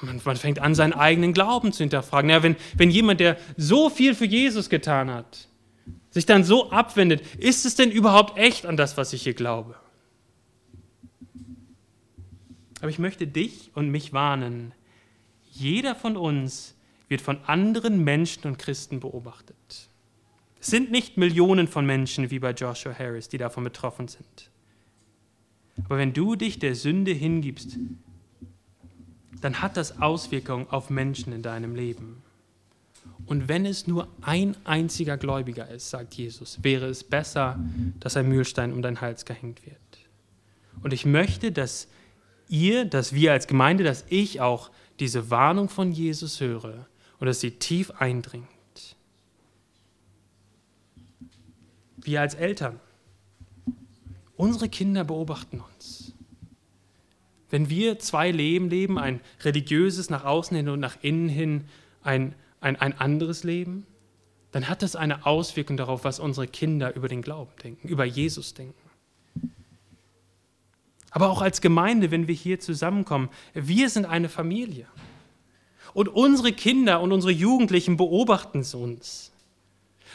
Man, 0.01 0.21
man, 0.25 0.37
fängt 0.37 0.59
an, 0.59 0.75
seinen 0.75 0.93
eigenen 0.93 1.33
Glauben 1.33 1.73
zu 1.73 1.83
hinterfragen. 1.83 2.31
Ja, 2.31 2.43
wenn, 2.43 2.57
wenn 2.77 2.91
jemand, 2.91 3.21
der 3.21 3.37
so 3.57 3.89
viel 3.89 4.15
für 4.15 4.25
Jesus 4.25 4.69
getan 4.69 5.11
hat, 5.11 5.49
sich 6.11 6.27
dann 6.27 6.45
so 6.45 6.71
abwendet, 6.71 7.23
ist 7.39 7.65
es 7.65 7.77
denn 7.77 7.91
überhaupt 7.91 8.37
echt 8.37 8.67
an 8.67 8.77
das, 8.77 8.97
was 8.97 9.13
ich 9.13 9.23
hier 9.23 9.35
glaube? 9.35 9.77
Aber 12.81 12.91
ich 12.91 12.99
möchte 12.99 13.29
dich 13.29 13.71
und 13.75 13.91
mich 13.91 14.13
warnen, 14.13 14.75
jeder 15.53 15.95
von 15.95 16.17
uns 16.17 16.75
wird 17.09 17.21
von 17.21 17.39
anderen 17.47 18.03
Menschen 18.03 18.47
und 18.47 18.59
Christen 18.59 19.01
beobachtet. 19.01 19.57
Es 20.61 20.69
sind 20.69 20.91
nicht 20.91 21.17
Millionen 21.17 21.69
von 21.69 21.85
Menschen 21.85 22.31
wie 22.31 22.39
bei 22.39 22.53
Joshua 22.53 22.97
Harris, 22.99 23.29
die 23.29 23.39
davon 23.39 23.65
betroffen 23.65 24.09
sind. 24.09 24.51
Aber 25.85 25.99
wenn 25.99 26.13
du 26.13 26.37
dich 26.37 26.59
der 26.59 26.75
Sünde 26.75 27.13
hingibst, 27.13 27.79
dann 29.41 29.61
hat 29.61 29.77
das 29.77 30.01
Auswirkungen 30.01 30.69
auf 30.71 30.89
Menschen 30.89 31.33
in 31.33 31.43
deinem 31.43 31.75
Leben. 31.75 32.23
Und 33.27 33.49
wenn 33.49 33.67
es 33.67 33.87
nur 33.87 34.09
ein 34.21 34.57
einziger 34.65 35.17
Gläubiger 35.17 35.69
ist, 35.69 35.91
sagt 35.91 36.15
Jesus, 36.15 36.63
wäre 36.63 36.87
es 36.87 37.05
besser, 37.05 37.59
dass 38.01 38.17
ein 38.17 38.29
Mühlstein 38.29 38.73
um 38.73 38.83
deinen 38.83 39.01
Hals 39.01 39.25
gehängt 39.25 39.67
wird. 39.67 39.77
Und 40.83 40.93
ich 40.93 41.05
möchte, 41.05 41.53
dass 41.53 41.89
ihr, 42.49 42.85
dass 42.85 43.13
wir 43.13 43.33
als 43.33 43.47
Gemeinde, 43.47 43.85
dass 43.85 44.05
ich 44.09 44.41
auch 44.41 44.71
diese 45.03 45.31
Warnung 45.31 45.69
von 45.69 45.93
Jesus 45.93 46.41
höre 46.41 46.87
und 47.19 47.27
dass 47.27 47.41
sie 47.41 47.53
tief 47.53 47.91
eindringt. 47.91 48.47
Wir 51.97 52.21
als 52.21 52.35
Eltern, 52.35 52.81
unsere 54.37 54.69
Kinder 54.69 55.05
beobachten 55.05 55.61
uns. 55.61 56.13
Wenn 57.51 57.69
wir 57.69 57.99
zwei 57.99 58.31
Leben 58.31 58.71
leben, 58.71 58.99
ein 58.99 59.21
religiöses 59.41 60.09
nach 60.09 60.25
außen 60.25 60.57
hin 60.57 60.69
und 60.69 60.81
nach 60.81 60.97
innen 61.03 61.29
hin, 61.29 61.65
ein 62.03 62.35
ein, 62.63 62.77
ein 62.77 62.99
anderes 62.99 63.45
Leben, 63.45 63.87
dann 64.53 64.69
hat 64.69 64.83
das 64.83 64.97
eine 64.97 65.27
Auswirkung 65.27 65.77
darauf, 65.77 66.05
was 66.05 66.21
unsere 66.21 66.47
Kinder 66.47 66.95
über 66.95 67.09
den 67.09 67.23
Glauben 67.23 67.51
denken, 67.63 67.89
über 67.89 68.05
Jesus 68.05 68.55
denken. 68.55 68.82
Aber 71.13 71.31
auch 71.31 71.43
als 71.43 71.61
Gemeinde, 71.61 72.11
wenn 72.11 72.27
wir 72.27 72.35
hier 72.35 72.59
zusammenkommen, 72.59 73.29
wir 73.55 73.89
sind 73.91 74.07
eine 74.07 74.29
Familie. 74.29 74.87
Und 75.95 76.09
unsere 76.09 76.53
Kinder 76.53 77.01
und 77.01 77.13
unsere 77.13 77.33
Jugendlichen 77.33 77.99
beobachten 77.99 78.65
uns. 78.73 79.31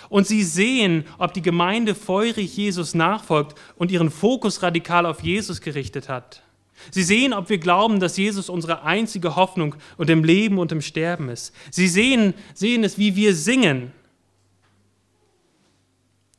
Und 0.10 0.26
sie 0.28 0.44
sehen, 0.44 1.06
ob 1.20 1.34
die 1.34 1.42
Gemeinde 1.42 1.94
feurig 1.94 2.58
Jesus 2.58 2.96
nachfolgt 2.96 3.58
und 3.76 3.92
ihren 3.92 4.10
Fokus 4.10 4.64
radikal 4.64 5.06
auf 5.06 5.22
Jesus 5.22 5.62
gerichtet 5.62 6.10
hat. 6.10 6.44
Sie 6.92 7.04
sehen, 7.04 7.34
ob 7.34 7.50
wir 7.50 7.58
glauben, 7.58 8.00
dass 8.00 8.18
Jesus 8.18 8.50
unsere 8.50 8.84
einzige 8.84 9.36
Hoffnung 9.36 9.76
und 9.98 10.10
im 10.10 10.24
Leben 10.24 10.58
und 10.58 10.72
im 10.72 10.82
Sterben 10.82 11.30
ist. 11.30 11.54
Sie 11.72 11.88
sehen, 11.88 12.34
sehen 12.54 12.84
es, 12.84 12.98
wie 12.98 13.16
wir 13.16 13.36
singen, 13.36 13.92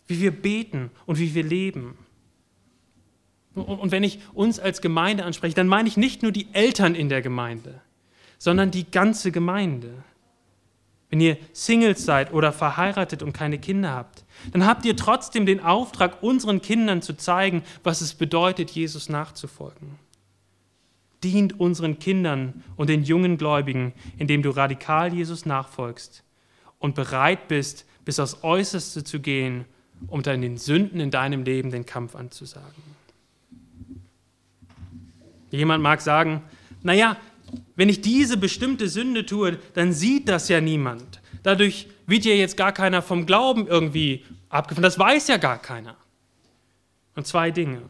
wie 0.07 0.21
wir 0.21 0.31
beten 0.31 0.91
und 1.07 1.19
wie 1.19 1.35
wir 1.35 1.43
leben. 1.43 1.99
Und 3.61 3.91
wenn 3.91 4.05
ich 4.05 4.21
uns 4.35 4.59
als 4.59 4.81
Gemeinde 4.81 5.25
anspreche, 5.25 5.55
dann 5.55 5.69
meine 5.69 5.89
ich 5.89 5.97
nicht 5.97 6.23
nur 6.23 6.33
die 6.33 6.49
Eltern 6.53 6.95
in 6.95 7.09
der 7.09 7.23
Gemeinde, 7.23 7.81
sondern 8.39 8.71
die 8.71 8.91
ganze 8.91 9.33
Gemeinde. 9.33 10.05
Wenn 11.11 11.21
ihr 11.21 11.39
Singles 11.53 12.05
seid 12.05 12.33
oder 12.33 12.53
verheiratet 12.53 13.23
und 13.23 13.33
keine 13.33 13.59
Kinder 13.59 13.93
habt, 13.93 14.25
dann 14.53 14.67
habt 14.67 14.85
ihr 14.85 14.95
trotzdem 14.95 15.47
den 15.47 15.61
Auftrag, 15.61 16.23
unseren 16.23 16.61
Kindern 16.61 17.01
zu 17.01 17.17
zeigen, 17.17 17.63
was 17.83 18.03
es 18.03 18.15
bedeutet, 18.15 18.71
Jesus 18.71 19.09
nachzufolgen. 19.09 19.99
Dient 21.25 21.59
unseren 21.59 21.99
Kindern 21.99 22.63
und 22.77 22.91
den 22.91 23.03
jungen 23.03 23.39
Gläubigen, 23.39 23.95
indem 24.19 24.43
du 24.43 24.51
radikal 24.51 25.13
Jesus 25.13 25.47
nachfolgst 25.47 26.23
und 26.79 26.95
bereit 26.95 27.49
bist, 27.49 27.87
bis 28.05 28.21
aufs 28.21 28.43
Äußerste 28.43 29.03
zu 29.03 29.21
gehen, 29.21 29.65
um 30.07 30.23
dann 30.23 30.43
den 30.43 30.59
Sünden 30.59 31.01
in 31.01 31.11
deinem 31.11 31.43
Leben 31.43 31.71
den 31.71 31.87
Kampf 31.87 32.15
anzusagen. 32.15 32.98
Jemand 35.51 35.83
mag 35.83 36.01
sagen, 36.01 36.43
naja, 36.83 37.17
wenn 37.77 37.89
ich 37.89 38.01
diese 38.01 38.37
bestimmte 38.37 38.89
Sünde 38.89 39.25
tue, 39.25 39.59
dann 39.75 39.93
sieht 39.93 40.29
das 40.29 40.49
ja 40.49 40.61
niemand. 40.61 41.21
Dadurch 41.43 41.89
wird 42.07 42.25
ja 42.25 42.35
jetzt 42.35 42.57
gar 42.57 42.73
keiner 42.73 43.03
vom 43.03 43.27
Glauben 43.27 43.67
irgendwie 43.67 44.25
abgefunden. 44.49 44.83
Das 44.83 44.99
weiß 44.99 45.29
ja 45.29 45.37
gar 45.37 45.59
keiner. 45.59 45.97
Und 47.15 47.27
zwei 47.27 47.51
Dinge. 47.51 47.83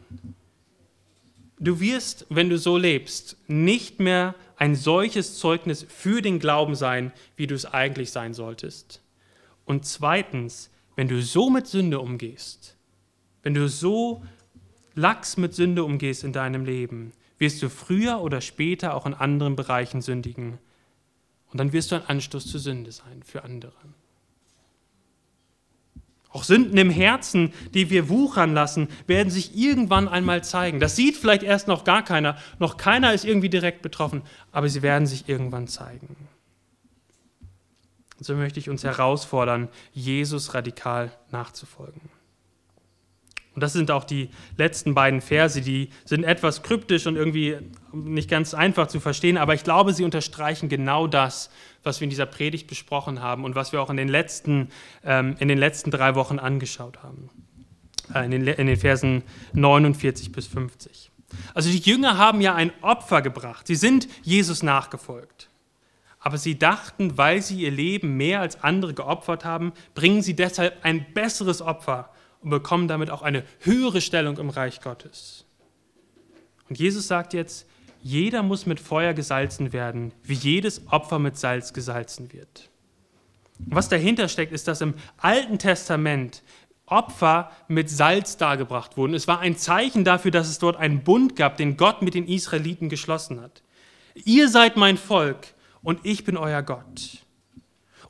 Du 1.59 1.79
wirst, 1.79 2.25
wenn 2.29 2.49
du 2.49 2.57
so 2.57 2.77
lebst, 2.77 3.37
nicht 3.47 3.99
mehr 3.99 4.35
ein 4.55 4.75
solches 4.75 5.37
Zeugnis 5.37 5.85
für 5.87 6.21
den 6.21 6.39
Glauben 6.39 6.75
sein, 6.75 7.11
wie 7.35 7.47
du 7.47 7.55
es 7.55 7.65
eigentlich 7.65 8.11
sein 8.11 8.33
solltest. 8.33 9.01
Und 9.65 9.85
zweitens, 9.85 10.69
wenn 10.95 11.07
du 11.07 11.21
so 11.21 11.49
mit 11.49 11.67
Sünde 11.67 11.99
umgehst, 11.99 12.75
wenn 13.43 13.53
du 13.53 13.67
so 13.67 14.23
lax 14.95 15.37
mit 15.37 15.53
Sünde 15.53 15.83
umgehst 15.83 16.23
in 16.23 16.33
deinem 16.33 16.65
Leben, 16.65 17.13
wirst 17.39 17.61
du 17.63 17.69
früher 17.69 18.21
oder 18.21 18.41
später 18.41 18.93
auch 18.93 19.05
in 19.05 19.13
anderen 19.13 19.55
Bereichen 19.55 20.01
sündigen. 20.01 20.59
Und 21.51 21.59
dann 21.59 21.73
wirst 21.73 21.91
du 21.91 21.95
ein 21.95 22.05
Anstoß 22.05 22.45
zur 22.45 22.59
Sünde 22.59 22.91
sein 22.91 23.23
für 23.23 23.43
andere. 23.43 23.73
Auch 26.31 26.43
Sünden 26.43 26.77
im 26.77 26.91
Herzen, 26.91 27.53
die 27.73 27.89
wir 27.89 28.07
wuchern 28.07 28.53
lassen, 28.53 28.87
werden 29.07 29.31
sich 29.31 29.57
irgendwann 29.57 30.07
einmal 30.07 30.43
zeigen. 30.43 30.79
Das 30.79 30.95
sieht 30.95 31.17
vielleicht 31.17 31.41
erst 31.41 31.67
noch 31.67 31.83
gar 31.83 32.03
keiner, 32.03 32.37
noch 32.59 32.77
keiner 32.77 33.13
ist 33.13 33.25
irgendwie 33.25 33.49
direkt 33.49 33.81
betroffen, 33.81 34.21
aber 34.51 34.69
sie 34.69 34.83
werden 34.83 35.07
sich 35.07 35.27
irgendwann 35.27 35.67
zeigen. 35.67 36.15
Und 38.19 38.25
so 38.25 38.35
möchte 38.35 38.59
ich 38.59 38.69
uns 38.69 38.83
herausfordern, 38.83 39.69
Jesus 39.91 40.53
radikal 40.53 41.11
nachzufolgen. 41.31 42.18
Und 43.59 43.63
das 43.63 43.73
sind 43.73 43.91
auch 43.91 44.05
die 44.05 44.29
letzten 44.55 44.95
beiden 44.95 45.19
Verse, 45.19 45.59
die 45.59 45.89
sind 46.05 46.23
etwas 46.23 46.63
kryptisch 46.63 47.07
und 47.07 47.17
irgendwie 47.17 47.57
nicht 47.91 48.29
ganz 48.29 48.53
einfach 48.53 48.87
zu 48.87 49.01
verstehen, 49.01 49.35
aber 49.35 49.53
ich 49.53 49.65
glaube, 49.65 49.91
sie 49.91 50.05
unterstreichen 50.05 50.69
genau 50.69 51.07
das, 51.07 51.49
was 51.83 51.99
wir 51.99 52.05
in 52.05 52.09
dieser 52.09 52.25
Predigt 52.25 52.67
besprochen 52.67 53.21
haben 53.21 53.43
und 53.43 53.55
was 53.55 53.73
wir 53.73 53.81
auch 53.81 53.89
in 53.89 53.97
den 53.97 54.07
letzten, 54.07 54.69
ähm, 55.03 55.35
in 55.39 55.49
den 55.49 55.57
letzten 55.57 55.91
drei 55.91 56.15
Wochen 56.15 56.39
angeschaut 56.39 57.03
haben, 57.03 57.29
äh, 58.15 58.23
in, 58.23 58.31
den, 58.31 58.47
in 58.47 58.67
den 58.67 58.77
Versen 58.77 59.23
49 59.51 60.31
bis 60.31 60.47
50. 60.47 61.11
Also 61.53 61.69
die 61.69 61.79
Jünger 61.79 62.17
haben 62.17 62.39
ja 62.39 62.55
ein 62.55 62.71
Opfer 62.79 63.21
gebracht, 63.21 63.67
sie 63.67 63.75
sind 63.75 64.07
Jesus 64.23 64.63
nachgefolgt. 64.63 65.49
Aber 66.21 66.37
sie 66.37 66.57
dachten, 66.57 67.17
weil 67.17 67.41
sie 67.41 67.59
ihr 67.59 67.71
Leben 67.71 68.15
mehr 68.15 68.39
als 68.39 68.63
andere 68.63 68.93
geopfert 68.93 69.43
haben, 69.43 69.73
bringen 69.95 70.21
sie 70.21 70.37
deshalb 70.37 70.77
ein 70.83 71.11
besseres 71.13 71.61
Opfer 71.61 72.09
und 72.41 72.49
bekommen 72.49 72.87
damit 72.87 73.09
auch 73.09 73.21
eine 73.21 73.43
höhere 73.59 74.01
Stellung 74.01 74.37
im 74.37 74.49
Reich 74.49 74.81
Gottes. 74.81 75.45
Und 76.69 76.77
Jesus 76.77 77.07
sagt 77.07 77.33
jetzt, 77.33 77.67
jeder 78.01 78.43
muss 78.43 78.65
mit 78.65 78.79
Feuer 78.79 79.13
gesalzen 79.13 79.73
werden, 79.73 80.13
wie 80.23 80.33
jedes 80.33 80.87
Opfer 80.87 81.19
mit 81.19 81.37
Salz 81.37 81.73
gesalzen 81.73 82.31
wird. 82.31 82.69
Und 83.59 83.75
was 83.75 83.89
dahinter 83.89 84.29
steckt, 84.29 84.53
ist, 84.53 84.67
dass 84.67 84.81
im 84.81 84.93
Alten 85.17 85.59
Testament 85.59 86.43
Opfer 86.85 87.51
mit 87.67 87.89
Salz 87.89 88.37
dargebracht 88.37 88.97
wurden. 88.97 89.13
Es 89.13 89.27
war 89.27 89.39
ein 89.39 89.57
Zeichen 89.57 90.03
dafür, 90.03 90.31
dass 90.31 90.49
es 90.49 90.59
dort 90.59 90.77
einen 90.77 91.03
Bund 91.03 91.35
gab, 91.35 91.57
den 91.57 91.77
Gott 91.77 92.01
mit 92.01 92.13
den 92.13 92.27
Israeliten 92.27 92.89
geschlossen 92.89 93.41
hat. 93.41 93.61
Ihr 94.25 94.49
seid 94.49 94.75
mein 94.75 94.97
Volk 94.97 95.53
und 95.81 95.99
ich 96.03 96.23
bin 96.23 96.37
euer 96.37 96.63
Gott. 96.63 97.25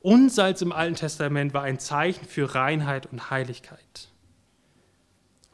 Und 0.01 0.31
Salz 0.31 0.61
im 0.61 0.71
Alten 0.71 0.95
Testament 0.95 1.53
war 1.53 1.63
ein 1.63 1.79
Zeichen 1.79 2.25
für 2.25 2.55
Reinheit 2.55 3.07
und 3.07 3.31
Heiligkeit. 3.31 4.09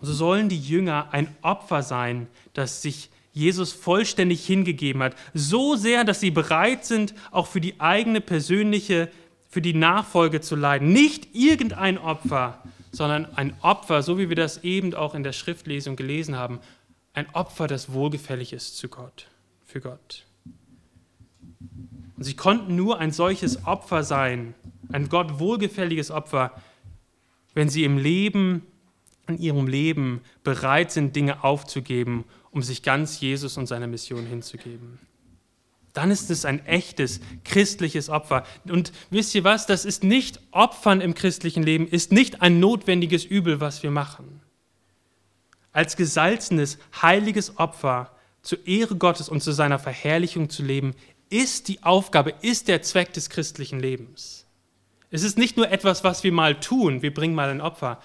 So 0.02 0.14
sollen 0.14 0.50
die 0.50 0.60
Jünger 0.60 1.10
ein 1.12 1.36
Opfer 1.42 1.82
sein, 1.84 2.28
das 2.54 2.82
sich 2.82 3.10
Jesus 3.34 3.74
vollständig 3.74 4.46
hingegeben 4.46 5.04
hat. 5.04 5.16
So 5.34 5.76
sehr, 5.76 6.04
dass 6.04 6.22
sie 6.22 6.32
bereit 6.32 6.86
sind, 6.86 7.14
auch 7.32 7.48
für 7.48 7.60
die 7.62 7.80
eigene 7.80 8.22
persönliche, 8.22 9.10
für 9.50 9.62
die 9.62 9.74
Nachfolge 9.74 10.42
zu 10.42 10.56
leiden. 10.56 10.94
Nicht 10.94 11.36
irgendein 11.36 11.98
Opfer, 11.98 12.64
sondern 12.92 13.26
ein 13.36 13.54
Opfer, 13.62 14.04
so 14.04 14.18
wie 14.18 14.30
wir 14.30 14.38
das 14.38 14.64
eben 14.64 14.94
auch 14.94 15.16
in 15.16 15.24
der 15.24 15.34
Schriftlesung 15.34 15.98
gelesen 15.98 16.38
haben, 16.38 16.60
ein 17.14 17.28
Opfer, 17.34 17.68
das 17.68 17.92
wohlgefällig 17.92 18.54
ist 18.54 18.78
zu 18.78 18.88
Gott, 18.88 19.28
für 19.66 19.82
Gott. 19.82 20.26
Und 22.18 22.24
sie 22.24 22.36
konnten 22.36 22.76
nur 22.76 23.00
ein 23.00 23.12
solches 23.12 23.66
Opfer 23.66 24.04
sein, 24.04 24.54
ein 24.92 25.10
Gott 25.10 25.40
wohlgefälliges 25.40 26.12
Opfer, 26.12 26.52
wenn 27.54 27.70
sie 27.70 27.84
im 27.84 27.98
Leben 27.98 28.66
in 29.28 29.38
ihrem 29.38 29.68
Leben 29.68 30.22
bereit 30.44 30.92
sind, 30.92 31.16
Dinge 31.16 31.44
aufzugeben, 31.44 32.26
um 32.52 32.62
sich 32.62 32.84
ganz 32.84 33.20
Jesus 33.20 33.58
und 33.58 33.68
seiner 33.68 33.88
Mission 33.88 34.26
hinzugeben. 34.26 35.00
Dann 35.94 36.12
ist 36.12 36.30
es 36.30 36.44
ein 36.44 36.66
echtes 36.66 37.22
christliches 37.46 38.10
Opfer. 38.10 38.46
Und 38.68 38.92
wisst 39.10 39.34
ihr 39.34 39.46
was? 39.46 39.66
Das 39.66 39.86
ist 39.86 40.04
nicht 40.04 40.42
Opfern 40.52 41.00
im 41.00 41.16
christlichen 41.16 41.64
Leben, 41.64 41.88
ist 41.88 42.12
nicht 42.12 42.42
ein 42.42 42.60
notwendiges 42.60 43.24
Übel, 43.24 43.62
was 43.62 43.82
wir 43.82 43.92
machen. 43.92 44.42
Als 45.72 45.96
gesalzenes, 45.96 46.78
heiliges 47.02 47.58
Opfer 47.58 48.12
zur 48.42 48.66
Ehre 48.68 48.96
Gottes 48.96 49.30
und 49.30 49.42
zu 49.42 49.54
seiner 49.54 49.80
Verherrlichung 49.80 50.50
zu 50.50 50.64
leben, 50.64 50.96
ist 51.30 51.70
die 51.70 51.82
Aufgabe, 51.82 52.34
ist 52.42 52.68
der 52.68 52.82
Zweck 52.82 53.14
des 53.14 53.30
christlichen 53.30 53.80
Lebens. 53.80 54.46
Es 55.12 55.24
ist 55.24 55.38
nicht 55.38 55.56
nur 55.56 55.72
etwas, 55.72 56.04
was 56.04 56.24
wir 56.24 56.32
mal 56.34 56.60
tun, 56.60 57.02
wir 57.02 57.14
bringen 57.14 57.36
mal 57.36 57.50
ein 57.50 57.62
Opfer 57.62 58.02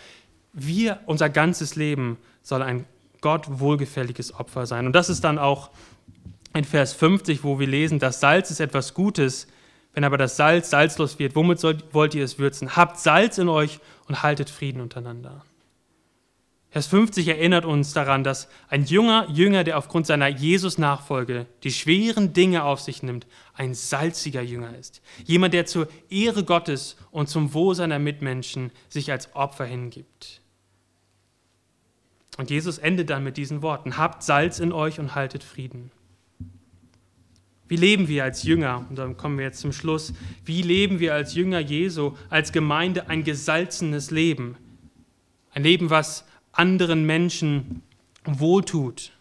wir, 0.52 1.00
unser 1.06 1.28
ganzes 1.28 1.76
Leben 1.76 2.18
soll 2.42 2.62
ein 2.62 2.86
Gott 3.20 3.60
wohlgefälliges 3.60 4.34
Opfer 4.34 4.66
sein. 4.66 4.86
Und 4.86 4.92
das 4.92 5.08
ist 5.08 5.24
dann 5.24 5.38
auch 5.38 5.70
in 6.54 6.64
Vers 6.64 6.92
50, 6.94 7.44
wo 7.44 7.58
wir 7.58 7.66
lesen, 7.66 7.98
das 7.98 8.20
Salz 8.20 8.50
ist 8.50 8.60
etwas 8.60 8.94
Gutes, 8.94 9.46
wenn 9.92 10.04
aber 10.04 10.18
das 10.18 10.36
Salz 10.36 10.70
salzlos 10.70 11.18
wird, 11.18 11.34
womit 11.34 11.60
sollt, 11.60 11.94
wollt 11.94 12.14
ihr 12.14 12.24
es 12.24 12.38
würzen? 12.38 12.76
Habt 12.76 12.98
Salz 12.98 13.38
in 13.38 13.48
euch 13.48 13.80
und 14.08 14.22
haltet 14.22 14.48
Frieden 14.50 14.80
untereinander. 14.80 15.44
Vers 16.70 16.86
50 16.86 17.26
erinnert 17.26 17.64
uns 17.64 17.92
daran, 17.92 18.22
dass 18.22 18.48
ein 18.68 18.84
junger 18.84 19.28
Jünger, 19.28 19.64
der 19.64 19.76
aufgrund 19.76 20.06
seiner 20.06 20.28
Jesus-Nachfolge 20.28 21.46
die 21.64 21.72
schweren 21.72 22.32
Dinge 22.32 22.62
auf 22.62 22.80
sich 22.80 23.02
nimmt, 23.02 23.26
ein 23.54 23.74
salziger 23.74 24.40
Jünger 24.40 24.76
ist. 24.78 25.02
Jemand, 25.24 25.52
der 25.52 25.66
zur 25.66 25.88
Ehre 26.08 26.44
Gottes 26.44 26.96
und 27.10 27.28
zum 27.28 27.54
Wohl 27.54 27.74
seiner 27.74 27.98
Mitmenschen 27.98 28.70
sich 28.88 29.10
als 29.10 29.34
Opfer 29.34 29.64
hingibt. 29.64 30.39
Und 32.40 32.48
Jesus 32.48 32.78
endet 32.78 33.10
dann 33.10 33.22
mit 33.22 33.36
diesen 33.36 33.60
Worten, 33.60 33.98
habt 33.98 34.22
Salz 34.22 34.60
in 34.60 34.72
euch 34.72 34.98
und 34.98 35.14
haltet 35.14 35.44
Frieden. 35.44 35.90
Wie 37.68 37.76
leben 37.76 38.08
wir 38.08 38.24
als 38.24 38.44
Jünger? 38.44 38.86
Und 38.88 38.96
dann 38.96 39.18
kommen 39.18 39.36
wir 39.36 39.44
jetzt 39.44 39.60
zum 39.60 39.74
Schluss. 39.74 40.14
Wie 40.46 40.62
leben 40.62 41.00
wir 41.00 41.12
als 41.12 41.34
Jünger 41.34 41.58
Jesu, 41.58 42.16
als 42.30 42.50
Gemeinde 42.50 43.10
ein 43.10 43.24
gesalzenes 43.24 44.10
Leben? 44.10 44.56
Ein 45.52 45.64
Leben, 45.64 45.90
was 45.90 46.24
anderen 46.52 47.04
Menschen 47.04 47.82
wohltut. 48.24 49.12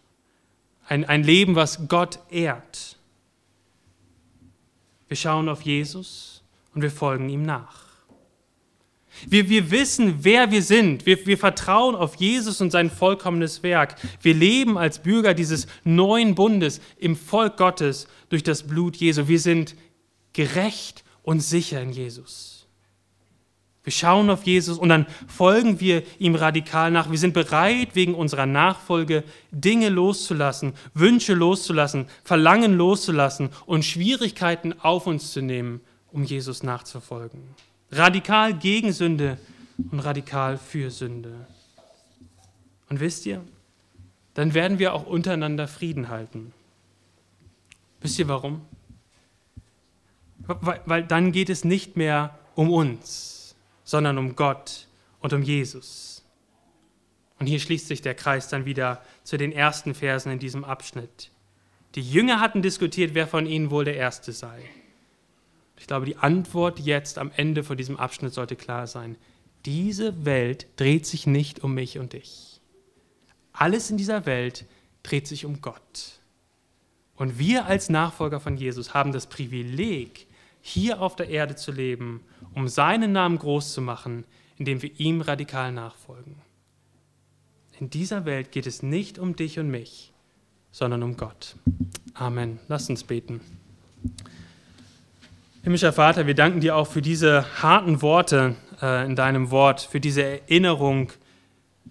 Ein, 0.88 1.04
ein 1.04 1.22
Leben, 1.22 1.56
was 1.56 1.88
Gott 1.88 2.20
ehrt. 2.30 2.96
Wir 5.08 5.18
schauen 5.18 5.50
auf 5.50 5.60
Jesus 5.60 6.42
und 6.74 6.80
wir 6.80 6.90
folgen 6.90 7.28
ihm 7.28 7.42
nach. 7.42 7.89
Wir, 9.28 9.48
wir 9.48 9.70
wissen, 9.70 10.16
wer 10.20 10.50
wir 10.50 10.62
sind. 10.62 11.06
Wir, 11.06 11.26
wir 11.26 11.38
vertrauen 11.38 11.94
auf 11.94 12.16
Jesus 12.16 12.60
und 12.60 12.70
sein 12.70 12.90
vollkommenes 12.90 13.62
Werk. 13.62 13.96
Wir 14.22 14.34
leben 14.34 14.78
als 14.78 15.00
Bürger 15.00 15.34
dieses 15.34 15.66
neuen 15.84 16.34
Bundes 16.34 16.80
im 16.98 17.16
Volk 17.16 17.56
Gottes 17.56 18.08
durch 18.28 18.42
das 18.42 18.62
Blut 18.62 18.96
Jesu. 18.96 19.28
Wir 19.28 19.40
sind 19.40 19.74
gerecht 20.32 21.04
und 21.22 21.40
sicher 21.40 21.80
in 21.80 21.92
Jesus. 21.92 22.60
Wir 23.82 23.92
schauen 23.92 24.28
auf 24.28 24.44
Jesus 24.44 24.78
und 24.78 24.90
dann 24.90 25.06
folgen 25.26 25.80
wir 25.80 26.02
ihm 26.18 26.34
radikal 26.34 26.90
nach. 26.90 27.10
Wir 27.10 27.18
sind 27.18 27.32
bereit, 27.32 27.94
wegen 27.94 28.14
unserer 28.14 28.44
Nachfolge 28.44 29.24
Dinge 29.50 29.88
loszulassen, 29.88 30.74
Wünsche 30.92 31.32
loszulassen, 31.32 32.06
Verlangen 32.22 32.74
loszulassen 32.74 33.48
und 33.64 33.84
Schwierigkeiten 33.84 34.78
auf 34.80 35.06
uns 35.06 35.32
zu 35.32 35.40
nehmen, 35.40 35.80
um 36.12 36.24
Jesus 36.24 36.62
nachzufolgen. 36.62 37.40
Radikal 37.90 38.54
gegen 38.54 38.92
Sünde 38.92 39.38
und 39.90 40.00
radikal 40.00 40.58
für 40.58 40.90
Sünde. 40.90 41.46
Und 42.88 43.00
wisst 43.00 43.26
ihr, 43.26 43.42
dann 44.34 44.54
werden 44.54 44.78
wir 44.78 44.94
auch 44.94 45.06
untereinander 45.06 45.68
Frieden 45.68 46.08
halten. 46.08 46.52
Wisst 48.00 48.18
ihr 48.18 48.28
warum? 48.28 48.62
weil, 50.46 50.80
weil 50.84 51.04
dann 51.04 51.32
geht 51.32 51.50
es 51.50 51.64
nicht 51.64 51.96
mehr 51.96 52.38
um 52.54 52.70
uns, 52.70 53.54
sondern 53.84 54.18
um 54.18 54.36
Gott 54.36 54.88
und 55.20 55.32
um 55.32 55.42
Jesus. 55.42 56.24
Und 57.38 57.46
hier 57.46 57.60
schließt 57.60 57.86
sich 57.86 58.02
der 58.02 58.14
Kreis 58.14 58.48
dann 58.48 58.66
wieder 58.66 59.02
zu 59.22 59.36
den 59.36 59.52
ersten 59.52 59.94
Versen 59.94 60.32
in 60.32 60.38
diesem 60.38 60.64
Abschnitt. 60.64 61.30
Die 61.94 62.02
Jünger 62.02 62.40
hatten 62.40 62.62
diskutiert, 62.62 63.14
wer 63.14 63.26
von 63.26 63.46
ihnen 63.46 63.70
wohl 63.70 63.84
der 63.84 63.96
Erste 63.96 64.32
sei. 64.32 64.62
Ich 65.80 65.86
glaube, 65.86 66.04
die 66.04 66.18
Antwort 66.18 66.78
jetzt 66.78 67.16
am 67.16 67.32
Ende 67.34 67.64
von 67.64 67.78
diesem 67.78 67.96
Abschnitt 67.96 68.34
sollte 68.34 68.54
klar 68.54 68.86
sein. 68.86 69.16
Diese 69.64 70.26
Welt 70.26 70.66
dreht 70.76 71.06
sich 71.06 71.26
nicht 71.26 71.64
um 71.64 71.72
mich 71.72 71.98
und 71.98 72.12
dich. 72.12 72.60
Alles 73.54 73.90
in 73.90 73.96
dieser 73.96 74.26
Welt 74.26 74.66
dreht 75.02 75.26
sich 75.26 75.46
um 75.46 75.62
Gott. 75.62 76.20
Und 77.16 77.38
wir 77.38 77.64
als 77.64 77.88
Nachfolger 77.88 78.40
von 78.40 78.58
Jesus 78.58 78.92
haben 78.92 79.12
das 79.12 79.26
Privileg, 79.26 80.26
hier 80.60 81.00
auf 81.00 81.16
der 81.16 81.30
Erde 81.30 81.56
zu 81.56 81.72
leben, 81.72 82.20
um 82.54 82.68
seinen 82.68 83.12
Namen 83.12 83.38
groß 83.38 83.72
zu 83.72 83.80
machen, 83.80 84.24
indem 84.58 84.82
wir 84.82 85.00
ihm 85.00 85.22
radikal 85.22 85.72
nachfolgen. 85.72 86.36
In 87.78 87.88
dieser 87.88 88.26
Welt 88.26 88.52
geht 88.52 88.66
es 88.66 88.82
nicht 88.82 89.18
um 89.18 89.34
dich 89.34 89.58
und 89.58 89.70
mich, 89.70 90.12
sondern 90.72 91.02
um 91.02 91.16
Gott. 91.16 91.56
Amen. 92.12 92.60
Lass 92.68 92.90
uns 92.90 93.02
beten. 93.02 93.40
Himmlischer 95.62 95.92
Vater, 95.92 96.26
wir 96.26 96.34
danken 96.34 96.60
dir 96.60 96.74
auch 96.74 96.86
für 96.86 97.02
diese 97.02 97.44
harten 97.62 98.00
Worte 98.00 98.56
äh, 98.80 99.04
in 99.04 99.14
deinem 99.14 99.50
Wort, 99.50 99.82
für 99.82 100.00
diese 100.00 100.22
Erinnerung, 100.22 101.12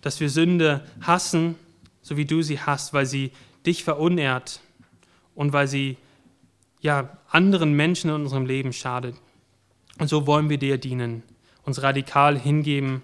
dass 0.01 0.19
wir 0.19 0.29
Sünde 0.29 0.83
hassen, 1.01 1.53
so 2.01 2.17
wie 2.17 2.25
du 2.25 2.41
sie 2.41 2.59
hast, 2.59 2.93
weil 2.93 3.05
sie 3.05 3.31
dich 3.67 3.83
verunehrt 3.83 4.61
und 5.35 5.53
weil 5.53 5.67
sie 5.67 5.97
ja 6.81 7.15
anderen 7.29 7.73
Menschen 7.73 8.09
in 8.09 8.15
unserem 8.15 8.47
Leben 8.47 8.73
schadet. 8.73 9.15
Und 9.99 10.07
so 10.07 10.25
wollen 10.25 10.49
wir 10.49 10.57
dir 10.57 10.79
dienen, 10.79 11.21
uns 11.63 11.83
radikal 11.83 12.39
hingeben, 12.39 13.03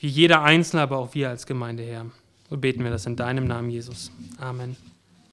wie 0.00 0.08
jeder 0.08 0.42
Einzelne, 0.42 0.82
aber 0.82 0.98
auch 0.98 1.14
wir 1.14 1.28
als 1.28 1.46
Gemeinde, 1.46 1.84
Herr. 1.84 2.06
So 2.50 2.56
beten 2.56 2.82
wir 2.82 2.90
das 2.90 3.06
in 3.06 3.14
deinem 3.14 3.46
Namen, 3.46 3.70
Jesus. 3.70 4.10
Amen. 4.40 4.76